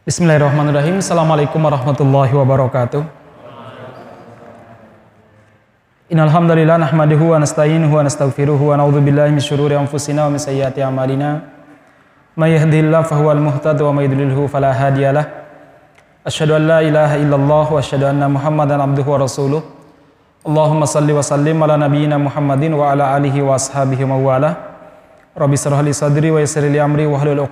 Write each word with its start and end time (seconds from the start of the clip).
Bismillahirrahmanirrahim. 0.00 1.04
Assalamualaikum 1.04 1.60
warahmatullahi 1.60 2.32
wabarakatuh. 2.32 3.04
Innal 6.08 6.32
hamdalillah 6.32 6.80
nahmaduhu 6.80 7.36
wa 7.36 7.44
nasta'inuhu 7.44 8.00
wa 8.00 8.08
nastaghfiruhu 8.08 8.72
wa 8.72 8.80
na'udzu 8.80 8.96
billahi 9.04 9.28
min 9.28 9.44
syururi 9.44 9.76
anfusina 9.76 10.24
wa 10.24 10.32
min 10.32 10.40
sayyiati 10.40 10.80
a'malina. 10.80 11.44
May 12.32 12.56
yahdihillahu 12.56 13.12
fahuwal 13.12 13.44
muhtad 13.44 13.76
wa 13.76 13.92
may 13.92 14.08
yudlilhu 14.08 14.48
fala 14.48 14.72
hadiyalah. 14.72 15.28
Asyhadu 16.24 16.56
an 16.56 16.64
la 16.64 16.80
ilaha 16.80 17.20
illallah 17.20 17.68
wa 17.68 17.76
asyhadu 17.76 18.08
anna 18.08 18.24
Muhammadan 18.24 18.80
abduhu 18.80 19.04
wa 19.04 19.20
rasuluh. 19.20 19.60
Allahumma 20.48 20.88
salli 20.88 21.12
wa 21.12 21.20
sallim 21.20 21.60
ala 21.60 21.76
nabiyyina 21.76 22.16
Muhammadin 22.16 22.72
wa 22.72 22.88
ala 22.88 23.12
alihi 23.20 23.44
wa 23.44 23.60
ashabihi 23.60 24.08
wa 24.08 24.16
wala. 24.16 24.56
Rabbi 25.36 25.60
shrah 25.60 25.84
li 25.84 25.92
sadri 25.92 26.32
wa 26.32 26.40
yassir 26.40 26.64
li 26.64 26.80
amri 26.80 27.04
wa 27.04 27.20
hlul 27.20 27.44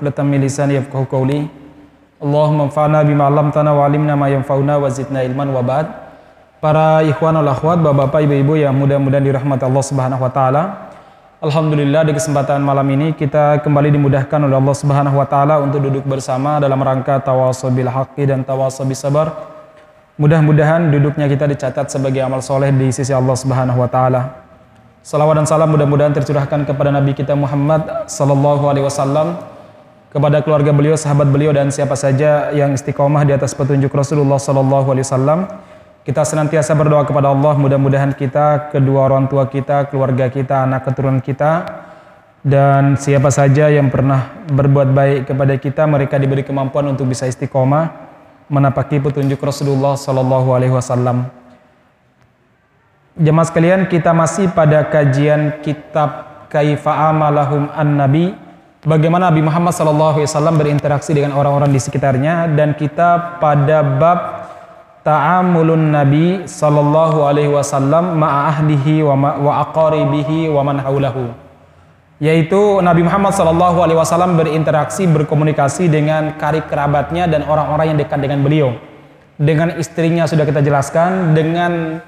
Allahumma 2.18 2.66
anfa'na 2.66 3.06
bima 3.06 3.30
'allamtana 3.30 3.70
wa 3.70 3.86
'allimna 3.86 4.18
ma 4.18 4.26
yanfa'una 4.26 4.74
wa 4.82 4.90
zidna 4.90 5.22
ilman 5.22 5.54
wa 5.54 5.62
ba'd. 5.62 5.86
Para 6.58 7.06
ikhwan 7.06 7.38
wal 7.38 7.46
akhwat, 7.54 7.78
bapak-bapak, 7.78 8.26
ibu-ibu 8.26 8.58
yang 8.58 8.74
mudah-mudahan 8.74 9.22
dirahmati 9.22 9.62
Allah 9.62 9.84
Subhanahu 9.86 10.26
wa 10.26 10.32
taala. 10.34 10.62
Alhamdulillah 11.38 12.02
di 12.02 12.18
kesempatan 12.18 12.58
malam 12.66 12.82
ini 12.90 13.14
kita 13.14 13.62
kembali 13.62 13.94
dimudahkan 13.94 14.42
oleh 14.42 14.58
Allah 14.58 14.74
Subhanahu 14.74 15.14
wa 15.14 15.26
taala 15.30 15.62
untuk 15.62 15.78
duduk 15.86 16.02
bersama 16.02 16.58
dalam 16.58 16.82
rangka 16.82 17.22
tawasobil 17.22 17.86
haqqi 17.86 18.26
dan 18.26 18.42
tawasobil 18.42 18.98
sabar. 18.98 19.54
Mudah-mudahan 20.18 20.90
duduknya 20.90 21.30
kita 21.30 21.46
dicatat 21.46 21.86
sebagai 21.86 22.18
amal 22.26 22.42
soleh 22.42 22.74
di 22.74 22.90
sisi 22.90 23.14
Allah 23.14 23.38
Subhanahu 23.38 23.78
wa 23.78 23.86
taala. 23.86 24.42
Salawat 25.06 25.38
dan 25.38 25.46
salam 25.46 25.70
mudah-mudahan 25.70 26.10
tercurahkan 26.10 26.66
kepada 26.66 26.90
Nabi 26.90 27.14
kita 27.14 27.38
Muhammad 27.38 28.10
sallallahu 28.10 28.66
alaihi 28.66 28.90
wasallam 28.90 29.38
kepada 30.08 30.40
keluarga 30.40 30.72
beliau, 30.72 30.96
sahabat 30.96 31.28
beliau 31.28 31.52
dan 31.52 31.68
siapa 31.68 31.92
saja 31.92 32.48
yang 32.56 32.72
istiqomah 32.72 33.28
di 33.28 33.36
atas 33.36 33.52
petunjuk 33.52 33.92
Rasulullah 33.92 34.40
sallallahu 34.40 34.88
alaihi 34.88 35.04
wasallam. 35.04 35.40
Kita 36.08 36.24
senantiasa 36.24 36.72
berdoa 36.72 37.04
kepada 37.04 37.28
Allah 37.28 37.52
mudah-mudahan 37.60 38.16
kita, 38.16 38.72
kedua 38.72 39.12
orang 39.12 39.28
tua 39.28 39.44
kita, 39.44 39.92
keluarga 39.92 40.32
kita, 40.32 40.64
anak 40.64 40.88
keturunan 40.88 41.20
kita 41.20 41.84
dan 42.40 42.96
siapa 42.96 43.28
saja 43.28 43.68
yang 43.68 43.92
pernah 43.92 44.32
berbuat 44.48 44.88
baik 44.96 45.20
kepada 45.28 45.54
kita 45.60 45.84
mereka 45.84 46.16
diberi 46.16 46.40
kemampuan 46.40 46.88
untuk 46.88 47.04
bisa 47.12 47.28
istiqomah 47.28 47.92
menapaki 48.48 49.04
petunjuk 49.04 49.36
Rasulullah 49.36 50.00
sallallahu 50.00 50.48
alaihi 50.56 50.72
wasallam. 50.72 51.28
Jemaah 53.18 53.44
sekalian, 53.44 53.80
kita 53.90 54.16
masih 54.16 54.48
pada 54.54 54.86
kajian 54.88 55.60
kitab 55.60 56.46
Kaifa 56.48 57.12
Amalahum 57.12 57.68
An-Nabi 57.76 58.47
bagaimana 58.84 59.32
Nabi 59.32 59.42
Muhammad 59.42 59.74
wasallam 59.74 60.60
berinteraksi 60.60 61.10
dengan 61.16 61.34
orang-orang 61.34 61.74
di 61.74 61.80
sekitarnya 61.82 62.52
dan 62.54 62.78
kita 62.78 63.40
pada 63.42 63.82
bab 63.82 64.18
ta'amulun 65.02 65.88
Nabi 65.88 66.44
sallallahu 66.44 67.24
alaihi 67.24 67.48
wasallam 67.48 68.20
ma'a 68.20 68.52
ahlihi 68.52 69.00
wa, 69.00 69.14
ma, 69.16 69.30
wa 69.40 69.52
aqaribihi 69.64 70.52
wa 70.52 70.62
man 70.62 70.84
haulahu. 70.84 71.32
Yaitu 72.18 72.82
Nabi 72.82 73.06
Muhammad 73.06 73.30
sallallahu 73.30 73.78
alaihi 73.78 73.98
wasallam 73.98 74.34
berinteraksi 74.34 75.06
berkomunikasi 75.06 75.86
dengan 75.86 76.34
karib 76.34 76.66
kerabatnya 76.66 77.30
dan 77.30 77.46
orang-orang 77.46 77.94
yang 77.94 77.98
dekat 77.98 78.18
dengan 78.18 78.42
beliau. 78.42 78.74
Dengan 79.38 79.78
istrinya 79.78 80.26
sudah 80.26 80.42
kita 80.42 80.58
jelaskan, 80.58 81.30
dengan 81.30 82.02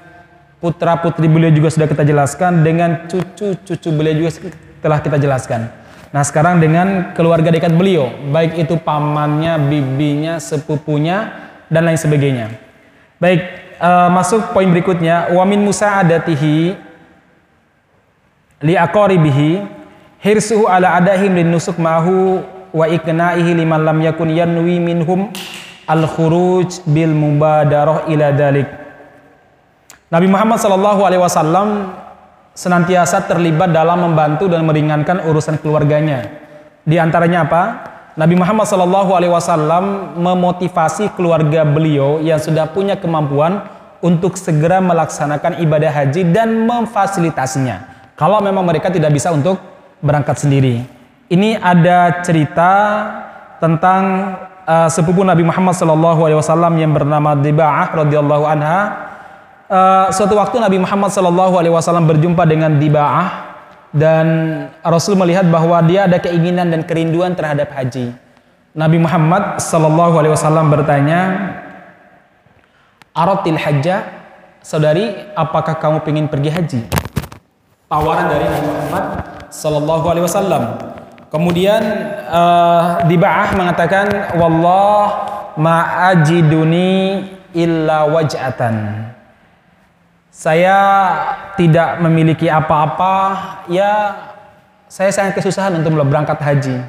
putra-putri 0.59 1.31
beliau 1.31 1.47
juga 1.55 1.71
sudah 1.71 1.87
kita 1.87 2.03
jelaskan, 2.03 2.59
dengan 2.59 3.07
cucu-cucu 3.07 3.89
beliau 3.95 4.27
juga 4.27 4.51
telah 4.83 4.99
kita 4.99 5.15
jelaskan. 5.15 5.80
Nah, 6.11 6.27
sekarang 6.27 6.59
dengan 6.59 7.15
keluarga 7.15 7.47
dekat 7.47 7.71
beliau, 7.71 8.11
baik 8.35 8.59
itu 8.59 8.75
pamannya, 8.75 9.55
bibinya, 9.71 10.43
sepupunya 10.43 11.31
dan 11.71 11.87
lain 11.87 11.95
sebagainya. 11.95 12.51
Baik, 13.15 13.39
uh, 13.79 14.11
masuk 14.11 14.51
poin 14.51 14.67
berikutnya. 14.67 15.31
Wa 15.31 15.47
min 15.47 15.63
musa'adatihi 15.63 16.75
li 18.67 18.75
aqaribihi 18.75 19.49
hirsuhu 20.19 20.67
ala 20.67 20.99
adahim 20.99 21.31
lin 21.31 21.47
nusuk 21.47 21.79
ma'hu 21.79 22.43
wa 22.75 22.85
ikna'ihi 22.91 23.55
liman 23.55 23.87
lam 23.87 24.03
yakun 24.03 24.35
yanwi 24.35 24.83
minhum 24.83 25.31
al 25.87 26.03
khuruj 26.11 26.83
bil 26.91 27.15
mubadarah 27.15 28.11
ila 28.11 28.35
dalik. 28.35 28.67
Nabi 30.11 30.27
Muhammad 30.27 30.59
sallallahu 30.59 31.07
alaihi 31.07 31.23
wasallam 31.23 31.95
senantiasa 32.51 33.23
terlibat 33.25 33.71
dalam 33.71 34.03
membantu 34.03 34.51
dan 34.51 34.67
meringankan 34.67 35.23
urusan 35.27 35.59
keluarganya. 35.63 36.27
Di 36.83 36.99
antaranya 36.99 37.47
apa? 37.47 37.63
Nabi 38.19 38.35
Muhammad 38.35 38.67
Wasallam 38.67 40.19
memotivasi 40.19 41.15
keluarga 41.15 41.63
beliau 41.63 42.19
yang 42.19 42.43
sudah 42.43 42.67
punya 42.67 42.99
kemampuan 42.99 43.63
untuk 44.03 44.35
segera 44.35 44.83
melaksanakan 44.83 45.63
ibadah 45.63 45.93
haji 45.93 46.27
dan 46.33 46.67
memfasilitasinya. 46.67 47.87
Kalau 48.19 48.43
memang 48.43 48.67
mereka 48.67 48.91
tidak 48.91 49.15
bisa 49.15 49.31
untuk 49.31 49.57
berangkat 50.03 50.43
sendiri. 50.43 50.83
Ini 51.31 51.55
ada 51.55 52.19
cerita 52.25 52.71
tentang 53.63 54.35
uh, 54.67 54.89
sepupu 54.91 55.23
Nabi 55.23 55.47
Muhammad 55.47 55.77
Wasallam 55.77 56.75
yang 56.75 56.91
bernama 56.91 57.37
Diba'ah 57.37 57.87
radhiyallahu 57.95 58.43
anha. 58.43 59.10
Uh, 59.71 60.11
suatu 60.11 60.35
waktu 60.35 60.59
Nabi 60.59 60.83
Muhammad 60.83 61.15
Shallallahu 61.15 61.55
Alaihi 61.55 61.71
Wasallam 61.71 62.03
berjumpa 62.03 62.43
dengan 62.43 62.75
Diba'ah 62.75 63.51
dan 63.91 64.27
Rasul 64.83 65.19
melihat 65.19 65.47
bahwa 65.51 65.79
dia 65.83 66.07
ada 66.07 66.19
keinginan 66.19 66.71
dan 66.71 66.87
kerinduan 66.87 67.35
terhadap 67.35 67.75
haji. 67.75 68.15
Nabi 68.71 69.03
Muhammad 69.03 69.59
sallallahu 69.59 70.15
alaihi 70.15 70.31
wasallam 70.31 70.71
bertanya, 70.71 71.19
"Aratil 73.11 73.59
hajja?" 73.59 74.23
Saudari, 74.63 75.11
apakah 75.35 75.75
kamu 75.75 76.05
ingin 76.07 76.27
pergi 76.31 76.49
haji? 76.55 76.81
Tawaran 77.91 78.31
dari 78.31 78.47
Nabi 78.47 78.67
Muhammad 78.71 79.05
sallallahu 79.51 80.05
alaihi 80.07 80.23
wasallam. 80.23 80.63
Kemudian 81.27 81.83
uh, 82.31 83.03
Diba'ah 83.03 83.59
mengatakan, 83.59 84.07
"Wallah 84.39 85.03
ma'ajiduni 85.59 86.91
illa 87.51 88.07
waj'atan." 88.07 88.75
Saya 90.31 90.79
tidak 91.59 91.99
memiliki 91.99 92.47
apa-apa, 92.47 93.15
ya 93.67 94.15
saya 94.87 95.11
sangat 95.11 95.35
kesusahan 95.35 95.75
untuk 95.75 95.91
berangkat 95.91 96.39
haji. 96.39 96.79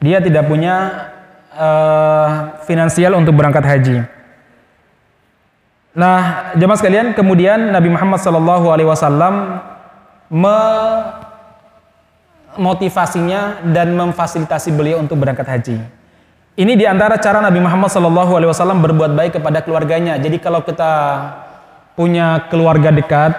Dia 0.00 0.16
tidak 0.24 0.48
punya 0.48 1.08
uh, 1.52 2.56
finansial 2.64 3.20
untuk 3.20 3.36
berangkat 3.36 3.68
haji. 3.68 4.00
Nah, 5.92 6.52
jemaah 6.56 6.78
sekalian, 6.80 7.12
kemudian 7.12 7.68
Nabi 7.68 7.92
Muhammad 7.92 8.24
Shallallahu 8.24 8.72
Alaihi 8.72 8.88
Wasallam 8.88 9.60
memotivasinya 12.56 13.60
dan 13.76 13.92
memfasilitasi 13.92 14.72
beliau 14.72 15.04
untuk 15.04 15.20
berangkat 15.20 15.44
haji. 15.44 15.84
Ini 16.56 16.72
di 16.80 16.88
antara 16.88 17.20
cara 17.20 17.44
Nabi 17.44 17.60
Muhammad 17.60 17.92
Shallallahu 17.92 18.40
Alaihi 18.40 18.48
Wasallam 18.48 18.80
berbuat 18.80 19.12
baik 19.12 19.36
kepada 19.36 19.60
keluarganya. 19.60 20.16
Jadi 20.16 20.40
kalau 20.40 20.64
kita 20.64 20.88
punya 22.00 22.48
keluarga 22.48 22.88
dekat, 22.88 23.36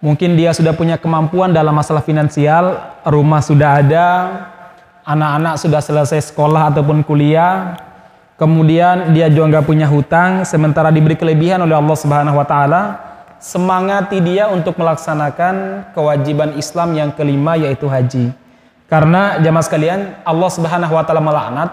mungkin 0.00 0.40
dia 0.40 0.56
sudah 0.56 0.72
punya 0.72 0.96
kemampuan 0.96 1.52
dalam 1.52 1.76
masalah 1.76 2.00
finansial, 2.00 2.80
rumah 3.04 3.44
sudah 3.44 3.84
ada, 3.84 4.08
anak-anak 5.04 5.60
sudah 5.60 5.84
selesai 5.84 6.32
sekolah 6.32 6.72
ataupun 6.72 7.04
kuliah, 7.04 7.76
kemudian 8.40 9.12
dia 9.12 9.28
juga 9.28 9.52
nggak 9.52 9.68
punya 9.68 9.84
hutang, 9.84 10.48
sementara 10.48 10.88
diberi 10.88 11.12
kelebihan 11.12 11.60
oleh 11.60 11.76
Allah 11.76 11.92
Subhanahu 11.92 12.40
Wa 12.40 12.46
Taala, 12.48 12.82
semangati 13.36 14.16
dia 14.24 14.48
untuk 14.48 14.80
melaksanakan 14.80 15.84
kewajiban 15.92 16.56
Islam 16.56 16.96
yang 16.96 17.12
kelima 17.12 17.60
yaitu 17.60 17.84
haji. 17.84 18.32
Karena 18.88 19.36
jamaah 19.44 19.60
sekalian, 19.60 20.00
Allah 20.24 20.48
Subhanahu 20.48 20.96
Wa 20.96 21.04
Taala 21.04 21.20
melaknat 21.20 21.68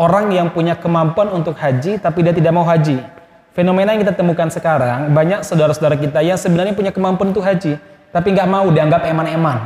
orang 0.00 0.32
yang 0.32 0.48
punya 0.48 0.72
kemampuan 0.72 1.28
untuk 1.28 1.52
haji 1.60 2.00
tapi 2.00 2.24
dia 2.24 2.32
tidak 2.32 2.56
mau 2.56 2.64
haji 2.64 3.19
fenomena 3.54 3.94
yang 3.94 4.02
kita 4.02 4.14
temukan 4.14 4.48
sekarang 4.48 5.10
banyak 5.10 5.42
saudara-saudara 5.42 5.98
kita 5.98 6.22
yang 6.22 6.38
sebenarnya 6.38 6.74
punya 6.74 6.92
kemampuan 6.94 7.34
untuk 7.34 7.42
haji 7.42 7.78
tapi 8.10 8.34
nggak 8.34 8.48
mau 8.50 8.66
dianggap 8.70 9.06
eman-eman. 9.06 9.58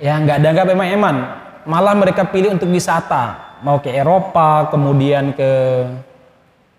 Ya 0.00 0.16
nggak 0.16 0.40
dianggap 0.40 0.66
eman-eman. 0.72 1.16
Malah 1.68 1.92
mereka 1.92 2.24
pilih 2.24 2.56
untuk 2.56 2.72
wisata. 2.72 3.56
Mau 3.60 3.76
ke 3.84 3.92
Eropa 3.92 4.72
kemudian 4.72 5.36
ke 5.36 5.50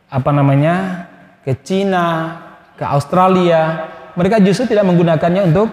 apa 0.10 0.32
namanya 0.34 1.06
ke 1.46 1.54
Cina 1.62 2.38
ke 2.74 2.86
Australia. 2.86 3.94
Mereka 4.18 4.42
justru 4.42 4.74
tidak 4.74 4.90
menggunakannya 4.90 5.54
untuk 5.54 5.70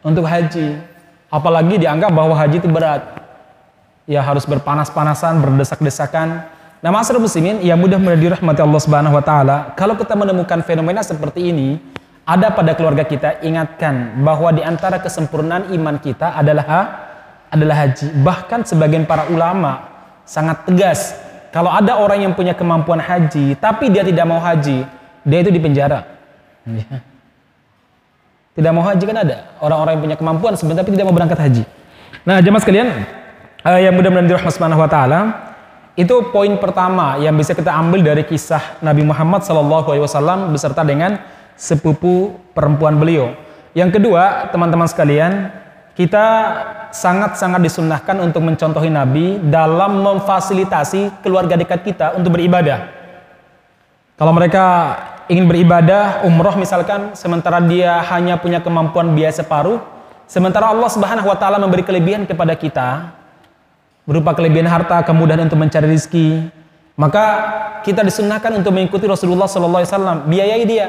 untuk 0.00 0.24
haji. 0.24 0.80
Apalagi 1.28 1.76
dianggap 1.76 2.08
bahwa 2.08 2.32
haji 2.32 2.56
itu 2.56 2.68
berat. 2.72 3.04
Ya 4.08 4.24
harus 4.24 4.48
berpanas-panasan 4.48 5.44
berdesak-desakan 5.44 6.48
Nah, 6.78 6.94
masyarakat 6.94 7.18
muslimin 7.18 7.58
yang 7.58 7.74
mudah 7.74 7.98
mudah 7.98 8.14
dirahmati 8.14 8.62
Allah 8.62 8.80
Subhanahu 8.80 9.18
wa 9.18 9.24
taala, 9.24 9.74
kalau 9.74 9.98
kita 9.98 10.14
menemukan 10.14 10.62
fenomena 10.62 11.02
seperti 11.02 11.50
ini 11.50 11.82
ada 12.22 12.54
pada 12.54 12.78
keluarga 12.78 13.02
kita, 13.02 13.42
ingatkan 13.42 14.22
bahwa 14.22 14.54
di 14.54 14.62
antara 14.62 15.02
kesempurnaan 15.02 15.74
iman 15.74 15.98
kita 15.98 16.38
adalah 16.38 16.66
adalah 17.50 17.76
haji. 17.82 18.14
Bahkan 18.22 18.62
sebagian 18.62 19.10
para 19.10 19.26
ulama 19.26 19.90
sangat 20.22 20.68
tegas 20.70 21.18
kalau 21.50 21.72
ada 21.72 21.98
orang 21.98 22.28
yang 22.28 22.32
punya 22.36 22.54
kemampuan 22.54 23.02
haji, 23.02 23.58
tapi 23.58 23.90
dia 23.90 24.06
tidak 24.06 24.22
mau 24.28 24.38
haji, 24.38 24.86
dia 25.26 25.38
itu 25.42 25.50
dipenjara. 25.50 26.04
Ya. 26.68 27.00
Tidak 28.52 28.72
mau 28.74 28.82
haji 28.82 29.02
kan 29.06 29.18
ada 29.22 29.54
orang-orang 29.62 29.92
yang 29.96 30.02
punya 30.04 30.16
kemampuan 30.18 30.52
sebenarnya 30.58 30.82
tapi 30.82 30.92
tidak 30.94 31.06
mau 31.08 31.16
berangkat 31.16 31.38
haji. 31.40 31.62
Nah, 32.26 32.42
jemaah 32.42 32.60
sekalian, 32.60 32.88
uh, 33.62 33.78
yang 33.80 33.94
mudah-mudahan 33.94 34.28
dirahmati 34.28 34.54
Subhanahu 34.54 34.82
wa 34.82 34.90
taala, 34.90 35.47
itu 35.98 36.14
poin 36.30 36.54
pertama 36.62 37.18
yang 37.18 37.34
bisa 37.34 37.58
kita 37.58 37.74
ambil 37.74 38.06
dari 38.06 38.22
kisah 38.22 38.78
Nabi 38.78 39.02
Muhammad 39.02 39.42
SAW 39.42 40.54
beserta 40.54 40.86
dengan 40.86 41.18
sepupu 41.58 42.38
perempuan 42.54 42.94
beliau. 43.02 43.34
Yang 43.74 43.98
kedua, 43.98 44.46
teman-teman 44.54 44.86
sekalian, 44.86 45.50
kita 45.98 46.26
sangat-sangat 46.94 47.58
disunahkan 47.66 48.14
untuk 48.22 48.46
mencontohi 48.46 48.94
Nabi 48.94 49.42
dalam 49.42 50.06
memfasilitasi 50.06 51.18
keluarga 51.26 51.58
dekat 51.58 51.82
kita 51.82 52.14
untuk 52.14 52.38
beribadah. 52.38 52.94
Kalau 54.14 54.30
mereka 54.30 54.94
ingin 55.26 55.50
beribadah, 55.50 56.22
umroh 56.22 56.54
misalkan, 56.54 57.18
sementara 57.18 57.58
dia 57.58 58.06
hanya 58.14 58.38
punya 58.38 58.62
kemampuan 58.62 59.18
biasa 59.18 59.42
paruh, 59.42 59.82
sementara 60.30 60.70
Allah 60.70 60.86
Subhanahu 60.94 61.26
wa 61.26 61.34
taala 61.34 61.58
memberi 61.58 61.82
kelebihan 61.82 62.22
kepada 62.22 62.54
kita 62.54 63.17
berupa 64.08 64.32
kelebihan 64.32 64.64
harta, 64.64 65.04
kemudahan 65.04 65.44
untuk 65.44 65.60
mencari 65.60 65.84
rezeki, 65.84 66.48
maka 66.96 67.24
kita 67.84 68.00
disunahkan 68.00 68.56
untuk 68.56 68.72
mengikuti 68.72 69.04
Rasulullah 69.04 69.44
sallallahu 69.44 69.84
alaihi 69.84 69.92
wasallam, 69.92 70.18
biayai 70.24 70.64
dia. 70.64 70.86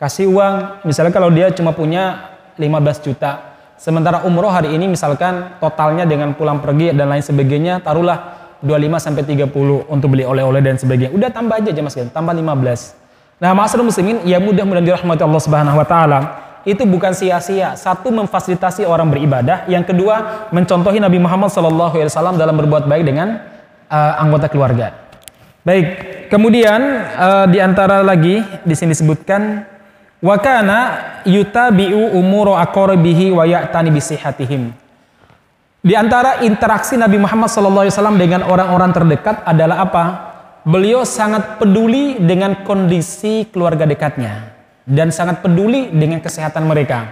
Kasih 0.00 0.32
uang, 0.32 0.84
misalnya 0.88 1.12
kalau 1.12 1.28
dia 1.28 1.52
cuma 1.52 1.76
punya 1.76 2.32
15 2.56 3.04
juta, 3.04 3.60
sementara 3.76 4.24
umroh 4.24 4.48
hari 4.48 4.72
ini 4.72 4.88
misalkan 4.88 5.60
totalnya 5.60 6.08
dengan 6.08 6.32
pulang 6.32 6.64
pergi 6.64 6.96
dan 6.96 7.12
lain 7.12 7.20
sebagainya 7.20 7.84
taruhlah 7.84 8.48
25 8.64 9.04
sampai 9.04 9.22
30 9.24 9.52
untuk 9.92 10.08
beli 10.16 10.24
oleh-oleh 10.24 10.64
dan 10.64 10.80
sebagainya. 10.80 11.12
Udah 11.12 11.28
tambah 11.28 11.60
aja 11.60 11.76
mas 11.84 11.92
tambah 11.92 12.32
15. 12.32 12.96
Nah, 13.36 13.52
masyarakat 13.52 13.84
muslimin, 13.84 14.24
ya 14.24 14.40
mudah-mudahan 14.40 14.84
dirahmati 14.84 15.20
Allah 15.20 15.42
Subhanahu 15.44 15.76
wa 15.76 15.84
taala. 15.84 16.18
Itu 16.66 16.82
bukan 16.82 17.14
sia-sia. 17.14 17.78
Satu 17.78 18.10
memfasilitasi 18.10 18.82
orang 18.82 19.06
beribadah, 19.14 19.70
yang 19.70 19.86
kedua 19.86 20.50
mencontohi 20.50 20.98
Nabi 20.98 21.22
Muhammad 21.22 21.54
SAW 21.54 22.34
dalam 22.34 22.58
berbuat 22.58 22.90
baik 22.90 23.06
dengan 23.06 23.38
uh, 23.86 24.18
anggota 24.18 24.50
keluarga. 24.50 24.90
Baik, 25.62 25.86
kemudian 26.26 27.06
uh, 27.14 27.46
di 27.46 27.62
antara 27.62 28.02
lagi 28.02 28.42
di 28.66 28.74
sini 28.74 28.98
disebutkan 28.98 29.62
wakana 30.18 30.78
yutabi'u 31.22 32.18
umuro 32.18 32.58
aqrabihi 32.58 33.30
wa 33.30 33.46
ya'tani 33.46 33.94
bisihatihim. 33.94 34.74
Di 35.86 35.94
antara 35.94 36.42
interaksi 36.42 36.98
Nabi 36.98 37.14
Muhammad 37.14 37.46
SAW 37.46 38.18
dengan 38.18 38.42
orang-orang 38.42 38.90
terdekat 38.90 39.46
adalah 39.46 39.86
apa? 39.86 40.04
beliau 40.66 41.06
sangat 41.06 41.62
peduli 41.62 42.18
dengan 42.18 42.66
kondisi 42.66 43.46
keluarga 43.54 43.86
dekatnya 43.86 44.55
dan 44.86 45.10
sangat 45.10 45.42
peduli 45.42 45.90
dengan 45.90 46.22
kesehatan 46.22 46.64
mereka. 46.64 47.10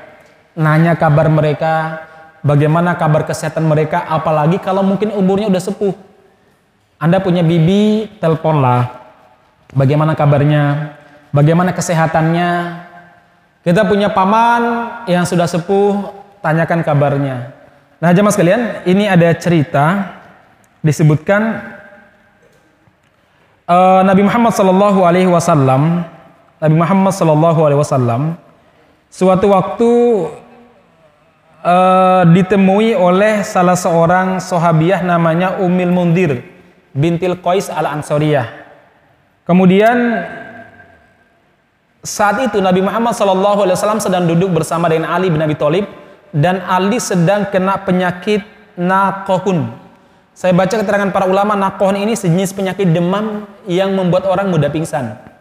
Nanya 0.55 0.95
kabar 0.95 1.27
mereka, 1.27 2.07
bagaimana 2.47 2.95
kabar 2.95 3.27
kesehatan 3.27 3.67
mereka, 3.67 4.07
apalagi 4.07 4.63
kalau 4.63 4.87
mungkin 4.87 5.11
umurnya 5.11 5.51
udah 5.51 5.63
sepuh. 5.63 5.95
Anda 7.03 7.19
punya 7.19 7.43
bibi, 7.43 8.15
teleponlah. 8.23 9.03
Bagaimana 9.75 10.15
kabarnya? 10.15 10.95
Bagaimana 11.35 11.75
kesehatannya? 11.75 12.51
Kita 13.67 13.83
punya 13.83 14.15
paman 14.15 14.63
yang 15.11 15.27
sudah 15.27 15.51
sepuh, 15.51 16.15
tanyakan 16.39 16.87
kabarnya. 16.87 17.51
Nah, 17.99 18.15
jemaah 18.15 18.31
sekalian, 18.31 18.63
ini 18.87 19.11
ada 19.11 19.35
cerita 19.35 20.15
disebutkan 20.85 21.65
uh, 23.65 24.05
Nabi 24.05 24.23
Muhammad 24.29 24.53
Sallallahu 24.53 25.01
Alaihi 25.03 25.33
Wasallam, 25.33 26.05
Nabi 26.65 26.81
Muhammad 26.81 27.13
Sallallahu 27.13 27.61
Alaihi 27.61 27.81
Wasallam, 27.85 28.41
suatu 29.13 29.53
waktu 29.53 29.91
uh, 31.61 32.25
ditemui 32.25 32.97
oleh 32.97 33.45
salah 33.45 33.77
seorang 33.77 34.41
sahabiah 34.41 35.05
namanya 35.05 35.61
Umil 35.61 35.93
Mundir 35.93 36.41
bintil 36.97 37.37
Qais 37.45 37.69
al 37.69 37.85
Ansoriyah. 37.85 38.65
Kemudian 39.45 40.25
saat 42.01 42.41
itu 42.41 42.65
Nabi 42.65 42.81
Muhammad 42.81 43.13
Sallallahu 43.13 43.69
Alaihi 43.69 43.77
Wasallam 43.77 44.01
sedang 44.01 44.25
duduk 44.25 44.57
bersama 44.57 44.89
dengan 44.89 45.13
Ali 45.13 45.29
bin 45.29 45.45
Abi 45.45 45.61
Thalib 45.61 45.85
dan 46.33 46.65
Ali 46.65 46.97
sedang 46.97 47.45
kena 47.53 47.85
penyakit 47.85 48.41
nakohun 48.81 49.85
saya 50.35 50.51
baca 50.51 50.75
keterangan 50.75 51.15
para 51.15 51.31
ulama 51.31 51.55
nakoh 51.55 51.95
ini 51.95 52.19
sejenis 52.19 52.59
penyakit 52.59 52.91
demam 52.91 53.47
yang 53.71 53.95
membuat 53.95 54.27
orang 54.27 54.51
mudah 54.51 54.67
pingsan. 54.67 55.34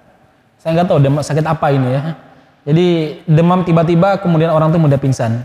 Saya 0.63 0.79
nggak 0.79 0.87
tahu 0.87 0.99
demam 1.03 1.19
sakit 1.19 1.43
apa 1.43 1.67
ini 1.75 1.91
ya. 1.91 2.15
Jadi 2.63 2.87
demam 3.27 3.67
tiba-tiba 3.67 4.15
kemudian 4.23 4.47
orang 4.55 4.71
tuh 4.71 4.79
mudah 4.79 4.95
pingsan. 4.95 5.43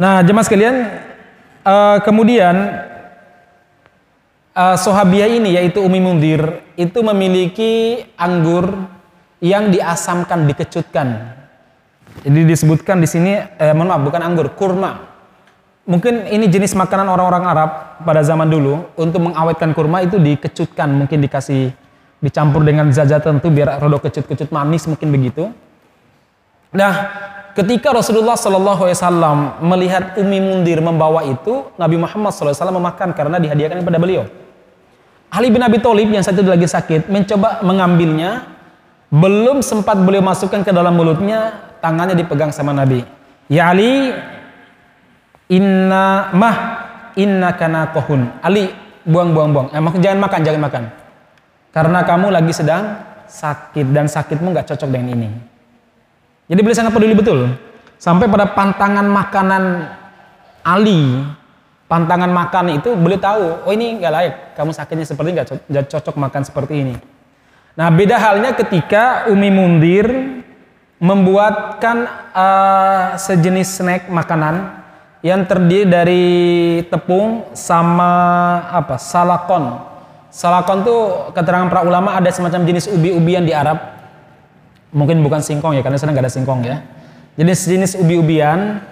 Nah 0.00 0.24
jemaah 0.24 0.46
sekalian, 0.48 0.76
uh, 1.68 2.00
kemudian 2.00 2.56
uh, 4.56 4.76
Sohabia 4.80 5.28
ini 5.28 5.52
yaitu 5.52 5.84
Umi 5.84 6.00
Mundir 6.00 6.64
itu 6.80 7.04
memiliki 7.04 8.00
anggur 8.16 8.88
yang 9.44 9.68
diasamkan, 9.68 10.48
dikecutkan. 10.48 11.36
Jadi 12.24 12.40
disebutkan 12.48 13.04
di 13.04 13.06
sini, 13.06 13.36
eh, 13.36 13.70
mohon 13.76 13.92
maaf 13.92 14.02
bukan 14.02 14.22
anggur, 14.24 14.56
kurma 14.56 15.08
mungkin 15.88 16.28
ini 16.28 16.52
jenis 16.52 16.76
makanan 16.76 17.08
orang-orang 17.08 17.44
Arab 17.48 17.70
pada 18.04 18.20
zaman 18.20 18.44
dulu 18.44 18.92
untuk 19.00 19.24
mengawetkan 19.24 19.72
kurma 19.72 20.04
itu 20.04 20.20
dikecutkan 20.20 20.92
mungkin 20.92 21.24
dikasih 21.24 21.72
dicampur 22.18 22.66
dengan 22.66 22.90
zat-zat 22.90 23.22
tertentu 23.22 23.50
biar 23.50 23.78
rodo 23.78 24.02
kecut-kecut 24.02 24.50
manis 24.50 24.86
mungkin 24.90 25.08
begitu. 25.14 25.50
Nah, 26.74 26.92
ketika 27.54 27.94
Rasulullah 27.94 28.34
Shallallahu 28.34 28.86
Alaihi 28.86 28.98
Wasallam 28.98 29.38
melihat 29.64 30.04
Umi 30.20 30.38
Mundir 30.42 30.82
membawa 30.82 31.24
itu, 31.24 31.70
Nabi 31.80 31.96
Muhammad 31.96 32.34
SAW 32.34 32.74
memakan 32.74 33.16
karena 33.16 33.40
dihadiahkan 33.40 33.80
kepada 33.80 33.98
beliau. 33.98 34.28
Ali 35.28 35.52
bin 35.52 35.60
Abi 35.60 35.76
Thalib 35.80 36.08
yang 36.08 36.24
satu 36.24 36.40
lagi 36.40 36.64
sakit 36.64 37.12
mencoba 37.12 37.60
mengambilnya, 37.60 38.48
belum 39.12 39.60
sempat 39.60 40.00
beliau 40.00 40.24
masukkan 40.24 40.64
ke 40.64 40.72
dalam 40.72 40.96
mulutnya, 40.96 41.56
tangannya 41.84 42.16
dipegang 42.16 42.52
sama 42.52 42.72
Nabi. 42.72 43.04
Ya 43.48 43.72
Ali, 43.72 44.12
Inna 45.48 46.28
mah 46.36 46.56
inna 47.16 47.56
kana 47.56 47.88
kohun. 47.96 48.28
Ali 48.44 48.68
buang 49.08 49.32
buang 49.32 49.50
buang. 49.56 49.68
Eh, 49.72 49.80
jangan 50.04 50.20
makan 50.20 50.40
jangan 50.44 50.60
makan. 50.68 50.82
Karena 51.72 52.02
kamu 52.02 52.32
lagi 52.32 52.52
sedang 52.52 53.04
sakit 53.28 53.92
dan 53.92 54.08
sakitmu 54.08 54.52
nggak 54.56 54.68
cocok 54.72 54.88
dengan 54.88 55.14
ini. 55.14 55.28
Jadi 56.48 56.60
beliau 56.64 56.78
sangat 56.80 56.92
peduli 56.96 57.12
betul. 57.12 57.52
Sampai 58.00 58.30
pada 58.30 58.48
pantangan 58.48 59.04
makanan 59.04 59.64
Ali, 60.64 61.24
pantangan 61.90 62.30
makan 62.30 62.78
itu 62.78 62.92
beliau 62.96 63.20
tahu, 63.20 63.44
oh 63.68 63.72
ini 63.72 64.00
nggak 64.00 64.12
layak. 64.12 64.34
Kamu 64.56 64.70
sakitnya 64.72 65.04
seperti 65.04 65.36
nggak 65.68 65.86
cocok 65.92 66.14
makan 66.16 66.42
seperti 66.44 66.74
ini. 66.84 66.94
Nah 67.78 67.88
beda 67.94 68.16
halnya 68.18 68.56
ketika 68.58 69.30
Umi 69.30 69.54
Mundir 69.54 70.06
membuatkan 70.98 72.10
uh, 72.34 73.14
sejenis 73.14 73.68
snack 73.70 74.02
makanan 74.10 74.82
yang 75.22 75.46
terdiri 75.46 75.86
dari 75.86 76.26
tepung 76.90 77.50
sama 77.54 78.10
apa 78.70 78.98
salakon. 78.98 79.87
Salakon 80.28 80.84
tuh 80.84 81.32
keterangan 81.32 81.72
para 81.72 81.88
ulama 81.88 82.12
ada 82.12 82.28
semacam 82.28 82.68
jenis 82.68 82.88
ubi-ubian 82.92 83.48
di 83.48 83.56
Arab. 83.56 83.80
Mungkin 84.92 85.20
bukan 85.24 85.40
singkong 85.40 85.76
ya 85.76 85.82
karena 85.84 85.96
sana 85.96 86.12
nggak 86.12 86.28
ada 86.28 86.32
singkong 86.32 86.60
ya. 86.64 86.84
Jenis 87.40 87.64
jenis 87.64 87.92
ubi-ubian 87.96 88.84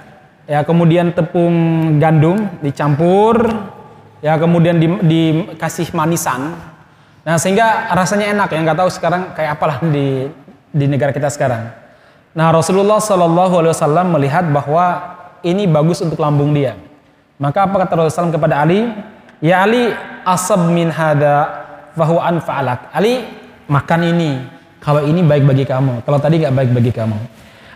ya 0.49 0.65
kemudian 0.65 1.13
tepung 1.13 1.55
gandum 2.01 2.49
dicampur 2.63 3.53
ya 4.25 4.41
kemudian 4.41 4.81
di, 4.81 4.89
dikasih 4.89 5.93
manisan. 5.93 6.57
Nah 7.27 7.37
sehingga 7.37 7.93
rasanya 7.93 8.33
enak 8.33 8.49
ya 8.55 8.59
nggak 8.65 8.79
tahu 8.81 8.91
sekarang 8.93 9.37
kayak 9.37 9.61
apalah 9.61 9.83
di 9.85 10.33
di 10.73 10.85
negara 10.89 11.13
kita 11.13 11.29
sekarang. 11.29 11.69
Nah 12.33 12.49
Rasulullah 12.53 13.01
Shallallahu 13.01 13.61
Alaihi 13.61 13.73
Wasallam 13.77 14.07
melihat 14.13 14.45
bahwa 14.49 15.17
ini 15.45 15.69
bagus 15.69 16.01
untuk 16.01 16.21
lambung 16.21 16.57
dia. 16.57 16.77
Maka 17.37 17.69
apa 17.69 17.85
kata 17.85 17.93
Rasulullah 17.93 18.33
SAW 18.33 18.37
kepada 18.37 18.55
Ali? 18.65 18.89
Ya 19.45 19.65
Ali, 19.65 19.93
asab 20.25 20.73
min 20.73 20.89
hada 20.89 21.67
fahu 21.93 22.17
anfa'alak. 22.17 22.93
Ali, 22.97 23.25
makan 23.69 24.01
ini. 24.17 24.33
Kalau 24.81 25.03
ini 25.03 25.21
baik 25.21 25.45
bagi 25.45 25.65
kamu. 25.67 26.07
Kalau 26.07 26.19
tadi 26.23 26.41
nggak 26.41 26.55
baik 26.55 26.71
bagi 26.73 26.93
kamu. 26.95 27.19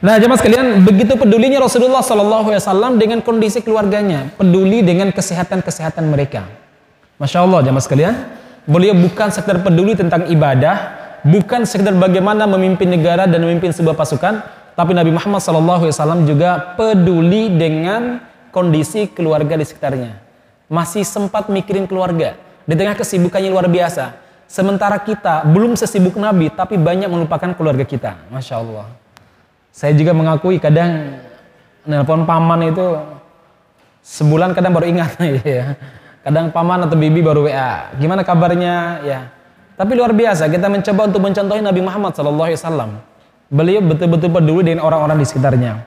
Nah, 0.00 0.17
jemaah 0.17 0.40
sekalian, 0.40 0.81
begitu 0.81 1.12
pedulinya 1.12 1.61
Rasulullah 1.61 2.00
SAW 2.00 2.97
dengan 2.97 3.21
kondisi 3.21 3.61
keluarganya, 3.61 4.33
peduli 4.33 4.81
dengan 4.81 5.12
kesehatan-kesehatan 5.12 6.09
mereka. 6.09 6.49
Masya 7.21 7.45
Allah, 7.45 7.61
jemaah 7.61 7.85
sekalian, 7.85 8.14
beliau 8.64 8.97
bukan 8.97 9.29
sekedar 9.29 9.61
peduli 9.61 9.93
tentang 9.93 10.25
ibadah, 10.33 10.97
bukan 11.21 11.69
sekedar 11.69 11.93
bagaimana 12.00 12.49
memimpin 12.49 12.88
negara 12.88 13.29
dan 13.29 13.45
memimpin 13.45 13.76
sebuah 13.76 13.93
pasukan, 13.93 14.40
tapi 14.73 14.97
Nabi 14.97 15.12
Muhammad 15.12 15.45
SAW 15.45 16.25
juga 16.25 16.73
peduli 16.81 17.52
dengan 17.52 18.25
kondisi 18.49 19.05
keluarga 19.12 19.52
di 19.61 19.69
sekitarnya. 19.69 20.29
Masih 20.71 21.03
sempat 21.03 21.50
mikirin 21.50 21.91
keluarga. 21.91 22.39
Di 22.62 22.79
tengah 22.79 22.95
kesibukannya 22.95 23.50
luar 23.50 23.67
biasa. 23.67 24.15
Sementara 24.47 25.03
kita 25.03 25.43
belum 25.50 25.75
sesibuk 25.75 26.15
Nabi, 26.15 26.47
tapi 26.55 26.79
banyak 26.79 27.11
melupakan 27.11 27.50
keluarga 27.59 27.83
kita. 27.83 28.15
Masya 28.31 28.62
Allah. 28.62 28.87
Saya 29.75 29.95
juga 29.99 30.15
mengakui 30.15 30.62
kadang 30.62 31.19
nelpon 31.83 32.23
paman 32.23 32.71
itu 32.71 32.87
sebulan 34.03 34.55
kadang 34.55 34.71
baru 34.75 34.87
ingat 34.87 35.11
ya. 35.43 35.75
Kadang 36.23 36.55
paman 36.55 36.87
atau 36.87 36.95
bibi 36.95 37.19
baru 37.19 37.50
WA. 37.50 37.91
Gimana 37.99 38.23
kabarnya 38.23 39.03
ya. 39.03 39.21
Tapi 39.75 39.97
luar 39.97 40.12
biasa 40.12 40.47
kita 40.53 40.69
mencoba 40.69 41.09
untuk 41.09 41.25
mencontohi 41.25 41.65
Nabi 41.65 41.81
Muhammad 41.81 42.12
SAW. 42.12 43.00
Beliau 43.50 43.83
betul-betul 43.83 44.31
peduli 44.31 44.71
dengan 44.71 44.87
orang-orang 44.87 45.19
di 45.19 45.27
sekitarnya. 45.27 45.83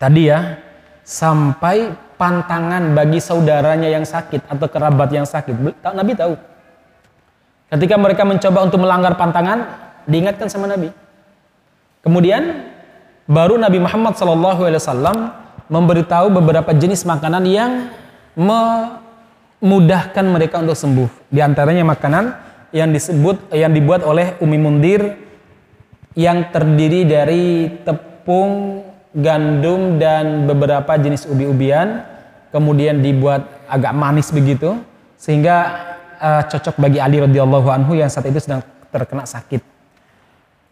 Tadi 0.00 0.22
ya, 0.26 0.58
sampai 1.04 1.92
pantangan 2.24 2.96
bagi 2.96 3.20
saudaranya 3.20 3.92
yang 3.92 4.08
sakit 4.08 4.48
atau 4.48 4.64
kerabat 4.64 5.12
yang 5.12 5.28
sakit. 5.28 5.52
Nabi 5.92 6.16
tahu. 6.16 6.32
Ketika 7.68 8.00
mereka 8.00 8.24
mencoba 8.24 8.64
untuk 8.64 8.80
melanggar 8.80 9.12
pantangan, 9.20 9.68
diingatkan 10.08 10.48
sama 10.48 10.64
Nabi. 10.64 10.88
Kemudian 12.00 12.64
baru 13.28 13.60
Nabi 13.60 13.76
Muhammad 13.76 14.16
SAW 14.16 15.36
memberitahu 15.68 16.32
beberapa 16.32 16.72
jenis 16.72 17.04
makanan 17.04 17.44
yang 17.44 17.92
memudahkan 18.40 20.24
mereka 20.24 20.64
untuk 20.64 20.80
sembuh. 20.80 21.28
Di 21.28 21.44
antaranya 21.44 21.84
makanan 21.84 22.24
yang 22.72 22.88
disebut 22.88 23.52
yang 23.52 23.76
dibuat 23.76 24.00
oleh 24.00 24.40
Umi 24.40 24.56
Mundir 24.56 25.12
yang 26.16 26.48
terdiri 26.48 27.04
dari 27.04 27.68
tepung, 27.84 28.80
gandum 29.12 29.98
dan 29.98 30.46
beberapa 30.46 30.94
jenis 30.94 31.26
ubi-ubian, 31.26 32.13
kemudian 32.54 33.02
dibuat 33.02 33.66
agak 33.66 33.90
manis 33.90 34.30
begitu 34.30 34.78
sehingga 35.18 35.56
uh, 36.22 36.42
cocok 36.46 36.78
bagi 36.78 37.02
Ali 37.02 37.18
radhiyallahu 37.18 37.66
anhu 37.66 37.98
yang 37.98 38.06
saat 38.06 38.30
itu 38.30 38.38
sedang 38.38 38.62
terkena 38.94 39.26
sakit. 39.26 39.58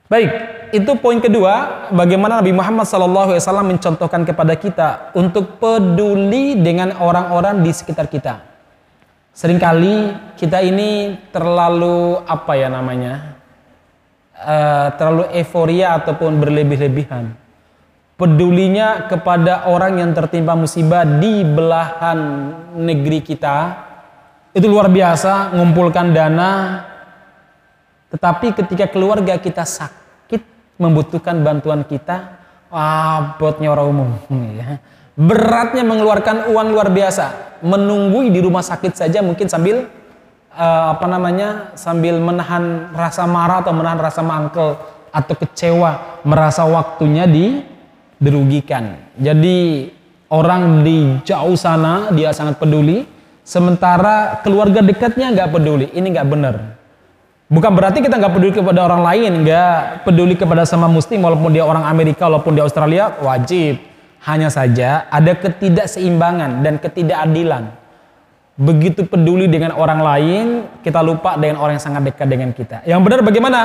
Baik, 0.06 0.30
itu 0.76 0.92
poin 1.00 1.18
kedua, 1.18 1.88
bagaimana 1.90 2.38
Nabi 2.38 2.52
Muhammad 2.52 2.84
SAW 2.84 3.64
mencontohkan 3.64 4.28
kepada 4.28 4.54
kita 4.54 4.88
untuk 5.16 5.56
peduli 5.56 6.54
dengan 6.60 6.94
orang-orang 7.00 7.64
di 7.64 7.72
sekitar 7.72 8.06
kita. 8.12 8.44
Seringkali 9.32 10.12
kita 10.36 10.60
ini 10.60 11.16
terlalu 11.32 12.20
apa 12.28 12.52
ya 12.52 12.68
namanya, 12.68 13.40
uh, 14.36 14.92
terlalu 15.00 15.32
euforia 15.32 15.96
ataupun 15.96 16.36
berlebih-lebihan. 16.36 17.41
Pedulinya 18.22 19.10
kepada 19.10 19.66
orang 19.66 19.98
yang 19.98 20.14
tertimpa 20.14 20.54
musibah 20.54 21.02
di 21.02 21.42
belahan 21.42 22.18
negeri 22.78 23.18
kita, 23.18 23.56
itu 24.54 24.62
luar 24.70 24.86
biasa 24.86 25.50
ngumpulkan 25.58 26.14
dana. 26.14 26.50
Tetapi 28.14 28.54
ketika 28.62 28.86
keluarga 28.94 29.42
kita 29.42 29.66
sakit 29.66 30.38
membutuhkan 30.78 31.42
bantuan 31.42 31.82
kita 31.82 32.38
abotnya 32.70 33.74
orang 33.74 33.90
umum 33.90 34.10
ya. 34.62 34.78
beratnya 35.18 35.82
mengeluarkan 35.82 36.46
uang 36.54 36.68
luar 36.70 36.94
biasa. 36.94 37.58
Menunggu 37.66 38.22
di 38.30 38.38
rumah 38.38 38.62
sakit 38.62 39.02
saja 39.02 39.18
mungkin 39.18 39.50
sambil 39.50 39.90
uh, 40.54 40.94
apa 40.94 41.10
namanya 41.10 41.74
sambil 41.74 42.22
menahan 42.22 42.94
rasa 42.94 43.26
marah 43.26 43.66
atau 43.66 43.74
menahan 43.74 43.98
rasa 43.98 44.22
mangkel 44.22 44.78
atau 45.10 45.34
kecewa 45.34 46.22
merasa 46.22 46.62
waktunya 46.62 47.26
di 47.26 47.71
dirugikan 48.22 49.10
jadi 49.18 49.90
orang 50.30 50.86
di 50.86 51.18
jauh 51.26 51.58
sana 51.58 52.14
dia 52.14 52.30
sangat 52.30 52.62
peduli 52.62 53.10
Sementara 53.42 54.38
keluarga 54.46 54.78
dekatnya 54.86 55.34
nggak 55.34 55.50
peduli, 55.50 55.90
ini 55.98 56.14
nggak 56.14 56.28
benar. 56.30 56.78
Bukan 57.50 57.74
berarti 57.74 57.98
kita 57.98 58.14
nggak 58.14 58.32
peduli 58.38 58.54
kepada 58.54 58.86
orang 58.86 59.02
lain, 59.02 59.42
nggak 59.42 60.06
peduli 60.06 60.38
kepada 60.38 60.62
sama 60.62 60.86
muslim 60.86 61.26
walaupun 61.26 61.50
dia 61.50 61.66
orang 61.66 61.82
Amerika, 61.82 62.30
walaupun 62.30 62.54
dia 62.54 62.62
Australia, 62.62 63.18
wajib. 63.18 63.82
Hanya 64.22 64.54
saja 64.54 65.10
ada 65.10 65.34
ketidakseimbangan 65.34 66.62
dan 66.62 66.78
ketidakadilan. 66.78 67.74
Begitu 68.54 69.10
peduli 69.10 69.50
dengan 69.50 69.74
orang 69.74 69.98
lain, 69.98 70.46
kita 70.86 71.02
lupa 71.02 71.34
dengan 71.34 71.58
orang 71.58 71.82
yang 71.82 71.82
sangat 71.82 72.14
dekat 72.14 72.30
dengan 72.30 72.54
kita. 72.54 72.86
Yang 72.86 73.00
benar 73.02 73.20
bagaimana? 73.26 73.60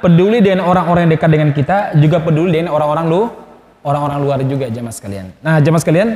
Peduli 0.00 0.40
dengan 0.40 0.64
orang-orang 0.64 1.04
yang 1.04 1.12
dekat 1.12 1.28
dengan 1.28 1.50
kita, 1.52 1.92
juga 2.00 2.24
peduli 2.24 2.56
dengan 2.56 2.72
orang-orang 2.72 3.04
lu, 3.12 3.28
orang-orang 3.82 4.18
luar 4.22 4.38
juga 4.44 4.66
jemaah 4.70 4.94
sekalian. 4.94 5.34
Nah, 5.42 5.62
jemaah 5.62 5.82
sekalian, 5.82 6.08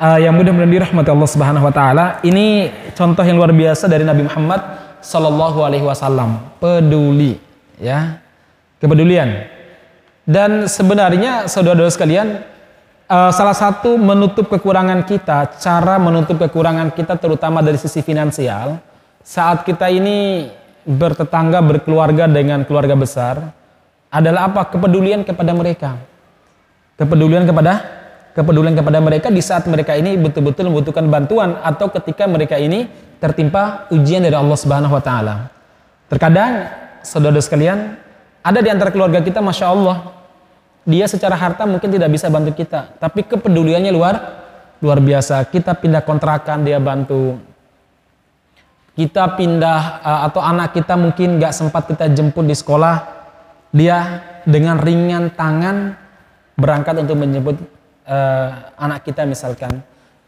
uh, 0.00 0.18
yang 0.18 0.32
mudah-mudahan 0.32 0.72
dirahmati 0.72 1.10
Allah 1.12 1.30
Subhanahu 1.30 1.64
wa 1.68 1.74
taala. 1.74 2.04
Ini 2.24 2.72
contoh 2.96 3.22
yang 3.22 3.36
luar 3.36 3.52
biasa 3.52 3.86
dari 3.86 4.02
Nabi 4.02 4.24
Muhammad 4.24 4.60
sallallahu 5.04 5.58
alaihi 5.60 5.84
wasallam. 5.84 6.40
Peduli, 6.56 7.36
ya. 7.76 8.20
Kepedulian. 8.80 9.44
Dan 10.24 10.64
sebenarnya 10.70 11.50
saudara-saudara 11.50 11.92
sekalian, 11.92 12.28
uh, 13.10 13.30
salah 13.34 13.56
satu 13.56 14.00
menutup 14.00 14.48
kekurangan 14.48 15.04
kita, 15.04 15.60
cara 15.60 16.00
menutup 16.00 16.40
kekurangan 16.40 16.94
kita 16.96 17.20
terutama 17.20 17.60
dari 17.60 17.76
sisi 17.76 18.00
finansial, 18.00 18.80
saat 19.20 19.68
kita 19.68 19.92
ini 19.92 20.48
bertetangga, 20.86 21.60
berkeluarga 21.60 22.24
dengan 22.24 22.64
keluarga 22.64 22.96
besar, 22.96 23.52
adalah 24.08 24.48
apa? 24.48 24.64
Kepedulian 24.72 25.22
kepada 25.22 25.52
mereka. 25.52 26.00
Kepedulian 27.00 27.48
kepada 27.48 28.00
kepedulian 28.36 28.76
kepada 28.76 29.00
mereka 29.02 29.32
di 29.32 29.42
saat 29.42 29.66
mereka 29.66 29.96
ini 29.96 30.14
betul-betul 30.20 30.70
membutuhkan 30.70 31.08
bantuan 31.08 31.58
atau 31.64 31.90
ketika 31.90 32.28
mereka 32.28 32.60
ini 32.60 32.86
tertimpa 33.18 33.90
ujian 33.90 34.22
dari 34.22 34.36
Allah 34.36 34.56
Subhanahu 34.56 34.94
wa 34.94 35.02
taala. 35.02 35.50
Terkadang 36.12 36.70
saudara 37.02 37.40
sekalian, 37.42 37.96
ada 38.44 38.58
di 38.62 38.68
antara 38.72 38.92
keluarga 38.92 39.20
kita 39.20 39.40
Masya 39.42 39.66
Allah, 39.68 39.96
dia 40.86 41.04
secara 41.04 41.36
harta 41.36 41.68
mungkin 41.68 41.90
tidak 41.92 42.08
bisa 42.08 42.32
bantu 42.32 42.56
kita, 42.56 42.96
tapi 42.96 43.26
kepeduliannya 43.26 43.92
luar 43.92 44.14
luar 44.80 44.98
biasa. 44.98 45.44
Kita 45.52 45.76
pindah 45.76 46.02
kontrakan 46.02 46.64
dia 46.64 46.80
bantu. 46.80 47.36
Kita 48.96 49.36
pindah 49.36 49.80
uh, 50.04 50.20
atau 50.28 50.40
anak 50.44 50.76
kita 50.76 50.96
mungkin 50.96 51.40
nggak 51.40 51.52
sempat 51.52 51.88
kita 51.88 52.08
jemput 52.12 52.44
di 52.44 52.56
sekolah, 52.56 52.96
dia 53.70 54.24
dengan 54.48 54.80
ringan 54.80 55.32
tangan 55.36 55.99
berangkat 56.60 57.00
untuk 57.00 57.16
menjemput 57.16 57.56
uh, 58.04 58.48
anak 58.76 59.08
kita 59.08 59.24
misalkan. 59.24 59.80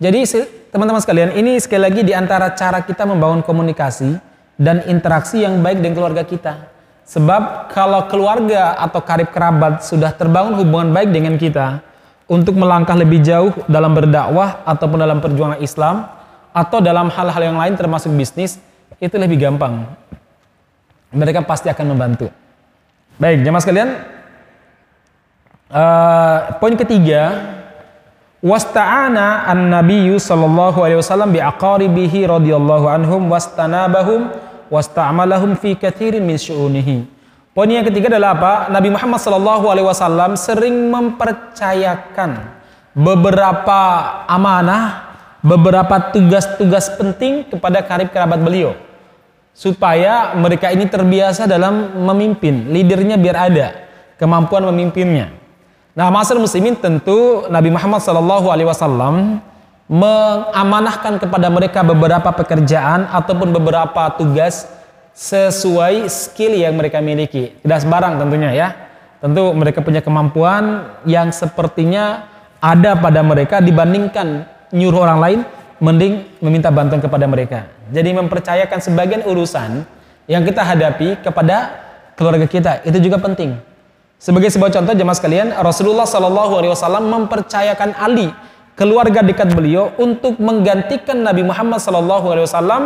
Jadi 0.02 0.26
teman-teman 0.72 0.98
sekalian, 0.98 1.36
ini 1.38 1.60
sekali 1.62 1.86
lagi 1.86 2.00
di 2.02 2.10
antara 2.10 2.50
cara 2.56 2.82
kita 2.82 3.06
membangun 3.06 3.44
komunikasi 3.44 4.18
dan 4.58 4.82
interaksi 4.90 5.44
yang 5.44 5.62
baik 5.62 5.78
dengan 5.78 5.94
keluarga 6.02 6.24
kita. 6.26 6.72
Sebab 7.06 7.70
kalau 7.70 8.08
keluarga 8.08 8.74
atau 8.80 9.04
karib 9.04 9.30
kerabat 9.30 9.84
sudah 9.84 10.10
terbangun 10.10 10.58
hubungan 10.58 10.90
baik 10.90 11.12
dengan 11.12 11.36
kita 11.38 11.84
untuk 12.26 12.56
melangkah 12.56 12.96
lebih 12.96 13.20
jauh 13.20 13.52
dalam 13.68 13.92
berdakwah 13.92 14.64
ataupun 14.64 14.98
dalam 14.98 15.20
perjuangan 15.20 15.60
Islam 15.60 16.08
atau 16.50 16.78
dalam 16.80 17.12
hal-hal 17.12 17.42
yang 17.52 17.58
lain 17.58 17.74
termasuk 17.76 18.10
bisnis, 18.16 18.58
itu 18.98 19.14
lebih 19.18 19.38
gampang. 19.38 19.86
Mereka 21.12 21.44
pasti 21.44 21.68
akan 21.68 21.92
membantu. 21.92 22.32
Baik, 23.20 23.44
jemaah 23.44 23.60
sekalian, 23.60 23.88
uh, 25.72 26.60
poin 26.60 26.76
ketiga 26.76 27.52
Wasta'ana 28.42 29.46
an-nabiyyu 29.46 30.18
sallallahu 30.18 30.82
alaihi 30.82 30.98
wasallam 30.98 31.30
bi 31.30 31.38
aqaribihi 31.38 32.26
radhiyallahu 32.26 32.90
anhum 32.90 33.30
wastanabahum 33.30 34.34
wasta'malahum 34.66 35.54
fi 35.54 35.78
katsirin 35.78 36.26
min 36.26 36.34
syu'unihi. 36.34 37.06
Poin 37.54 37.70
yang 37.70 37.86
ketiga 37.86 38.10
adalah 38.10 38.34
apa? 38.34 38.54
Nabi 38.74 38.90
Muhammad 38.90 39.22
sallallahu 39.22 39.70
alaihi 39.70 39.86
wasallam 39.86 40.34
sering 40.34 40.90
mempercayakan 40.90 42.50
beberapa 42.98 43.80
amanah, 44.26 45.14
beberapa 45.38 46.10
tugas-tugas 46.10 46.98
penting 46.98 47.46
kepada 47.46 47.78
karib 47.86 48.10
kerabat 48.10 48.42
beliau 48.42 48.74
supaya 49.54 50.34
mereka 50.34 50.74
ini 50.74 50.90
terbiasa 50.90 51.46
dalam 51.46 51.94
memimpin, 52.10 52.74
leadernya 52.74 53.14
biar 53.22 53.36
ada, 53.38 53.66
kemampuan 54.18 54.66
memimpinnya. 54.66 55.41
Nah, 55.92 56.08
masyarakat 56.08 56.40
muslimin 56.40 56.72
tentu 56.72 57.44
Nabi 57.52 57.68
Muhammad 57.68 58.00
Shallallahu 58.00 58.48
Alaihi 58.48 58.64
Wasallam 58.64 59.44
mengamanahkan 59.92 61.20
kepada 61.20 61.52
mereka 61.52 61.84
beberapa 61.84 62.32
pekerjaan 62.32 63.12
ataupun 63.12 63.52
beberapa 63.52 64.08
tugas 64.16 64.64
sesuai 65.12 66.08
skill 66.08 66.56
yang 66.56 66.80
mereka 66.80 67.04
miliki. 67.04 67.52
Tidak 67.60 67.78
sembarang 67.84 68.16
tentunya 68.16 68.56
ya. 68.56 68.68
Tentu 69.20 69.52
mereka 69.52 69.84
punya 69.84 70.00
kemampuan 70.00 70.96
yang 71.04 71.28
sepertinya 71.28 72.24
ada 72.56 72.96
pada 72.96 73.20
mereka 73.20 73.60
dibandingkan 73.60 74.48
nyuruh 74.72 75.04
orang 75.04 75.20
lain 75.20 75.40
mending 75.76 76.24
meminta 76.40 76.72
bantuan 76.72 77.04
kepada 77.04 77.28
mereka. 77.28 77.68
Jadi 77.92 78.16
mempercayakan 78.16 78.80
sebagian 78.80 79.28
urusan 79.28 79.84
yang 80.24 80.40
kita 80.40 80.64
hadapi 80.64 81.20
kepada 81.20 81.84
keluarga 82.16 82.48
kita 82.48 82.80
itu 82.88 82.96
juga 82.96 83.20
penting. 83.20 83.71
Sebagai 84.22 84.54
sebuah 84.54 84.70
contoh 84.70 84.94
jemaah 84.94 85.18
sekalian, 85.18 85.50
Rasulullah 85.66 86.06
Shallallahu 86.06 86.54
Alaihi 86.54 86.70
Wasallam 86.70 87.10
mempercayakan 87.10 87.98
Ali, 87.98 88.30
keluarga 88.78 89.18
dekat 89.18 89.50
beliau, 89.50 89.90
untuk 89.98 90.38
menggantikan 90.38 91.26
Nabi 91.26 91.42
Muhammad 91.42 91.82
Shallallahu 91.82 92.30
Alaihi 92.30 92.46
Wasallam 92.46 92.82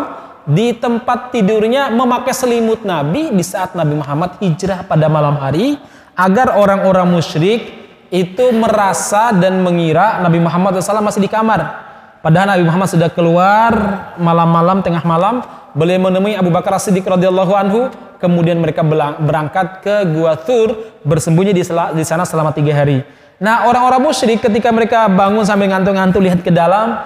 di 0.49 0.73
tempat 0.73 1.37
tidurnya 1.37 1.93
memakai 1.93 2.33
selimut 2.33 2.89
Nabi 2.89 3.37
di 3.37 3.45
saat 3.45 3.77
Nabi 3.77 4.01
Muhammad 4.01 4.41
hijrah 4.41 4.89
pada 4.89 5.13
malam 5.13 5.37
hari 5.37 5.77
agar 6.17 6.57
orang-orang 6.57 7.05
musyrik 7.05 7.69
itu 8.09 8.57
merasa 8.57 9.29
dan 9.37 9.61
mengira 9.61 10.25
Nabi 10.25 10.41
Muhammad 10.41 10.81
SAW 10.81 11.05
masih 11.05 11.21
di 11.21 11.29
kamar. 11.29 11.85
Padahal 12.25 12.57
Nabi 12.57 12.65
Muhammad 12.65 12.89
sudah 12.89 13.13
keluar 13.13 13.77
malam-malam 14.17 14.81
tengah 14.81 15.05
malam, 15.05 15.45
beliau 15.77 16.01
menemui 16.01 16.33
Abu 16.33 16.49
Bakar 16.49 16.81
As-Siddiq 16.81 17.05
radhiyallahu 17.05 17.53
anhu, 17.53 17.93
kemudian 18.19 18.61
mereka 18.61 18.85
berangkat 19.21 19.81
ke 19.85 19.95
Gua 20.13 20.37
Thur, 20.37 20.99
bersembunyi 21.05 21.53
di, 21.53 21.63
sana 22.05 22.25
selama 22.25 22.53
tiga 22.53 22.73
hari. 22.73 23.01
Nah 23.37 23.69
orang-orang 23.69 24.01
musyrik 24.01 24.41
ketika 24.41 24.73
mereka 24.73 25.09
bangun 25.13 25.45
sambil 25.45 25.69
ngantuk-ngantuk 25.73 26.21
lihat 26.25 26.41
ke 26.41 26.49
dalam, 26.49 26.97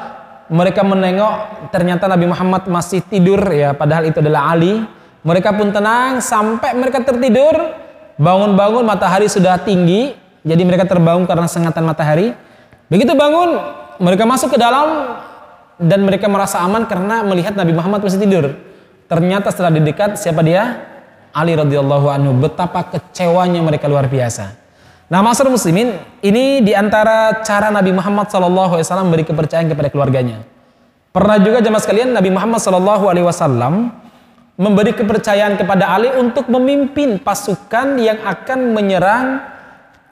mereka 0.51 0.83
menengok 0.83 1.69
ternyata 1.71 2.11
Nabi 2.11 2.27
Muhammad 2.27 2.67
masih 2.67 3.03
tidur 3.07 3.39
ya, 3.51 3.75
padahal 3.75 4.11
itu 4.11 4.19
adalah 4.19 4.51
Ali. 4.55 4.83
Mereka 5.21 5.53
pun 5.53 5.69
tenang 5.69 6.25
sampai 6.25 6.73
mereka 6.73 7.05
tertidur, 7.05 7.53
bangun-bangun 8.17 8.81
matahari 8.81 9.29
sudah 9.29 9.61
tinggi, 9.61 10.17
jadi 10.41 10.63
mereka 10.65 10.89
terbangun 10.89 11.29
karena 11.29 11.45
sengatan 11.45 11.85
matahari. 11.85 12.33
Begitu 12.89 13.13
bangun, 13.13 13.61
mereka 14.01 14.25
masuk 14.25 14.57
ke 14.57 14.59
dalam 14.59 15.21
dan 15.77 16.01
mereka 16.05 16.25
merasa 16.25 16.65
aman 16.65 16.89
karena 16.89 17.21
melihat 17.21 17.53
Nabi 17.53 17.77
Muhammad 17.77 18.01
masih 18.01 18.21
tidur. 18.21 18.57
Ternyata 19.07 19.53
setelah 19.53 19.75
didekat 19.75 20.17
siapa 20.17 20.41
dia? 20.41 20.90
Ali 21.31 21.55
radhiyallahu 21.55 22.07
anhu. 22.11 22.35
Betapa 22.39 22.87
kecewanya 22.91 23.63
mereka 23.63 23.87
luar 23.87 24.11
biasa. 24.11 24.57
Nah, 25.11 25.27
masyarakat 25.27 25.51
muslimin, 25.51 25.99
ini 26.23 26.63
di 26.63 26.71
antara 26.71 27.43
cara 27.43 27.67
Nabi 27.75 27.91
Muhammad 27.91 28.31
SAW 28.31 29.11
beri 29.11 29.27
kepercayaan 29.27 29.67
kepada 29.67 29.91
keluarganya. 29.91 30.47
Pernah 31.11 31.43
juga 31.43 31.59
jemaah 31.59 31.83
sekalian 31.83 32.15
Nabi 32.15 32.31
Muhammad 32.31 32.63
SAW 32.63 33.91
memberi 34.55 34.93
kepercayaan 34.95 35.59
kepada 35.59 35.91
Ali 35.91 36.15
untuk 36.15 36.47
memimpin 36.47 37.19
pasukan 37.19 37.99
yang 37.99 38.23
akan 38.23 38.77
menyerang 38.77 39.43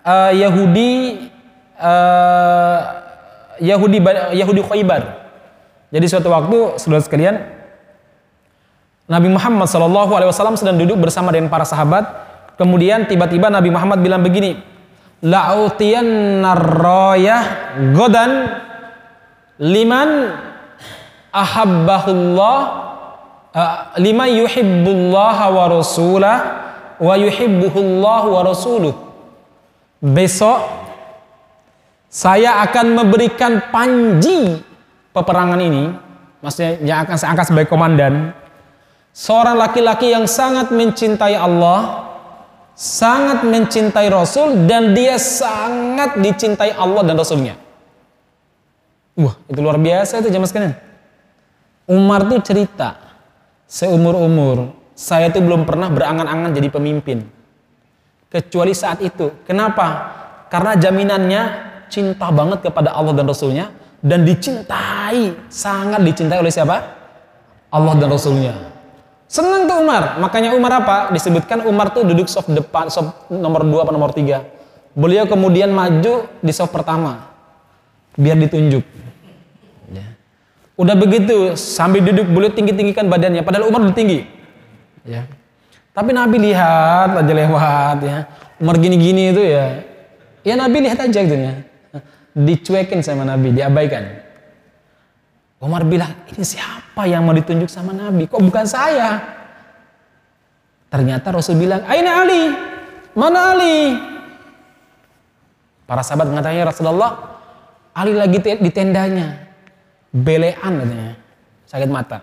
uh, 0.02 0.32
Yahudi 0.34 1.28
uh, 1.78 2.78
Yahudi 3.62 3.98
Yahudi 4.34 4.60
Khaybar. 4.66 5.02
Jadi 5.94 6.06
suatu 6.10 6.32
waktu 6.32 6.80
saudara 6.80 7.04
sekalian 7.04 7.57
Nabi 9.08 9.32
Muhammad 9.32 9.72
Shallallahu 9.72 10.12
Alaihi 10.12 10.28
Wasallam 10.28 10.60
sedang 10.60 10.76
duduk 10.76 11.00
bersama 11.00 11.32
dengan 11.32 11.48
para 11.48 11.64
sahabat. 11.64 12.04
Kemudian 12.60 13.08
tiba-tiba 13.08 13.48
Nabi 13.48 13.72
Muhammad 13.72 14.04
bilang 14.04 14.20
begini, 14.20 14.60
Lautian 15.24 16.44
narroyah 16.44 17.74
godan 17.96 18.60
liman 19.58 20.38
ahabbahullah 21.34 22.58
uh, 23.50 23.76
liman 23.98 24.28
yuhibbullah 24.30 25.38
wa 25.50 25.64
rasulah 25.72 26.36
wa 27.00 27.14
yuhibbuhullah 27.16 28.22
wa 28.28 28.40
rasuluh. 28.44 28.94
Besok 29.98 30.62
saya 32.12 32.60
akan 32.62 32.92
memberikan 32.92 33.72
panji 33.72 34.60
peperangan 35.10 35.58
ini, 35.58 35.90
maksudnya 36.44 36.78
yang 36.84 36.98
akan 37.08 37.16
saya 37.18 37.28
angkat 37.34 37.46
sebagai 37.50 37.68
komandan, 37.72 38.30
seorang 39.18 39.58
laki-laki 39.58 40.14
yang 40.14 40.30
sangat 40.30 40.70
mencintai 40.70 41.34
Allah, 41.34 42.06
sangat 42.78 43.42
mencintai 43.42 44.06
Rasul, 44.06 44.70
dan 44.70 44.94
dia 44.94 45.18
sangat 45.18 46.22
dicintai 46.22 46.70
Allah 46.78 47.02
dan 47.02 47.18
Rasulnya. 47.18 47.58
Wah, 49.18 49.34
itu 49.50 49.58
luar 49.58 49.82
biasa 49.82 50.22
itu 50.22 50.30
jamaah 50.30 50.46
sekalian. 50.46 50.74
Umar 51.90 52.30
tuh 52.30 52.38
cerita, 52.46 52.94
seumur-umur, 53.66 54.70
saya 54.94 55.34
tuh 55.34 55.42
belum 55.42 55.66
pernah 55.66 55.90
berangan-angan 55.90 56.54
jadi 56.54 56.70
pemimpin. 56.70 57.26
Kecuali 58.30 58.70
saat 58.70 59.02
itu. 59.02 59.42
Kenapa? 59.42 60.14
Karena 60.46 60.78
jaminannya 60.78 61.42
cinta 61.90 62.30
banget 62.30 62.70
kepada 62.70 62.94
Allah 62.94 63.16
dan 63.16 63.26
Rasulnya 63.26 63.72
dan 63.98 64.22
dicintai, 64.22 65.50
sangat 65.50 66.06
dicintai 66.06 66.38
oleh 66.38 66.52
siapa? 66.52 66.76
Allah 67.72 67.94
dan 67.98 68.12
Rasulnya. 68.12 68.77
Senang 69.28 69.68
tuh 69.68 69.84
Umar, 69.84 70.16
makanya 70.16 70.56
Umar 70.56 70.80
apa? 70.80 70.96
Disebutkan 71.12 71.68
Umar 71.68 71.92
tuh 71.92 72.02
duduk 72.02 72.26
soft 72.32 72.48
depan, 72.48 72.88
soft 72.88 73.28
nomor 73.28 73.60
2 73.62 73.84
atau 73.84 73.92
nomor 73.92 74.16
3. 74.16 74.40
Beliau 74.96 75.28
kemudian 75.28 75.68
maju 75.68 76.24
di 76.40 76.52
soft 76.56 76.72
pertama, 76.72 77.28
biar 78.16 78.40
ditunjuk. 78.40 78.80
Ya. 79.92 80.16
Udah 80.80 80.96
begitu, 80.96 81.52
sambil 81.60 82.00
duduk 82.00 82.24
beliau 82.24 82.48
tinggi-tinggikan 82.50 83.04
badannya, 83.06 83.44
padahal 83.44 83.68
Umar 83.68 83.84
udah 83.84 83.92
tinggi. 83.92 84.24
Ya. 85.04 85.28
Tapi 85.92 86.16
Nabi 86.16 86.48
lihat 86.48 87.20
aja 87.20 87.32
lewat 87.36 87.98
ya. 88.00 88.18
Umar 88.56 88.80
gini-gini 88.80 89.36
itu 89.36 89.44
ya. 89.44 89.84
Ya 90.40 90.56
Nabi 90.56 90.88
lihat 90.88 91.04
aja 91.04 91.20
gitu 91.20 91.36
ya 91.36 91.68
dicuekin 92.38 93.02
sama 93.02 93.26
Nabi, 93.26 93.50
diabaikan. 93.50 94.27
Umar 95.58 95.82
bilang, 95.82 96.14
ini 96.30 96.42
siapa 96.46 97.02
yang 97.10 97.26
mau 97.26 97.34
ditunjuk 97.34 97.66
sama 97.66 97.90
Nabi? 97.90 98.30
Kok 98.30 98.38
bukan 98.46 98.62
saya? 98.62 99.18
Ternyata 100.86 101.34
Rasul 101.34 101.58
bilang, 101.58 101.82
Aina 101.90 102.22
Ali? 102.22 102.54
Mana 103.18 103.52
Ali? 103.52 103.98
Para 105.82 106.06
sahabat 106.06 106.30
mengatakan, 106.30 106.62
ya 106.62 106.66
Rasulullah, 106.68 107.42
Ali 107.90 108.14
lagi 108.14 108.38
di 108.38 108.70
tendanya. 108.70 109.50
Belean 110.14 110.72
katanya. 110.78 111.18
Sakit 111.66 111.90
mata. 111.90 112.22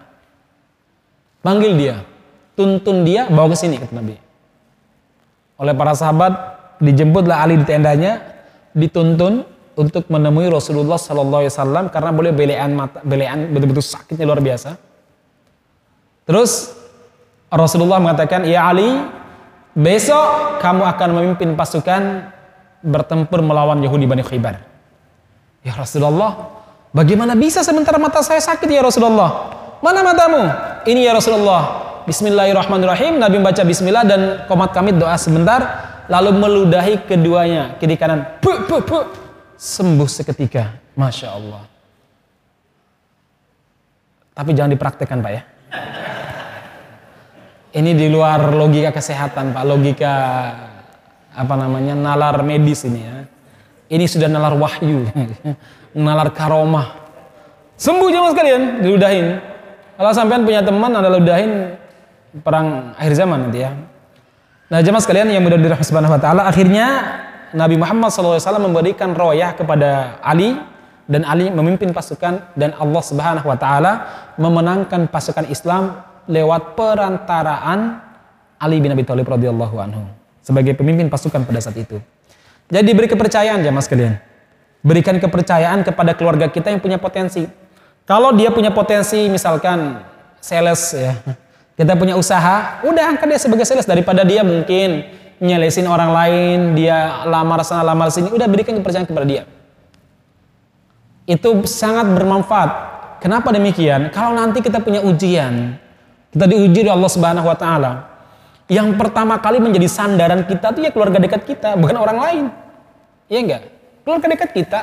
Panggil 1.43 1.75
dia. 1.75 1.95
Tuntun 2.55 3.03
dia, 3.03 3.27
bawa 3.27 3.51
ke 3.51 3.57
sini, 3.59 3.75
kata 3.75 3.99
Nabi. 3.99 4.15
Oleh 5.59 5.75
para 5.75 5.91
sahabat, 5.91 6.33
dijemputlah 6.79 7.43
Ali 7.43 7.59
di 7.59 7.67
tendanya, 7.67 8.23
dituntun, 8.71 9.43
untuk 9.75 10.07
menemui 10.07 10.47
Rasulullah 10.47 10.95
Sallallahu 10.95 11.43
Alaihi 11.43 11.53
Wasallam 11.53 11.85
karena 11.91 12.11
boleh 12.15 12.31
belean 12.31 12.71
mata, 12.75 13.03
belean 13.03 13.51
betul-betul 13.51 13.83
sakitnya 13.83 14.23
luar 14.23 14.39
biasa. 14.39 14.79
Terus 16.25 16.73
Rasulullah 17.51 18.01
mengatakan, 18.01 18.47
ya 18.47 18.65
Ali, 18.65 18.89
besok 19.77 20.59
kamu 20.63 20.83
akan 20.83 21.09
memimpin 21.21 21.53
pasukan 21.53 22.33
bertempur 22.81 23.43
melawan 23.45 23.77
Yahudi 23.83 24.09
Bani 24.09 24.23
Khaybar. 24.25 24.63
Ya 25.61 25.75
Rasulullah, 25.77 26.49
bagaimana 26.95 27.37
bisa 27.37 27.61
sementara 27.61 28.01
mata 28.01 28.23
saya 28.25 28.41
sakit 28.41 28.65
ya 28.65 28.81
Rasulullah? 28.81 29.53
Mana 29.83 30.01
matamu? 30.01 30.41
Ini 30.89 31.05
ya 31.05 31.13
Rasulullah. 31.13 31.85
Bismillahirrahmanirrahim. 32.09 33.17
Nabi 33.17 33.41
membaca 33.41 33.61
Bismillah 33.65 34.05
dan 34.05 34.21
komat 34.49 34.73
kami 34.73 34.93
doa 34.93 35.17
sebentar, 35.17 35.61
lalu 36.09 36.37
meludahi 36.37 37.05
keduanya 37.05 37.77
kiri 37.81 37.97
kanan. 37.97 38.41
Puh, 38.41 38.65
puh, 38.65 38.81
puh 38.81 39.24
sembuh 39.55 40.09
seketika. 40.09 40.79
Masya 40.95 41.27
Allah. 41.31 41.63
Tapi 44.35 44.51
jangan 44.51 44.71
dipraktekkan 44.75 45.19
Pak 45.23 45.31
ya. 45.31 45.43
Ini 47.75 47.91
di 47.91 48.07
luar 48.07 48.55
logika 48.55 48.95
kesehatan 48.95 49.51
Pak, 49.51 49.63
logika 49.67 50.13
apa 51.35 51.53
namanya 51.59 51.91
nalar 51.95 52.39
medis 52.43 52.87
ini 52.87 53.01
ya. 53.03 53.15
Ini 53.91 54.05
sudah 54.07 54.31
nalar 54.31 54.55
wahyu, 54.55 55.07
nalar 56.07 56.31
karomah. 56.31 57.03
Sembuh 57.75 58.07
jangan 58.07 58.31
sekalian, 58.31 58.61
diludahin. 58.79 59.27
Kalau 59.95 60.11
sampean 60.15 60.47
punya 60.47 60.63
teman 60.63 60.91
ada 60.95 61.11
ludahin 61.11 61.75
perang 62.43 62.95
akhir 62.95 63.13
zaman 63.15 63.47
nanti 63.47 63.63
ya. 63.63 63.71
Nah 64.71 64.79
jemaah 64.83 65.03
sekalian 65.03 65.31
yang 65.31 65.43
mudah 65.43 65.59
dirahmati 65.59 65.87
subhanahu 65.87 66.15
wa 66.15 66.19
ta'ala 66.19 66.41
akhirnya 66.49 66.87
Nabi 67.53 67.75
Muhammad 67.77 68.09
SAW 68.09 68.39
memberikan 68.57 69.13
royah 69.13 69.53
kepada 69.53 70.17
Ali 70.25 70.57
dan 71.05 71.21
Ali 71.21 71.53
memimpin 71.53 71.93
pasukan 71.93 72.41
dan 72.57 72.73
Allah 72.79 73.03
Subhanahu 73.05 73.45
wa 73.45 73.57
taala 73.59 73.93
memenangkan 74.41 75.05
pasukan 75.11 75.45
Islam 75.51 76.01
lewat 76.25 76.73
perantaraan 76.73 78.01
Ali 78.57 78.81
bin 78.81 78.89
Abi 78.89 79.05
Thalib 79.05 79.29
radhiyallahu 79.29 79.75
anhu 79.77 80.09
sebagai 80.41 80.73
pemimpin 80.73 81.09
pasukan 81.09 81.45
pada 81.45 81.61
saat 81.61 81.77
itu. 81.77 82.01
Jadi 82.69 82.89
beri 82.97 83.05
kepercayaan 83.05 83.61
ya 83.61 83.69
Mas 83.69 83.85
kalian. 83.85 84.17
Berikan 84.85 85.17
kepercayaan 85.17 85.81
kepada 85.85 86.13
keluarga 86.13 86.49
kita 86.49 86.73
yang 86.73 86.81
punya 86.81 86.97
potensi. 86.97 87.45
Kalau 88.05 88.33
dia 88.33 88.53
punya 88.53 88.69
potensi 88.69 89.25
misalkan 89.29 90.01
sales 90.41 90.93
ya. 90.93 91.13
Kita 91.75 91.91
punya 91.99 92.15
usaha, 92.15 92.79
udah 92.87 93.03
angkat 93.11 93.35
dia 93.35 93.39
sebagai 93.41 93.67
sales 93.67 93.83
daripada 93.83 94.23
dia 94.23 94.47
mungkin 94.47 95.03
nyelesin 95.39 95.87
orang 95.89 96.11
lain, 96.11 96.57
dia 96.77 97.25
lamar 97.27 97.63
sana 97.67 97.83
lamar 97.83 98.11
sini, 98.11 98.31
udah 98.31 98.47
berikan 98.47 98.75
kepercayaan 98.79 99.07
kepada 99.07 99.27
dia. 99.27 99.43
Itu 101.25 101.65
sangat 101.65 102.05
bermanfaat. 102.13 102.71
Kenapa 103.19 103.49
demikian? 103.49 104.13
Kalau 104.13 104.37
nanti 104.37 104.61
kita 104.61 104.77
punya 104.79 105.01
ujian, 105.01 105.75
kita 106.29 106.45
diuji 106.45 106.85
oleh 106.85 106.93
Allah 106.93 107.11
Subhanahu 107.11 107.47
wa 107.49 107.57
taala. 107.57 107.91
Yang 108.65 108.97
pertama 108.97 109.37
kali 109.41 109.61
menjadi 109.61 109.85
sandaran 109.89 110.45
kita 110.45 110.73
itu 110.73 110.79
ya 110.85 110.91
keluarga 110.93 111.17
dekat 111.21 111.45
kita, 111.45 111.77
bukan 111.77 111.97
orang 111.97 112.17
lain. 112.17 112.45
Iya 113.29 113.39
enggak? 113.41 113.63
Keluarga 114.05 114.27
dekat 114.29 114.49
kita, 114.53 114.79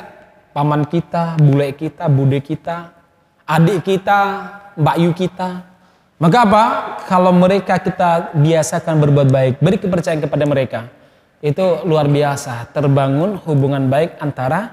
paman 0.51 0.83
kita, 0.87 1.39
bule 1.39 1.71
kita, 1.75 2.03
bude 2.11 2.39
kita, 2.43 2.91
adik 3.47 3.83
kita, 3.87 4.19
mbak 4.75 4.95
yu 4.99 5.11
kita. 5.15 5.72
Maka 6.23 6.37
apa? 6.47 6.63
Kalau 7.03 7.35
mereka 7.35 7.75
kita 7.83 8.31
biasakan 8.31 8.95
berbuat 9.03 9.27
baik, 9.27 9.53
beri 9.59 9.75
kepercayaan 9.75 10.23
kepada 10.23 10.47
mereka. 10.47 10.87
Itu 11.43 11.83
luar 11.83 12.07
biasa, 12.07 12.71
terbangun 12.71 13.43
hubungan 13.43 13.91
baik 13.91 14.15
antara 14.23 14.71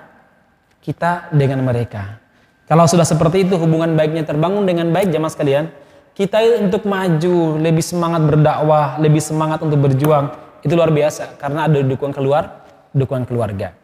kita 0.79 1.27
dengan 1.35 1.67
mereka. 1.67 2.23
Kalau 2.71 2.87
sudah 2.87 3.03
seperti 3.03 3.51
itu 3.51 3.59
hubungan 3.59 3.99
baiknya 3.99 4.23
terbangun 4.23 4.63
dengan 4.63 4.95
baik 4.95 5.11
jamaah 5.11 5.35
sekalian, 5.35 5.75
kita 6.15 6.39
untuk 6.63 6.87
maju, 6.87 7.59
lebih 7.59 7.83
semangat 7.83 8.23
berdakwah, 8.31 9.03
lebih 9.03 9.19
semangat 9.19 9.59
untuk 9.59 9.91
berjuang, 9.91 10.31
itu 10.63 10.71
luar 10.79 10.95
biasa 10.95 11.35
karena 11.35 11.67
ada 11.67 11.83
dukungan 11.83 12.15
keluar, 12.15 12.63
dukungan 12.95 13.27
keluarga. 13.27 13.75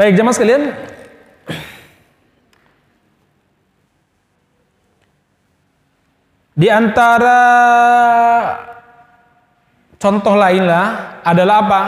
Baik 0.00 0.16
jamaah 0.16 0.32
sekalian, 0.32 0.72
Di 6.58 6.66
antara 6.66 7.38
contoh 9.94 10.34
lainlah 10.34 11.22
adalah 11.22 11.56
apa? 11.62 11.82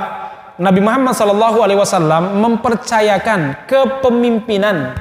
Nabi 0.63 0.79
Muhammad 0.79 1.11
SAW 1.19 2.39
mempercayakan 2.39 3.67
kepemimpinan 3.67 4.95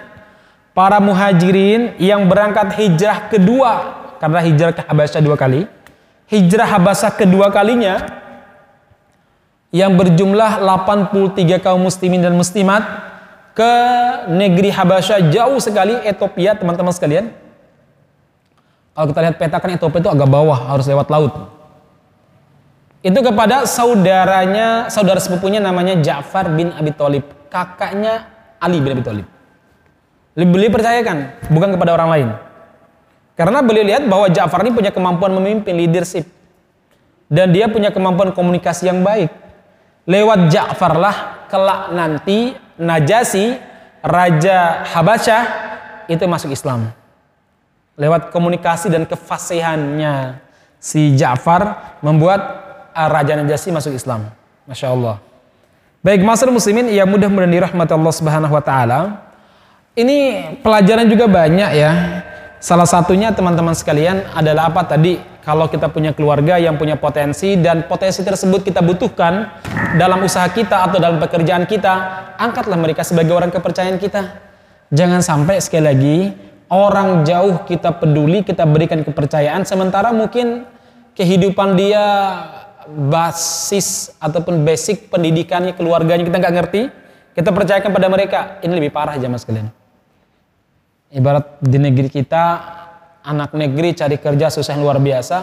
para 0.73 0.97
muhajirin 0.97 1.93
yang 2.01 2.25
berangkat 2.25 2.73
hijrah 2.81 3.29
kedua 3.29 3.71
karena 4.17 4.39
hijrah 4.41 4.71
ke 4.73 4.81
Habasyah 4.89 5.21
dua 5.21 5.37
kali. 5.37 5.69
Hijrah 6.25 6.65
Habasyah 6.65 7.11
kedua 7.13 7.53
kalinya 7.53 8.25
yang 9.69 9.93
berjumlah 9.93 10.65
83 10.65 11.61
kaum 11.61 11.85
muslimin 11.85 12.25
dan 12.25 12.33
muslimat 12.33 12.81
ke 13.53 13.73
negeri 14.33 14.73
Habasyah 14.73 15.29
jauh 15.29 15.61
sekali 15.61 15.93
Ethiopia 16.01 16.57
teman-teman 16.57 16.89
sekalian 16.89 17.29
kalau 18.93 19.07
kita 19.15 19.19
lihat 19.23 19.35
peta 19.39 19.57
kan 19.61 19.71
Ethiopia 19.71 19.99
itu 20.03 20.11
agak 20.11 20.27
bawah, 20.27 20.59
harus 20.75 20.85
lewat 20.89 21.07
laut. 21.07 21.33
Itu 22.99 23.19
kepada 23.23 23.63
saudaranya, 23.63 24.91
saudara 24.91 25.23
sepupunya 25.23 25.63
namanya 25.63 25.95
Ja'far 26.03 26.51
bin 26.51 26.75
Abi 26.75 26.91
Thalib, 26.91 27.23
kakaknya 27.47 28.27
Ali 28.59 28.83
bin 28.83 28.91
Abi 28.91 29.03
Thalib. 29.07 29.27
Beliau 30.35 30.71
percayakan, 30.71 31.47
bukan 31.47 31.69
kepada 31.79 31.95
orang 31.95 32.09
lain. 32.11 32.29
Karena 33.39 33.63
beliau 33.63 33.87
lihat 33.87 34.03
bahwa 34.03 34.27
Ja'far 34.27 34.67
ini 34.67 34.75
punya 34.75 34.91
kemampuan 34.91 35.31
memimpin 35.31 35.79
leadership. 35.79 36.27
Dan 37.31 37.55
dia 37.55 37.71
punya 37.71 37.93
kemampuan 37.93 38.35
komunikasi 38.35 38.91
yang 38.91 38.99
baik. 38.99 39.31
Lewat 40.03 40.51
Ja'far 40.51 40.99
lah 40.99 41.47
kelak 41.47 41.95
nanti 41.95 42.51
Najasi, 42.79 43.59
Raja 44.03 44.87
Habasyah 44.87 45.43
itu 46.07 46.23
masuk 46.23 46.55
Islam 46.55 46.98
lewat 47.99 48.31
komunikasi 48.31 48.87
dan 48.87 49.03
kefasihannya 49.03 50.39
si 50.79 51.19
Ja'far 51.19 51.99
membuat 51.99 52.39
uh, 52.95 53.09
Raja 53.11 53.35
Najasyi 53.35 53.75
masuk 53.75 53.91
Islam. 53.91 54.31
Masya 54.63 54.95
Allah. 54.95 55.19
Baik, 55.99 56.23
masyarakat 56.23 56.55
muslimin 56.55 56.87
yang 56.87 57.11
mudah 57.11 57.27
mudahan 57.27 57.51
dirahmati 57.51 57.91
Allah 57.91 58.13
Subhanahu 58.15 58.55
wa 58.55 58.63
taala. 58.63 59.19
Ini 59.99 60.17
pelajaran 60.63 61.11
juga 61.11 61.27
banyak 61.27 61.71
ya. 61.75 61.91
Salah 62.63 62.87
satunya 62.87 63.35
teman-teman 63.35 63.75
sekalian 63.75 64.31
adalah 64.31 64.71
apa 64.71 64.87
tadi? 64.87 65.19
Kalau 65.43 65.67
kita 65.67 65.91
punya 65.91 66.15
keluarga 66.15 66.55
yang 66.55 66.79
punya 66.79 66.95
potensi 66.95 67.59
dan 67.59 67.83
potensi 67.83 68.23
tersebut 68.23 68.63
kita 68.63 68.79
butuhkan 68.79 69.59
dalam 69.99 70.23
usaha 70.23 70.47
kita 70.47 70.87
atau 70.87 71.01
dalam 71.03 71.19
pekerjaan 71.19 71.67
kita, 71.67 71.93
angkatlah 72.39 72.79
mereka 72.79 73.03
sebagai 73.03 73.35
orang 73.35 73.51
kepercayaan 73.51 73.99
kita. 73.99 74.39
Jangan 74.93 75.19
sampai 75.19 75.59
sekali 75.59 75.83
lagi 75.83 76.17
orang 76.69 77.25
jauh 77.25 77.65
kita 77.65 77.97
peduli, 77.97 78.45
kita 78.45 78.63
berikan 78.69 79.01
kepercayaan, 79.01 79.65
sementara 79.65 80.13
mungkin 80.13 80.69
kehidupan 81.17 81.75
dia 81.75 82.05
basis 82.89 84.13
ataupun 84.21 84.65
basic 84.65 85.09
pendidikannya, 85.13 85.73
keluarganya 85.73 86.25
kita 86.25 86.37
nggak 86.37 86.55
ngerti, 86.55 86.81
kita 87.33 87.49
percayakan 87.53 87.91
pada 87.93 88.07
mereka, 88.09 88.39
ini 88.65 88.73
lebih 88.77 88.93
parah 88.93 89.17
aja 89.17 89.29
mas 89.29 89.45
kalian. 89.45 89.69
Ibarat 91.09 91.57
di 91.61 91.77
negeri 91.81 92.09
kita, 92.09 92.45
anak 93.25 93.53
negeri 93.57 93.97
cari 93.97 94.17
kerja 94.21 94.53
susah 94.53 94.77
luar 94.77 95.01
biasa, 95.01 95.37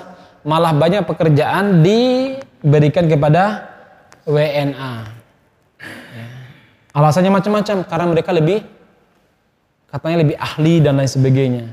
malah 0.47 0.71
banyak 0.71 1.03
pekerjaan 1.07 1.83
diberikan 1.83 3.11
kepada 3.11 3.67
WNA. 4.27 4.95
Ya. 6.15 6.27
Alasannya 6.95 7.35
macam-macam, 7.35 7.83
karena 7.87 8.07
mereka 8.07 8.31
lebih 8.31 8.62
katanya 9.90 10.16
lebih 10.22 10.37
ahli 10.38 10.83
dan 10.83 10.99
lain 10.99 11.11
sebagainya. 11.11 11.66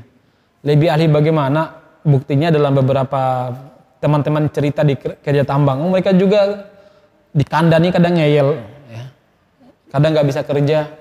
Lebih 0.64 0.88
ahli 0.88 1.06
bagaimana? 1.10 1.82
Buktinya 2.04 2.52
dalam 2.52 2.76
beberapa 2.76 3.52
teman-teman 4.04 4.52
cerita 4.52 4.84
di 4.84 4.92
kerja 5.00 5.44
tambang, 5.48 5.80
mereka 5.88 6.12
juga 6.12 6.68
dikandani 7.32 7.88
kadang 7.88 8.20
ngeyel, 8.20 8.60
ya. 8.92 9.04
kadang 9.88 10.12
nggak 10.12 10.28
bisa 10.28 10.40
kerja 10.44 10.92